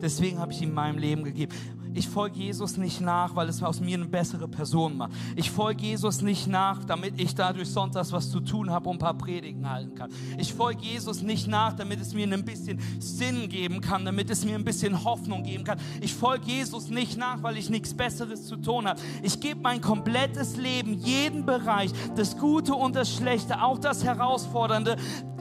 Deswegen 0.00 0.38
habe 0.38 0.52
ich 0.52 0.60
ihm 0.60 0.74
mein 0.74 0.98
Leben 0.98 1.24
gegeben. 1.24 1.52
Ich 1.94 2.08
folge 2.08 2.40
Jesus 2.40 2.76
nicht 2.76 3.00
nach, 3.00 3.36
weil 3.36 3.48
es 3.48 3.62
aus 3.62 3.80
mir 3.80 3.96
eine 3.96 4.06
bessere 4.06 4.48
Person 4.48 4.96
macht. 4.96 5.12
Ich 5.36 5.50
folge 5.50 5.82
Jesus 5.82 6.22
nicht 6.22 6.48
nach, 6.48 6.84
damit 6.84 7.20
ich 7.20 7.34
dadurch 7.34 7.68
sonntags 7.70 8.10
was 8.12 8.30
zu 8.30 8.40
tun 8.40 8.70
habe 8.70 8.88
und 8.88 8.96
ein 8.96 8.98
paar 8.98 9.14
Predigen 9.14 9.68
halten 9.70 9.94
kann. 9.94 10.10
Ich 10.36 10.52
folge 10.52 10.82
Jesus 10.82 11.22
nicht 11.22 11.46
nach, 11.46 11.72
damit 11.74 12.00
es 12.00 12.12
mir 12.12 12.26
ein 12.26 12.44
bisschen 12.44 12.80
Sinn 12.98 13.48
geben 13.48 13.80
kann, 13.80 14.04
damit 14.04 14.28
es 14.30 14.44
mir 14.44 14.56
ein 14.56 14.64
bisschen 14.64 15.04
Hoffnung 15.04 15.44
geben 15.44 15.62
kann. 15.62 15.78
Ich 16.00 16.12
folge 16.12 16.46
Jesus 16.46 16.88
nicht 16.88 17.16
nach, 17.16 17.42
weil 17.42 17.56
ich 17.56 17.70
nichts 17.70 17.94
Besseres 17.94 18.46
zu 18.46 18.56
tun 18.56 18.88
habe. 18.88 19.00
Ich 19.22 19.38
gebe 19.40 19.60
mein 19.60 19.80
komplettes 19.80 20.56
Leben, 20.56 20.94
jeden 20.94 21.46
Bereich, 21.46 21.92
das 22.16 22.36
Gute 22.36 22.74
und 22.74 22.96
das 22.96 23.14
Schlechte, 23.14 23.62
auch 23.62 23.78
das 23.78 24.02
Herausfordernde, 24.02 24.96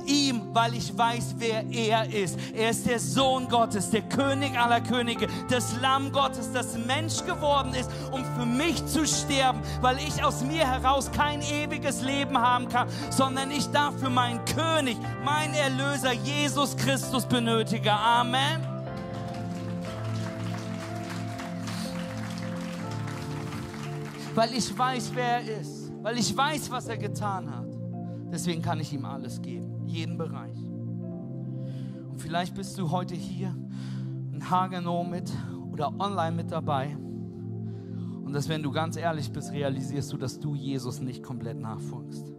ihm, 0.05 0.41
weil 0.53 0.75
ich 0.75 0.95
weiß, 0.97 1.35
wer 1.37 1.65
er 1.71 2.13
ist. 2.13 2.37
Er 2.53 2.69
ist 2.69 2.85
der 2.85 2.99
Sohn 2.99 3.47
Gottes, 3.47 3.89
der 3.89 4.01
König 4.03 4.57
aller 4.57 4.81
Könige, 4.81 5.27
das 5.49 5.75
Lamm 5.81 6.11
Gottes, 6.11 6.51
das 6.51 6.77
Mensch 6.77 7.23
geworden 7.25 7.73
ist, 7.73 7.89
um 8.11 8.23
für 8.37 8.45
mich 8.45 8.85
zu 8.85 9.05
sterben, 9.05 9.59
weil 9.81 9.97
ich 9.97 10.23
aus 10.23 10.43
mir 10.43 10.67
heraus 10.67 11.11
kein 11.11 11.41
ewiges 11.41 12.01
Leben 12.01 12.37
haben 12.37 12.69
kann, 12.69 12.87
sondern 13.09 13.51
ich 13.51 13.67
dafür 13.67 14.09
meinen 14.09 14.43
König, 14.45 14.97
meinen 15.23 15.53
Erlöser 15.53 16.13
Jesus 16.13 16.75
Christus 16.75 17.25
benötige. 17.25 17.91
Amen. 17.91 18.61
Weil 24.35 24.53
ich 24.53 24.77
weiß, 24.77 25.11
wer 25.13 25.41
er 25.41 25.59
ist, 25.61 25.91
weil 26.01 26.17
ich 26.17 26.35
weiß, 26.35 26.71
was 26.71 26.87
er 26.87 26.97
getan 26.97 27.49
hat. 27.55 27.67
Deswegen 28.31 28.63
kann 28.63 28.79
ich 28.79 28.91
ihm 28.91 29.05
alles 29.05 29.39
geben 29.39 29.72
jeden 29.87 30.17
Bereich. 30.17 30.57
Und 32.09 32.19
vielleicht 32.19 32.55
bist 32.55 32.77
du 32.77 32.91
heute 32.91 33.15
hier 33.15 33.55
in 34.31 34.49
Hagenow 34.49 35.07
mit 35.07 35.31
oder 35.71 35.99
online 35.99 36.35
mit 36.35 36.51
dabei. 36.51 36.95
Und 38.23 38.33
dass, 38.33 38.49
wenn 38.49 38.63
du 38.63 38.71
ganz 38.71 38.97
ehrlich 38.97 39.31
bist, 39.31 39.51
realisierst 39.51 40.11
du, 40.13 40.17
dass 40.17 40.39
du 40.39 40.55
Jesus 40.55 41.01
nicht 41.01 41.23
komplett 41.23 41.59
nachfolgst. 41.59 42.31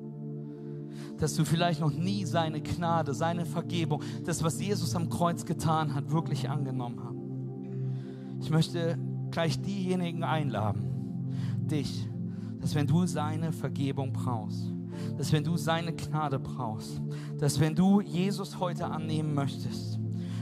Dass 1.18 1.34
du 1.34 1.44
vielleicht 1.44 1.80
noch 1.80 1.92
nie 1.92 2.24
seine 2.24 2.60
Gnade, 2.60 3.14
seine 3.14 3.46
Vergebung, 3.46 4.02
das, 4.24 4.42
was 4.42 4.60
Jesus 4.60 4.94
am 4.96 5.08
Kreuz 5.08 5.44
getan 5.44 5.94
hat, 5.94 6.10
wirklich 6.10 6.50
angenommen 6.50 7.00
hast. 7.04 8.44
Ich 8.44 8.50
möchte 8.50 8.98
gleich 9.30 9.60
diejenigen 9.60 10.24
einladen, 10.24 10.82
dich, 11.70 12.08
dass 12.60 12.74
wenn 12.74 12.86
du 12.86 13.06
seine 13.06 13.52
Vergebung 13.52 14.12
brauchst, 14.12 14.73
dass 15.16 15.32
wenn 15.32 15.44
du 15.44 15.56
seine 15.56 15.92
Gnade 15.92 16.38
brauchst, 16.38 17.00
dass 17.38 17.60
wenn 17.60 17.74
du 17.74 18.00
Jesus 18.00 18.58
heute 18.58 18.86
annehmen 18.86 19.34
möchtest, 19.34 19.98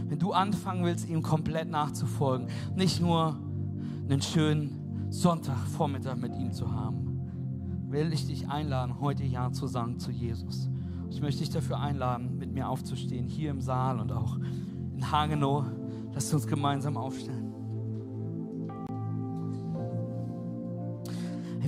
wenn 0.06 0.18
du 0.18 0.32
anfangen 0.32 0.84
willst, 0.84 1.08
ihm 1.08 1.22
komplett 1.22 1.70
nachzufolgen, 1.70 2.48
nicht 2.74 3.00
nur 3.00 3.38
einen 4.08 4.22
schönen 4.22 5.06
Sonntagvormittag 5.10 6.16
mit 6.16 6.34
ihm 6.36 6.52
zu 6.52 6.70
haben, 6.72 7.20
will 7.88 8.12
ich 8.12 8.26
dich 8.26 8.48
einladen, 8.48 9.00
heute 9.00 9.24
Ja 9.24 9.52
zu 9.52 9.66
sagen 9.66 9.98
zu 9.98 10.10
Jesus. 10.10 10.68
Ich 11.10 11.20
möchte 11.20 11.40
dich 11.40 11.50
dafür 11.50 11.78
einladen, 11.78 12.38
mit 12.38 12.52
mir 12.52 12.68
aufzustehen, 12.68 13.26
hier 13.26 13.50
im 13.50 13.60
Saal 13.60 14.00
und 14.00 14.12
auch 14.12 14.38
in 14.94 15.10
Hagenow. 15.10 15.64
Lasst 16.14 16.32
uns 16.32 16.46
gemeinsam 16.46 16.96
aufstehen. 16.96 17.52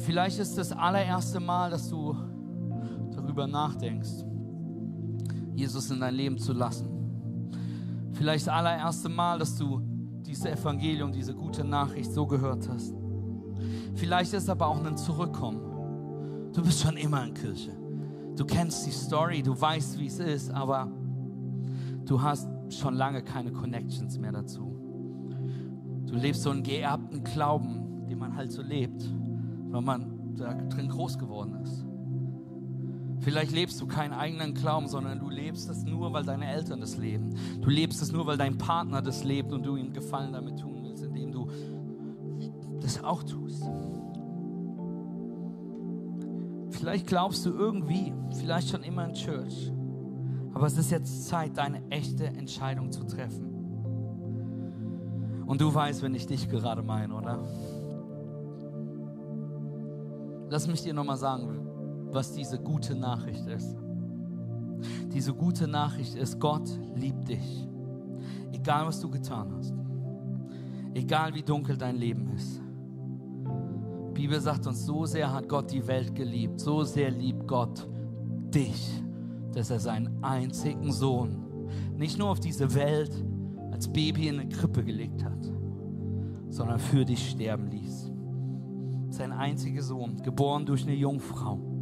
vielleicht 0.05 0.39
ist 0.39 0.59
das 0.59 0.71
allererste 0.73 1.41
Mal, 1.41 1.71
dass 1.71 1.89
du 1.89 2.15
darüber 3.35 3.47
nachdenkst, 3.49 4.25
Jesus 5.57 5.91
in 5.91 6.01
dein 6.01 6.15
Leben 6.15 6.39
zu 6.39 6.53
lassen. 6.53 6.89
Vielleicht 8.13 8.47
das 8.47 8.55
allererste 8.55 9.09
Mal, 9.09 9.41
dass 9.41 9.57
du 9.57 9.81
dieses 10.25 10.45
Evangelium, 10.45 11.13
diese 11.13 11.35
gute 11.35 11.65
Nachricht 11.65 12.13
so 12.13 12.27
gehört 12.27 12.69
hast. 12.69 12.95
Vielleicht 13.97 14.33
ist 14.35 14.49
aber 14.49 14.69
auch 14.69 14.85
ein 14.85 14.97
Zurückkommen. 14.97 16.53
Du 16.53 16.63
bist 16.63 16.81
schon 16.81 16.97
immer 16.97 17.25
in 17.25 17.35
Kirche. 17.35 17.73
Du 18.37 18.45
kennst 18.45 18.87
die 18.87 18.93
Story, 18.93 19.43
du 19.43 19.61
weißt, 19.61 19.99
wie 19.99 20.07
es 20.07 20.21
ist, 20.21 20.51
aber 20.51 20.89
du 22.05 22.23
hast 22.23 22.49
schon 22.69 22.95
lange 22.95 23.23
keine 23.23 23.53
Connections 23.53 24.19
mehr 24.19 24.33
dazu. 24.33 24.77
Du 26.07 26.15
lebst 26.15 26.43
so 26.43 26.51
einen 26.51 26.63
geerbten 26.63 27.25
Glauben, 27.25 28.07
den 28.09 28.19
man 28.19 28.37
halt 28.37 28.53
so 28.53 28.63
lebt, 28.63 29.05
weil 29.71 29.83
man 29.83 30.37
da 30.37 30.55
drin 30.55 30.89
groß 30.89 31.19
geworden 31.19 31.57
ist. 31.63 31.84
Vielleicht 33.25 33.53
lebst 33.53 33.81
du 33.81 33.87
keinen 33.87 34.13
eigenen 34.13 34.53
Glauben, 34.53 34.87
sondern 34.87 35.19
du 35.19 35.31
lebst 35.31 35.71
es 35.71 35.83
nur, 35.83 36.13
weil 36.13 36.25
deine 36.25 36.47
Eltern 36.47 36.81
das 36.81 36.99
leben. 36.99 37.35
Du 37.63 37.71
lebst 37.71 38.03
es 38.03 38.13
nur, 38.13 38.27
weil 38.27 38.37
dein 38.37 38.59
Partner 38.59 39.01
das 39.01 39.25
lebt 39.25 39.51
und 39.51 39.65
du 39.65 39.77
ihm 39.77 39.95
Gefallen 39.95 40.35
damit 40.35 40.59
tun 40.61 40.83
willst, 40.83 41.05
indem 41.05 41.33
du 41.33 41.49
das 42.83 43.03
auch 43.03 43.23
tust. 43.23 43.65
Vielleicht 46.69 47.07
glaubst 47.07 47.47
du 47.47 47.55
irgendwie, 47.55 48.13
vielleicht 48.41 48.69
schon 48.69 48.83
immer 48.83 49.07
in 49.07 49.15
Church, 49.15 49.73
aber 50.53 50.67
es 50.67 50.77
ist 50.77 50.91
jetzt 50.91 51.27
Zeit, 51.27 51.57
deine 51.57 51.81
echte 51.89 52.27
Entscheidung 52.27 52.93
zu 52.93 53.05
treffen. 53.05 53.55
Und 55.47 55.63
du 55.63 55.73
weißt, 55.75 56.03
wenn 56.03 56.15
ich 56.15 56.27
dich 56.27 56.51
gerade 56.51 56.83
meine, 56.83 57.15
oder? 57.15 57.43
Lass 60.51 60.67
mich 60.67 60.83
dir 60.83 60.93
nochmal 60.93 61.17
sagen, 61.17 61.65
was 62.15 62.33
diese 62.33 62.59
gute 62.59 62.95
Nachricht 62.95 63.47
ist. 63.47 63.77
Diese 65.13 65.35
gute 65.35 65.67
Nachricht 65.67 66.15
ist, 66.15 66.39
Gott 66.39 66.69
liebt 66.95 67.29
dich. 67.29 67.69
Egal, 68.53 68.87
was 68.87 69.01
du 69.01 69.11
getan 69.11 69.53
hast. 69.57 69.75
Egal, 70.95 71.35
wie 71.35 71.43
dunkel 71.43 71.77
dein 71.77 71.97
Leben 71.97 72.31
ist. 72.31 72.61
Die 74.09 74.13
Bibel 74.23 74.41
sagt 74.41 74.67
uns, 74.67 74.87
so 74.87 75.07
sehr 75.07 75.33
hat 75.33 75.49
Gott 75.49 75.73
die 75.73 75.87
Welt 75.89 76.15
geliebt, 76.15 76.61
so 76.61 76.85
sehr 76.85 77.11
liebt 77.11 77.49
Gott 77.49 77.89
dich, 78.55 79.03
dass 79.53 79.71
er 79.71 79.81
seinen 79.81 80.23
einzigen 80.23 80.93
Sohn 80.93 81.37
nicht 81.97 82.19
nur 82.19 82.29
auf 82.29 82.39
diese 82.39 82.75
Welt 82.75 83.11
als 83.73 83.89
Baby 83.89 84.29
in 84.29 84.39
eine 84.39 84.49
Krippe 84.49 84.85
gelegt 84.85 85.25
hat, 85.25 85.53
sondern 86.49 86.79
für 86.79 87.05
dich 87.05 87.31
sterben 87.31 87.67
ließ. 87.67 88.13
Sein 89.11 89.33
einziger 89.33 89.83
Sohn, 89.83 90.23
geboren 90.23 90.65
durch 90.65 90.85
eine 90.85 90.95
Jungfrau 90.95 91.74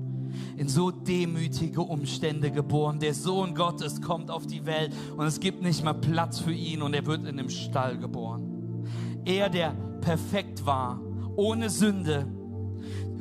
in 0.57 0.68
so 0.68 0.91
demütige 0.91 1.80
Umstände 1.80 2.51
geboren. 2.51 2.99
Der 2.99 3.14
Sohn 3.14 3.55
Gottes 3.55 4.01
kommt 4.01 4.30
auf 4.30 4.47
die 4.47 4.66
Welt 4.66 4.93
und 5.16 5.26
es 5.26 5.41
gibt 5.41 5.62
nicht 5.62 5.85
mehr 5.85 5.95
Platz 5.95 6.41
für 6.41 6.53
ihn 6.53 6.83
und 6.83 6.95
er 6.95 7.07
wird 7.07 7.20
in 7.20 7.28
einem 7.28 7.49
Stall 7.49 7.99
geboren. 7.99 8.85
Er, 9.24 9.49
der 9.49 9.74
perfekt 10.01 10.66
war, 10.66 11.01
ohne 11.37 11.70
Sünde, 11.70 12.26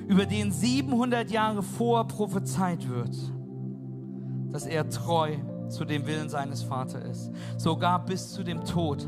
über 0.07 0.25
den 0.25 0.51
700 0.51 1.31
Jahre 1.31 1.63
vor 1.63 2.07
prophezeit 2.07 2.89
wird, 2.89 3.15
dass 4.51 4.65
er 4.65 4.89
treu 4.89 5.37
zu 5.69 5.85
dem 5.85 6.05
Willen 6.05 6.29
seines 6.29 6.63
Vaters 6.63 7.05
ist, 7.05 7.31
sogar 7.57 8.03
bis 8.03 8.33
zu 8.33 8.43
dem 8.43 8.65
Tod. 8.65 9.07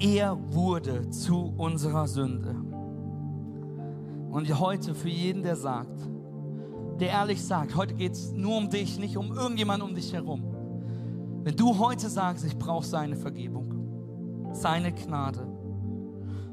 Er 0.00 0.36
wurde 0.52 1.08
zu 1.10 1.54
unserer 1.56 2.08
Sünde. 2.08 2.56
Und 4.30 4.58
heute 4.58 4.94
für 4.94 5.08
jeden, 5.08 5.42
der 5.42 5.56
sagt, 5.56 6.00
der 7.02 7.10
ehrlich 7.10 7.42
sagt, 7.42 7.74
heute 7.74 7.94
geht 7.94 8.12
es 8.12 8.30
nur 8.30 8.56
um 8.56 8.70
dich, 8.70 8.96
nicht 8.96 9.16
um 9.16 9.32
irgendjemand 9.32 9.82
um 9.82 9.92
dich 9.92 10.12
herum. 10.12 10.44
Wenn 11.42 11.56
du 11.56 11.76
heute 11.76 12.08
sagst, 12.08 12.44
ich 12.44 12.56
brauche 12.56 12.86
seine 12.86 13.16
Vergebung, 13.16 14.52
seine 14.52 14.92
Gnade, 14.92 15.44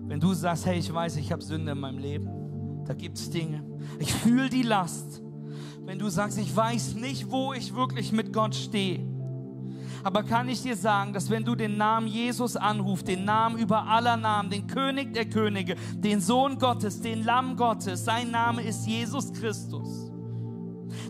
wenn 0.07 0.19
du 0.19 0.33
sagst, 0.33 0.65
hey, 0.65 0.79
ich 0.79 0.91
weiß, 0.91 1.17
ich 1.17 1.31
habe 1.31 1.43
Sünde 1.43 1.73
in 1.73 1.79
meinem 1.79 1.99
Leben, 1.99 2.83
da 2.83 2.95
gibt 2.95 3.19
es 3.19 3.29
Dinge, 3.29 3.63
ich 3.99 4.11
fühle 4.11 4.49
die 4.49 4.63
Last, 4.63 5.21
wenn 5.85 5.99
du 5.99 6.09
sagst, 6.09 6.39
ich 6.39 6.55
weiß 6.55 6.95
nicht, 6.95 7.29
wo 7.29 7.53
ich 7.53 7.75
wirklich 7.75 8.11
mit 8.11 8.33
Gott 8.33 8.55
stehe, 8.55 9.05
aber 10.03 10.23
kann 10.23 10.49
ich 10.49 10.63
dir 10.63 10.75
sagen, 10.75 11.13
dass 11.13 11.29
wenn 11.29 11.45
du 11.45 11.53
den 11.53 11.77
Namen 11.77 12.07
Jesus 12.07 12.55
anrufst, 12.55 13.07
den 13.07 13.23
Namen 13.23 13.59
über 13.59 13.85
aller 13.85 14.17
Namen, 14.17 14.49
den 14.49 14.65
König 14.65 15.13
der 15.13 15.29
Könige, 15.29 15.75
den 15.93 16.19
Sohn 16.19 16.57
Gottes, 16.57 17.01
den 17.01 17.23
Lamm 17.23 17.55
Gottes, 17.55 18.03
sein 18.03 18.31
Name 18.31 18.63
ist 18.63 18.87
Jesus 18.87 19.31
Christus 19.31 20.09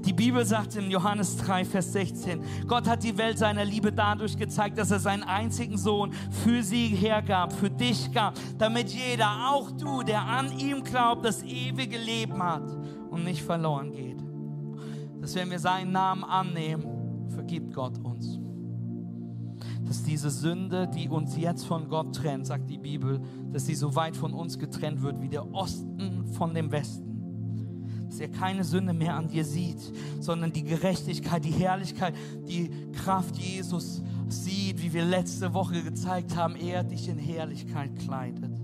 die 0.06 0.14
Bibel 0.14 0.46
sagt 0.46 0.76
in 0.76 0.90
Johannes 0.90 1.38
3, 1.38 1.66
Vers 1.66 1.92
16, 1.94 2.42
Gott 2.68 2.88
hat 2.88 3.04
die 3.04 3.18
Welt 3.18 3.38
seiner 3.38 3.66
Liebe 3.66 3.92
dadurch 3.92 4.38
gezeigt, 4.38 4.78
dass 4.78 4.92
er 4.92 5.00
seinen 5.00 5.24
einzigen 5.24 5.78
Sohn 5.78 6.14
für 6.44 6.64
sie 6.64 6.88
hergab, 6.88 7.54
für 7.54 7.70
dich 7.70 8.12
gab, 8.12 8.36
damit 8.58 8.90
jeder, 8.90 9.50
auch 9.50 9.72
du, 9.72 10.04
der 10.04 10.22
an 10.22 10.58
ihm 10.58 10.84
glaubt, 10.84 11.26
das 11.26 11.44
ewige 11.44 11.98
Leben 11.98 12.42
hat 12.42 12.70
und 13.10 13.24
nicht 13.24 13.44
verloren 13.44 13.92
geht. 13.92 14.24
Dass 15.22 15.36
wenn 15.36 15.52
wir 15.52 15.60
seinen 15.60 15.92
Namen 15.92 16.24
annehmen, 16.24 17.30
vergibt 17.30 17.74
Gott 17.74 17.98
uns. 18.00 18.40
Dass 19.86 20.04
diese 20.04 20.30
Sünde, 20.30 20.88
die 20.88 21.10
uns 21.10 21.36
jetzt 21.36 21.66
von 21.66 21.90
Gott 21.90 22.16
trennt, 22.16 22.46
sagt 22.46 22.70
die 22.70 22.78
Bibel, 22.78 23.20
dass 23.52 23.66
sie 23.66 23.76
so 23.76 23.96
weit 23.96 24.16
von 24.16 24.34
uns 24.34 24.60
getrennt 24.60 25.02
wird 25.02 25.22
wie 25.22 25.30
der 25.30 25.52
Osten 25.54 26.26
von 26.28 26.54
dem 26.54 26.72
Westen 26.72 27.09
dass 28.10 28.20
er 28.20 28.30
keine 28.30 28.64
Sünde 28.64 28.94
mehr 28.94 29.16
an 29.16 29.28
dir 29.28 29.46
sieht, 29.46 29.80
sondern 30.20 30.52
die 30.52 30.64
Gerechtigkeit, 30.64 31.46
die 31.46 31.52
Herrlichkeit, 31.52 32.16
die 32.48 32.70
Kraft 32.92 33.38
Jesus 33.38 34.02
sieht, 34.28 34.82
wie 34.82 34.94
wir 34.94 35.06
letzte 35.06 35.54
Woche 35.54 35.82
gezeigt 35.84 36.36
haben, 36.36 36.56
er 36.56 36.84
dich 36.84 37.08
in 37.08 37.18
Herrlichkeit 37.18 37.96
kleidet. 38.00 38.60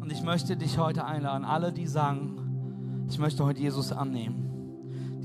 Und 0.00 0.10
ich 0.10 0.22
möchte 0.22 0.56
dich 0.56 0.78
heute 0.78 1.04
einladen, 1.04 1.44
alle, 1.44 1.72
die 1.72 1.86
sagen, 1.86 3.06
ich 3.08 3.18
möchte 3.18 3.44
heute 3.44 3.60
Jesus 3.60 3.92
annehmen 3.92 4.51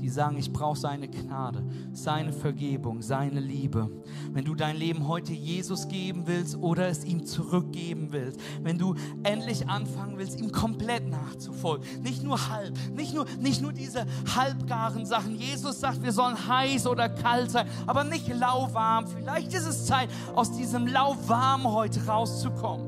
die 0.08 0.14
sagen, 0.14 0.38
ich 0.38 0.50
brauche 0.54 0.78
seine 0.78 1.06
Gnade, 1.06 1.62
seine 1.92 2.32
Vergebung, 2.32 3.02
seine 3.02 3.40
Liebe. 3.40 3.90
Wenn 4.32 4.46
du 4.46 4.54
dein 4.54 4.74
Leben 4.74 5.06
heute 5.06 5.34
Jesus 5.34 5.86
geben 5.86 6.22
willst 6.24 6.56
oder 6.56 6.88
es 6.88 7.04
ihm 7.04 7.26
zurückgeben 7.26 8.08
willst, 8.10 8.40
wenn 8.62 8.78
du 8.78 8.94
endlich 9.22 9.68
anfangen 9.68 10.16
willst, 10.16 10.40
ihm 10.40 10.50
komplett 10.50 11.06
nachzufolgen, 11.10 11.84
nicht 12.00 12.22
nur 12.24 12.48
halb, 12.48 12.74
nicht 12.96 13.14
nur, 13.14 13.26
nicht 13.38 13.60
nur 13.60 13.74
diese 13.74 14.06
halbgaren 14.34 15.04
Sachen. 15.04 15.34
Jesus 15.34 15.80
sagt, 15.80 16.02
wir 16.02 16.12
sollen 16.12 16.48
heiß 16.48 16.86
oder 16.86 17.10
kalt 17.10 17.50
sein, 17.50 17.66
aber 17.86 18.02
nicht 18.02 18.28
lauwarm. 18.28 19.08
Vielleicht 19.08 19.52
ist 19.52 19.66
es 19.66 19.84
Zeit, 19.84 20.08
aus 20.34 20.52
diesem 20.52 20.86
lauwarm 20.86 21.64
heute 21.64 22.06
rauszukommen. 22.06 22.86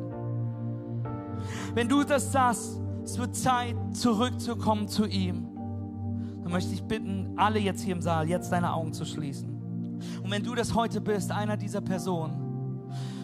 Wenn 1.75 1.87
du 1.87 2.03
das 2.03 2.33
sagst, 2.33 2.81
es 3.05 3.19
wird 3.19 3.37
Zeit, 3.37 3.77
zurückzukommen 3.93 4.89
zu 4.89 5.05
ihm 5.05 5.60
möchte 6.51 6.75
ich 6.75 6.83
bitten, 6.83 7.33
alle 7.37 7.59
jetzt 7.59 7.83
hier 7.83 7.95
im 7.95 8.03
Saal, 8.03 8.29
jetzt 8.29 8.51
deine 8.51 8.73
Augen 8.73 8.93
zu 8.93 9.05
schließen. 9.05 9.49
Und 10.23 10.31
wenn 10.31 10.43
du 10.43 10.55
das 10.55 10.75
heute 10.75 11.01
bist, 11.01 11.31
einer 11.31 11.57
dieser 11.57 11.81
Personen, 11.81 12.51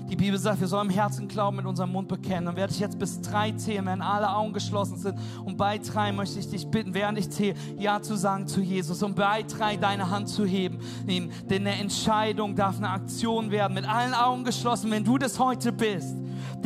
die 0.09 0.15
Bibel 0.15 0.39
sagt, 0.39 0.61
wir 0.61 0.69
sollen 0.69 0.89
im 0.89 0.95
Herzen 0.95 1.27
glauben, 1.27 1.57
mit 1.57 1.67
unserem 1.67 1.91
Mund 1.91 2.07
bekennen. 2.07 2.47
Dann 2.47 2.57
werde 2.57 2.73
ich 2.73 2.79
jetzt 2.79 2.97
bis 2.97 3.21
drei 3.21 3.51
zählen, 3.53 3.85
wenn 3.87 4.03
alle 4.03 4.33
Augen 4.33 4.53
geschlossen 4.53 4.97
sind. 4.97 5.19
Und 5.45 5.57
bei 5.57 5.79
drei 5.79 6.13
möchte 6.13 6.39
ich 6.39 6.49
dich 6.49 6.69
bitten, 6.69 6.95
während 6.95 7.19
ich 7.19 7.29
zähle, 7.29 7.57
Ja 7.77 8.01
zu 8.01 8.17
sagen 8.17 8.47
zu 8.47 8.61
Jesus. 8.61 9.03
Und 9.03 9.17
bei 9.17 9.43
drei 9.43 9.77
deine 9.77 10.09
Hand 10.09 10.29
zu 10.29 10.47
heben. 10.47 10.79
Denn 11.09 11.33
eine 11.51 11.75
Entscheidung 11.81 12.55
darf 12.55 12.77
eine 12.77 12.91
Aktion 12.91 13.51
werden. 13.51 13.75
Mit 13.75 13.89
allen 13.89 14.15
Augen 14.15 14.45
geschlossen, 14.45 14.93
wenn 14.93 15.03
du 15.03 15.19
das 15.19 15.41
heute 15.41 15.73
bist 15.73 16.17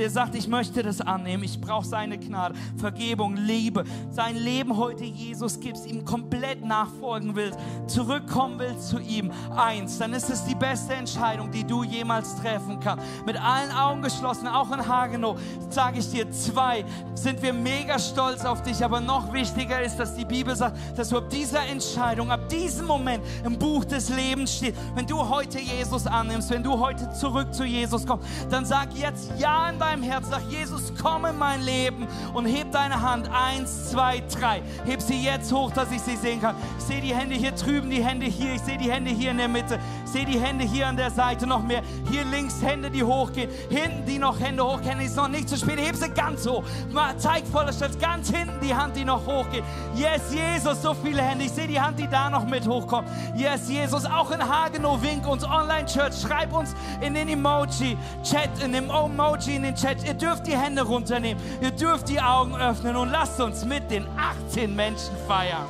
der 0.00 0.08
sagt, 0.08 0.34
ich 0.34 0.48
möchte 0.48 0.82
das 0.82 1.02
annehmen, 1.02 1.44
ich 1.44 1.60
brauche 1.60 1.84
seine 1.84 2.16
Gnade, 2.16 2.54
Vergebung, 2.78 3.36
Liebe, 3.36 3.84
sein 4.10 4.34
Leben 4.34 4.78
heute 4.78 5.04
Jesus 5.04 5.60
gibst, 5.60 5.86
ihm 5.86 6.06
komplett 6.06 6.64
nachfolgen 6.64 7.36
willst, 7.36 7.58
zurückkommen 7.86 8.58
willst 8.58 8.88
zu 8.88 8.98
ihm, 8.98 9.30
eins, 9.54 9.98
dann 9.98 10.14
ist 10.14 10.30
es 10.30 10.46
die 10.46 10.54
beste 10.54 10.94
Entscheidung, 10.94 11.50
die 11.50 11.64
du 11.64 11.84
jemals 11.84 12.34
treffen 12.36 12.80
kannst. 12.80 13.04
Mit 13.26 13.36
allen 13.36 13.70
Augen 13.72 14.00
geschlossen, 14.00 14.48
auch 14.48 14.72
in 14.72 14.88
Hagenow, 14.88 15.38
sage 15.68 15.98
ich 15.98 16.10
dir, 16.10 16.30
zwei, 16.30 16.82
sind 17.12 17.42
wir 17.42 17.52
mega 17.52 17.98
stolz 17.98 18.46
auf 18.46 18.62
dich, 18.62 18.82
aber 18.82 19.00
noch 19.00 19.30
wichtiger 19.34 19.82
ist, 19.82 19.98
dass 19.98 20.16
die 20.16 20.24
Bibel 20.24 20.56
sagt, 20.56 20.78
dass 20.96 21.10
du 21.10 21.18
ab 21.18 21.28
dieser 21.28 21.66
Entscheidung, 21.66 22.30
ab 22.30 22.48
diesem 22.48 22.86
Moment 22.86 23.22
im 23.44 23.58
Buch 23.58 23.84
des 23.84 24.08
Lebens 24.08 24.56
steht. 24.56 24.74
Wenn 24.94 25.06
du 25.06 25.28
heute 25.28 25.60
Jesus 25.60 26.06
annimmst, 26.06 26.48
wenn 26.48 26.62
du 26.62 26.78
heute 26.78 27.12
zurück 27.12 27.52
zu 27.52 27.64
Jesus 27.64 28.06
kommst, 28.06 28.26
dann 28.48 28.64
sag 28.64 28.94
jetzt 28.94 29.30
Ja 29.38 29.68
in 29.68 29.78
deinem 29.78 29.89
Herz, 29.98 30.28
sag 30.30 30.42
Jesus, 30.48 30.92
komm 31.02 31.24
in 31.24 31.36
mein 31.36 31.62
Leben 31.62 32.06
und 32.32 32.46
heb 32.46 32.70
deine 32.70 33.02
Hand. 33.02 33.28
Eins, 33.32 33.90
zwei, 33.90 34.22
drei. 34.32 34.62
Heb 34.84 35.02
sie 35.02 35.22
jetzt 35.22 35.52
hoch, 35.52 35.72
dass 35.72 35.90
ich 35.90 36.00
sie 36.00 36.16
sehen 36.16 36.40
kann. 36.40 36.54
Ich 36.78 36.84
sehe 36.84 37.00
die 37.00 37.14
Hände 37.14 37.34
hier 37.34 37.52
drüben, 37.52 37.90
die 37.90 38.02
Hände 38.02 38.26
hier, 38.26 38.54
ich 38.54 38.62
sehe 38.62 38.78
die 38.78 38.90
Hände 38.90 39.10
hier 39.10 39.32
in 39.32 39.38
der 39.38 39.48
Mitte. 39.48 39.78
Ich 40.04 40.12
sehe 40.12 40.24
die 40.24 40.38
Hände 40.38 40.64
hier 40.64 40.86
an 40.86 40.96
der 40.96 41.10
Seite 41.10 41.46
noch 41.46 41.62
mehr. 41.62 41.82
Hier 42.10 42.24
links 42.24 42.62
Hände, 42.62 42.90
die 42.90 43.02
hochgehen. 43.02 43.50
Hinten 43.68 44.06
die 44.06 44.18
noch 44.18 44.38
Hände 44.38 44.64
hochgehen. 44.64 45.00
Ist 45.00 45.16
noch 45.16 45.28
nicht 45.28 45.48
zu 45.48 45.56
spät. 45.56 45.78
Heb 45.80 45.96
sie 45.96 46.08
ganz 46.10 46.46
hoch. 46.46 46.62
Mal, 46.92 47.16
zeig 47.18 47.44
voller 47.46 47.72
Stolz. 47.72 47.98
Ganz 47.98 48.30
hinten 48.30 48.60
die 48.64 48.74
Hand, 48.74 48.96
die 48.96 49.04
noch 49.04 49.26
hochgeht. 49.26 49.64
Yes, 49.94 50.22
Jesus, 50.32 50.82
so 50.82 50.94
viele 50.94 51.22
Hände. 51.22 51.44
Ich 51.44 51.52
sehe 51.52 51.66
die 51.66 51.80
Hand, 51.80 51.98
die 51.98 52.08
da 52.08 52.30
noch 52.30 52.46
mit 52.46 52.66
hochkommt. 52.66 53.08
Yes, 53.36 53.68
Jesus, 53.68 54.04
auch 54.04 54.30
in 54.30 54.40
Hagenow, 54.40 55.02
wink 55.02 55.26
uns 55.26 55.44
Online-Church. 55.44 56.14
Schreib 56.22 56.52
uns 56.52 56.74
in 57.00 57.14
den 57.14 57.28
Emoji-Chat, 57.28 58.62
in 58.64 58.72
dem 58.72 58.90
Emoji 58.90 59.56
in 59.56 59.62
den 59.62 59.74
Chat. 59.80 60.04
Ihr 60.04 60.14
dürft 60.14 60.46
die 60.46 60.56
Hände 60.56 60.82
runternehmen. 60.82 61.42
Ihr 61.62 61.70
dürft 61.70 62.08
die 62.08 62.20
Augen 62.20 62.54
öffnen 62.54 62.96
und 62.96 63.10
lasst 63.10 63.40
uns 63.40 63.64
mit 63.64 63.90
den 63.90 64.06
18 64.16 64.74
Menschen 64.74 65.16
feiern. 65.26 65.66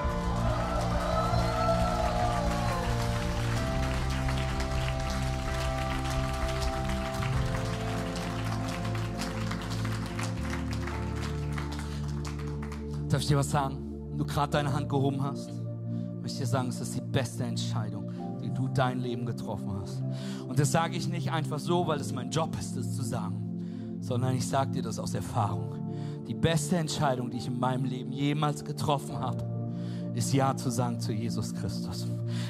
Darf 13.08 13.22
ich 13.22 13.28
dir 13.28 13.38
was 13.38 13.50
sagen? 13.50 13.76
Wenn 14.11 14.18
du 14.18 14.24
gerade 14.24 14.52
deine 14.52 14.72
Hand 14.72 14.88
gehoben 14.88 15.22
hast, 15.22 15.50
möchte 16.20 16.34
ich 16.34 16.38
dir 16.38 16.46
sagen, 16.46 16.68
es 16.68 16.80
ist 16.80 16.94
die 16.94 17.00
beste 17.00 17.42
Entscheidung, 17.44 18.12
die 18.40 18.52
du 18.52 18.68
dein 18.68 19.00
Leben 19.00 19.26
getroffen 19.26 19.72
hast. 19.80 20.02
Und 20.48 20.58
das 20.58 20.70
sage 20.70 20.96
ich 20.96 21.08
nicht 21.08 21.30
einfach 21.30 21.58
so, 21.58 21.86
weil 21.86 22.00
es 22.00 22.12
mein 22.12 22.30
Job 22.30 22.56
ist, 22.58 22.76
das 22.76 22.94
zu 22.94 23.02
sagen, 23.02 23.49
sondern 24.01 24.34
ich 24.34 24.46
sage 24.46 24.72
dir 24.72 24.82
das 24.82 24.98
aus 24.98 25.14
Erfahrung. 25.14 26.24
Die 26.26 26.34
beste 26.34 26.76
Entscheidung, 26.76 27.30
die 27.30 27.38
ich 27.38 27.46
in 27.46 27.59
meinem 27.59 27.84
Leben 27.84 28.12
jemals 28.12 28.64
getroffen 28.64 29.18
habe, 29.18 29.44
ist 30.14 30.32
Ja 30.32 30.57
zu 30.57 30.70
sagen 30.70 31.01
zu 31.01 31.12
Jesus 31.12 31.55
Christus. 31.55 32.07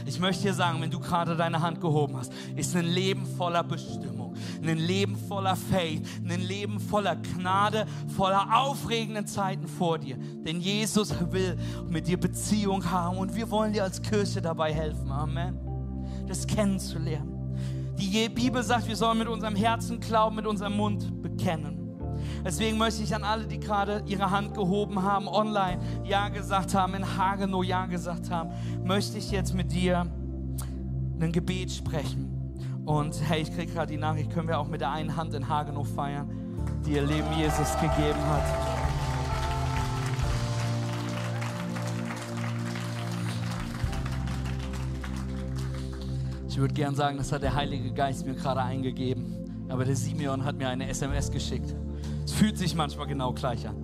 Ich 0.06 0.18
möchte 0.18 0.44
dir 0.44 0.54
sagen, 0.54 0.80
wenn 0.80 0.90
du 0.90 0.98
gerade 0.98 1.36
deine 1.36 1.60
Hand 1.60 1.80
gehoben 1.80 2.16
hast, 2.16 2.32
ist 2.56 2.74
ein 2.76 2.86
Leben 2.86 3.24
voller 3.24 3.62
Bestimmung, 3.62 4.34
ein 4.62 4.78
Leben 4.78 5.16
voller 5.16 5.56
Faith, 5.56 6.06
ein 6.24 6.40
Leben 6.40 6.80
voller 6.80 7.16
Gnade, 7.16 7.86
voller 8.16 8.46
aufregenden 8.54 9.26
Zeiten 9.26 9.66
vor 9.66 9.98
dir. 9.98 10.16
Denn 10.16 10.60
Jesus 10.60 11.14
will 11.30 11.56
mit 11.88 12.06
dir 12.06 12.18
Beziehung 12.18 12.90
haben 12.90 13.18
und 13.18 13.34
wir 13.34 13.50
wollen 13.50 13.72
dir 13.72 13.84
als 13.84 14.00
Kirche 14.00 14.40
dabei 14.40 14.72
helfen. 14.72 15.10
Amen. 15.10 15.58
Das 16.26 16.46
kennenzulernen. 16.46 17.29
Die 18.00 18.28
Bibel 18.30 18.62
sagt, 18.62 18.88
wir 18.88 18.96
sollen 18.96 19.18
mit 19.18 19.28
unserem 19.28 19.54
Herzen 19.54 20.00
glauben, 20.00 20.36
mit 20.36 20.46
unserem 20.46 20.74
Mund 20.74 21.22
bekennen. 21.22 21.80
Deswegen 22.42 22.78
möchte 22.78 23.02
ich 23.02 23.14
an 23.14 23.24
alle, 23.24 23.46
die 23.46 23.60
gerade 23.60 24.02
ihre 24.06 24.30
Hand 24.30 24.54
gehoben 24.54 25.02
haben, 25.02 25.28
online 25.28 25.78
Ja 26.04 26.30
gesagt 26.30 26.74
haben, 26.74 26.94
in 26.94 27.18
Hagenow 27.18 27.62
Ja 27.62 27.84
gesagt 27.84 28.30
haben, 28.30 28.50
möchte 28.84 29.18
ich 29.18 29.30
jetzt 29.30 29.54
mit 29.54 29.72
dir 29.72 30.06
ein 31.20 31.30
Gebet 31.30 31.70
sprechen. 31.70 32.56
Und 32.86 33.20
hey, 33.28 33.42
ich 33.42 33.54
kriege 33.54 33.70
gerade 33.70 33.92
die 33.92 33.98
Nachricht, 33.98 34.30
können 34.30 34.48
wir 34.48 34.58
auch 34.58 34.68
mit 34.68 34.80
der 34.80 34.90
einen 34.90 35.16
Hand 35.16 35.34
in 35.34 35.46
Hagenow 35.46 35.86
feiern, 35.86 36.30
die 36.86 36.92
ihr 36.92 37.02
Leben 37.02 37.28
Jesus 37.36 37.74
gegeben 37.80 38.20
hat. 38.26 38.79
Würde 46.60 46.74
gern 46.74 46.94
sagen, 46.94 47.16
das 47.16 47.32
hat 47.32 47.42
der 47.42 47.54
Heilige 47.54 47.92
Geist 47.92 48.26
mir 48.26 48.34
gerade 48.34 48.62
eingegeben. 48.62 49.66
Aber 49.68 49.84
der 49.84 49.96
Simeon 49.96 50.44
hat 50.44 50.56
mir 50.56 50.68
eine 50.68 50.88
SMS 50.88 51.30
geschickt. 51.30 51.74
Es 52.24 52.32
fühlt 52.32 52.58
sich 52.58 52.74
manchmal 52.74 53.06
genau 53.06 53.32
gleich 53.32 53.66
an. 53.66 53.76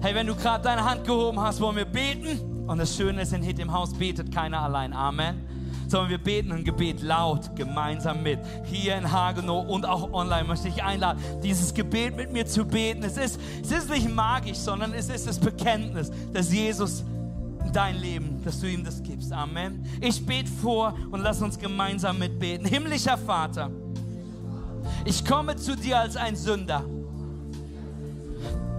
Hey, 0.00 0.14
wenn 0.14 0.26
du 0.26 0.34
gerade 0.34 0.62
deine 0.62 0.84
Hand 0.84 1.04
gehoben 1.04 1.40
hast, 1.40 1.60
wollen 1.60 1.76
wir 1.76 1.84
beten. 1.84 2.66
Und 2.66 2.78
das 2.78 2.96
Schöne 2.96 3.22
ist, 3.22 3.32
in 3.32 3.42
Hit 3.42 3.58
im 3.58 3.72
Haus 3.72 3.94
betet 3.94 4.32
keiner 4.32 4.60
allein. 4.60 4.92
Amen. 4.92 5.42
Sondern 5.88 6.10
wir 6.10 6.18
beten 6.18 6.52
ein 6.52 6.64
Gebet 6.64 7.02
laut, 7.02 7.56
gemeinsam 7.56 8.22
mit. 8.22 8.38
Hier 8.64 8.96
in 8.96 9.10
Hagenow 9.10 9.68
und 9.68 9.86
auch 9.86 10.12
online 10.12 10.44
möchte 10.44 10.68
ich 10.68 10.82
einladen, 10.82 11.22
dieses 11.42 11.72
Gebet 11.74 12.16
mit 12.16 12.32
mir 12.32 12.46
zu 12.46 12.64
beten. 12.64 13.02
Es 13.04 13.16
ist, 13.16 13.40
es 13.62 13.70
ist 13.70 13.90
nicht 13.90 14.12
magisch, 14.12 14.58
sondern 14.58 14.92
es 14.92 15.08
ist 15.08 15.26
das 15.26 15.38
Bekenntnis, 15.38 16.10
dass 16.32 16.52
Jesus 16.52 17.04
dein 17.76 17.96
Leben, 17.96 18.42
dass 18.42 18.60
du 18.60 18.66
ihm 18.66 18.82
das 18.82 19.02
gibst. 19.02 19.30
Amen. 19.32 19.84
Ich 20.00 20.24
bete 20.24 20.50
vor 20.50 20.94
und 21.10 21.20
lass 21.20 21.42
uns 21.42 21.58
gemeinsam 21.58 22.18
mitbeten. 22.18 22.66
Himmlischer 22.66 23.18
Vater. 23.18 23.70
Ich 25.04 25.22
komme 25.24 25.56
zu 25.56 25.76
dir 25.76 26.00
als 26.00 26.16
ein 26.16 26.36
Sünder, 26.36 26.82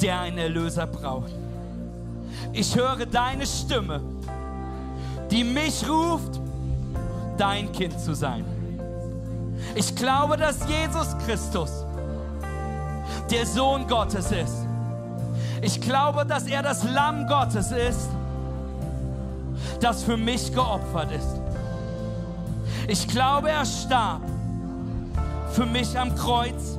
der 0.02 0.22
einen 0.22 0.40
Erlöser 0.40 0.88
braucht. 0.88 1.32
Ich 2.54 2.76
höre 2.76 3.06
deine 3.06 3.46
Stimme, 3.46 4.02
die 5.30 5.44
mich 5.44 5.88
ruft, 5.88 6.42
dein 7.38 7.72
Kind 7.72 8.00
zu 8.00 8.16
sein. 8.16 8.44
Ich 9.76 9.96
glaube, 9.96 10.38
dass 10.38 10.68
Jesus 10.68 11.16
Christus 11.24 11.70
der 13.30 13.46
Sohn 13.46 13.88
Gottes 13.88 14.32
ist. 14.32 14.66
Ich 15.62 15.80
glaube, 15.82 16.26
dass 16.26 16.48
er 16.48 16.64
das 16.64 16.84
Lamm 16.84 17.28
Gottes 17.28 17.72
ist, 17.72 18.10
das 19.80 20.04
für 20.04 20.18
mich 20.18 20.54
geopfert 20.54 21.12
ist. 21.12 21.42
Ich 22.88 23.08
glaube, 23.08 23.50
er 23.50 23.66
starb 23.66 24.22
für 25.52 25.66
mich 25.66 25.98
am 25.98 26.16
Kreuz. 26.16 26.78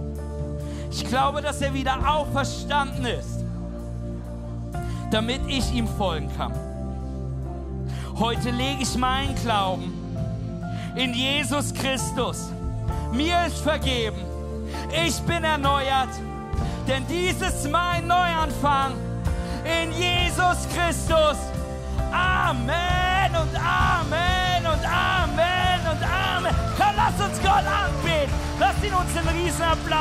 Ich 0.90 1.04
glaube, 1.04 1.42
dass 1.42 1.60
er 1.60 1.74
wieder 1.74 1.98
auferstanden 2.08 3.04
ist, 3.04 3.44
damit 5.10 5.40
ich 5.48 5.72
ihm 5.72 5.86
folgen 5.86 6.30
kann. 6.36 6.52
Heute 8.18 8.50
lege 8.50 8.82
ich 8.82 8.96
meinen 8.96 9.34
Glauben 9.36 9.92
in 10.96 11.14
Jesus 11.14 11.72
Christus. 11.74 12.50
Mir 13.12 13.46
ist 13.46 13.58
vergeben. 13.58 14.18
Ich 15.06 15.20
bin 15.20 15.44
erneuert. 15.44 16.08
Denn 16.86 17.04
dies 17.08 17.40
ist 17.42 17.70
mein 17.70 18.06
Neuanfang 18.06 18.94
in 19.64 19.92
Jesus 19.92 20.66
Christus. 20.74 21.36
Amen 22.12 23.30
und 23.36 23.54
Amen 23.56 24.66
und 24.66 24.84
Amen 24.84 25.80
und 25.90 26.02
Amen. 26.02 26.54
Komm, 26.76 26.94
lass 26.96 27.28
uns 27.28 27.40
Gott 27.42 27.64
anbeten. 27.66 28.34
Lass 28.58 28.82
ihn 28.82 28.94
uns 28.94 29.16
einen 29.16 29.28
riesen 29.28 29.62
Applaus 29.62 29.98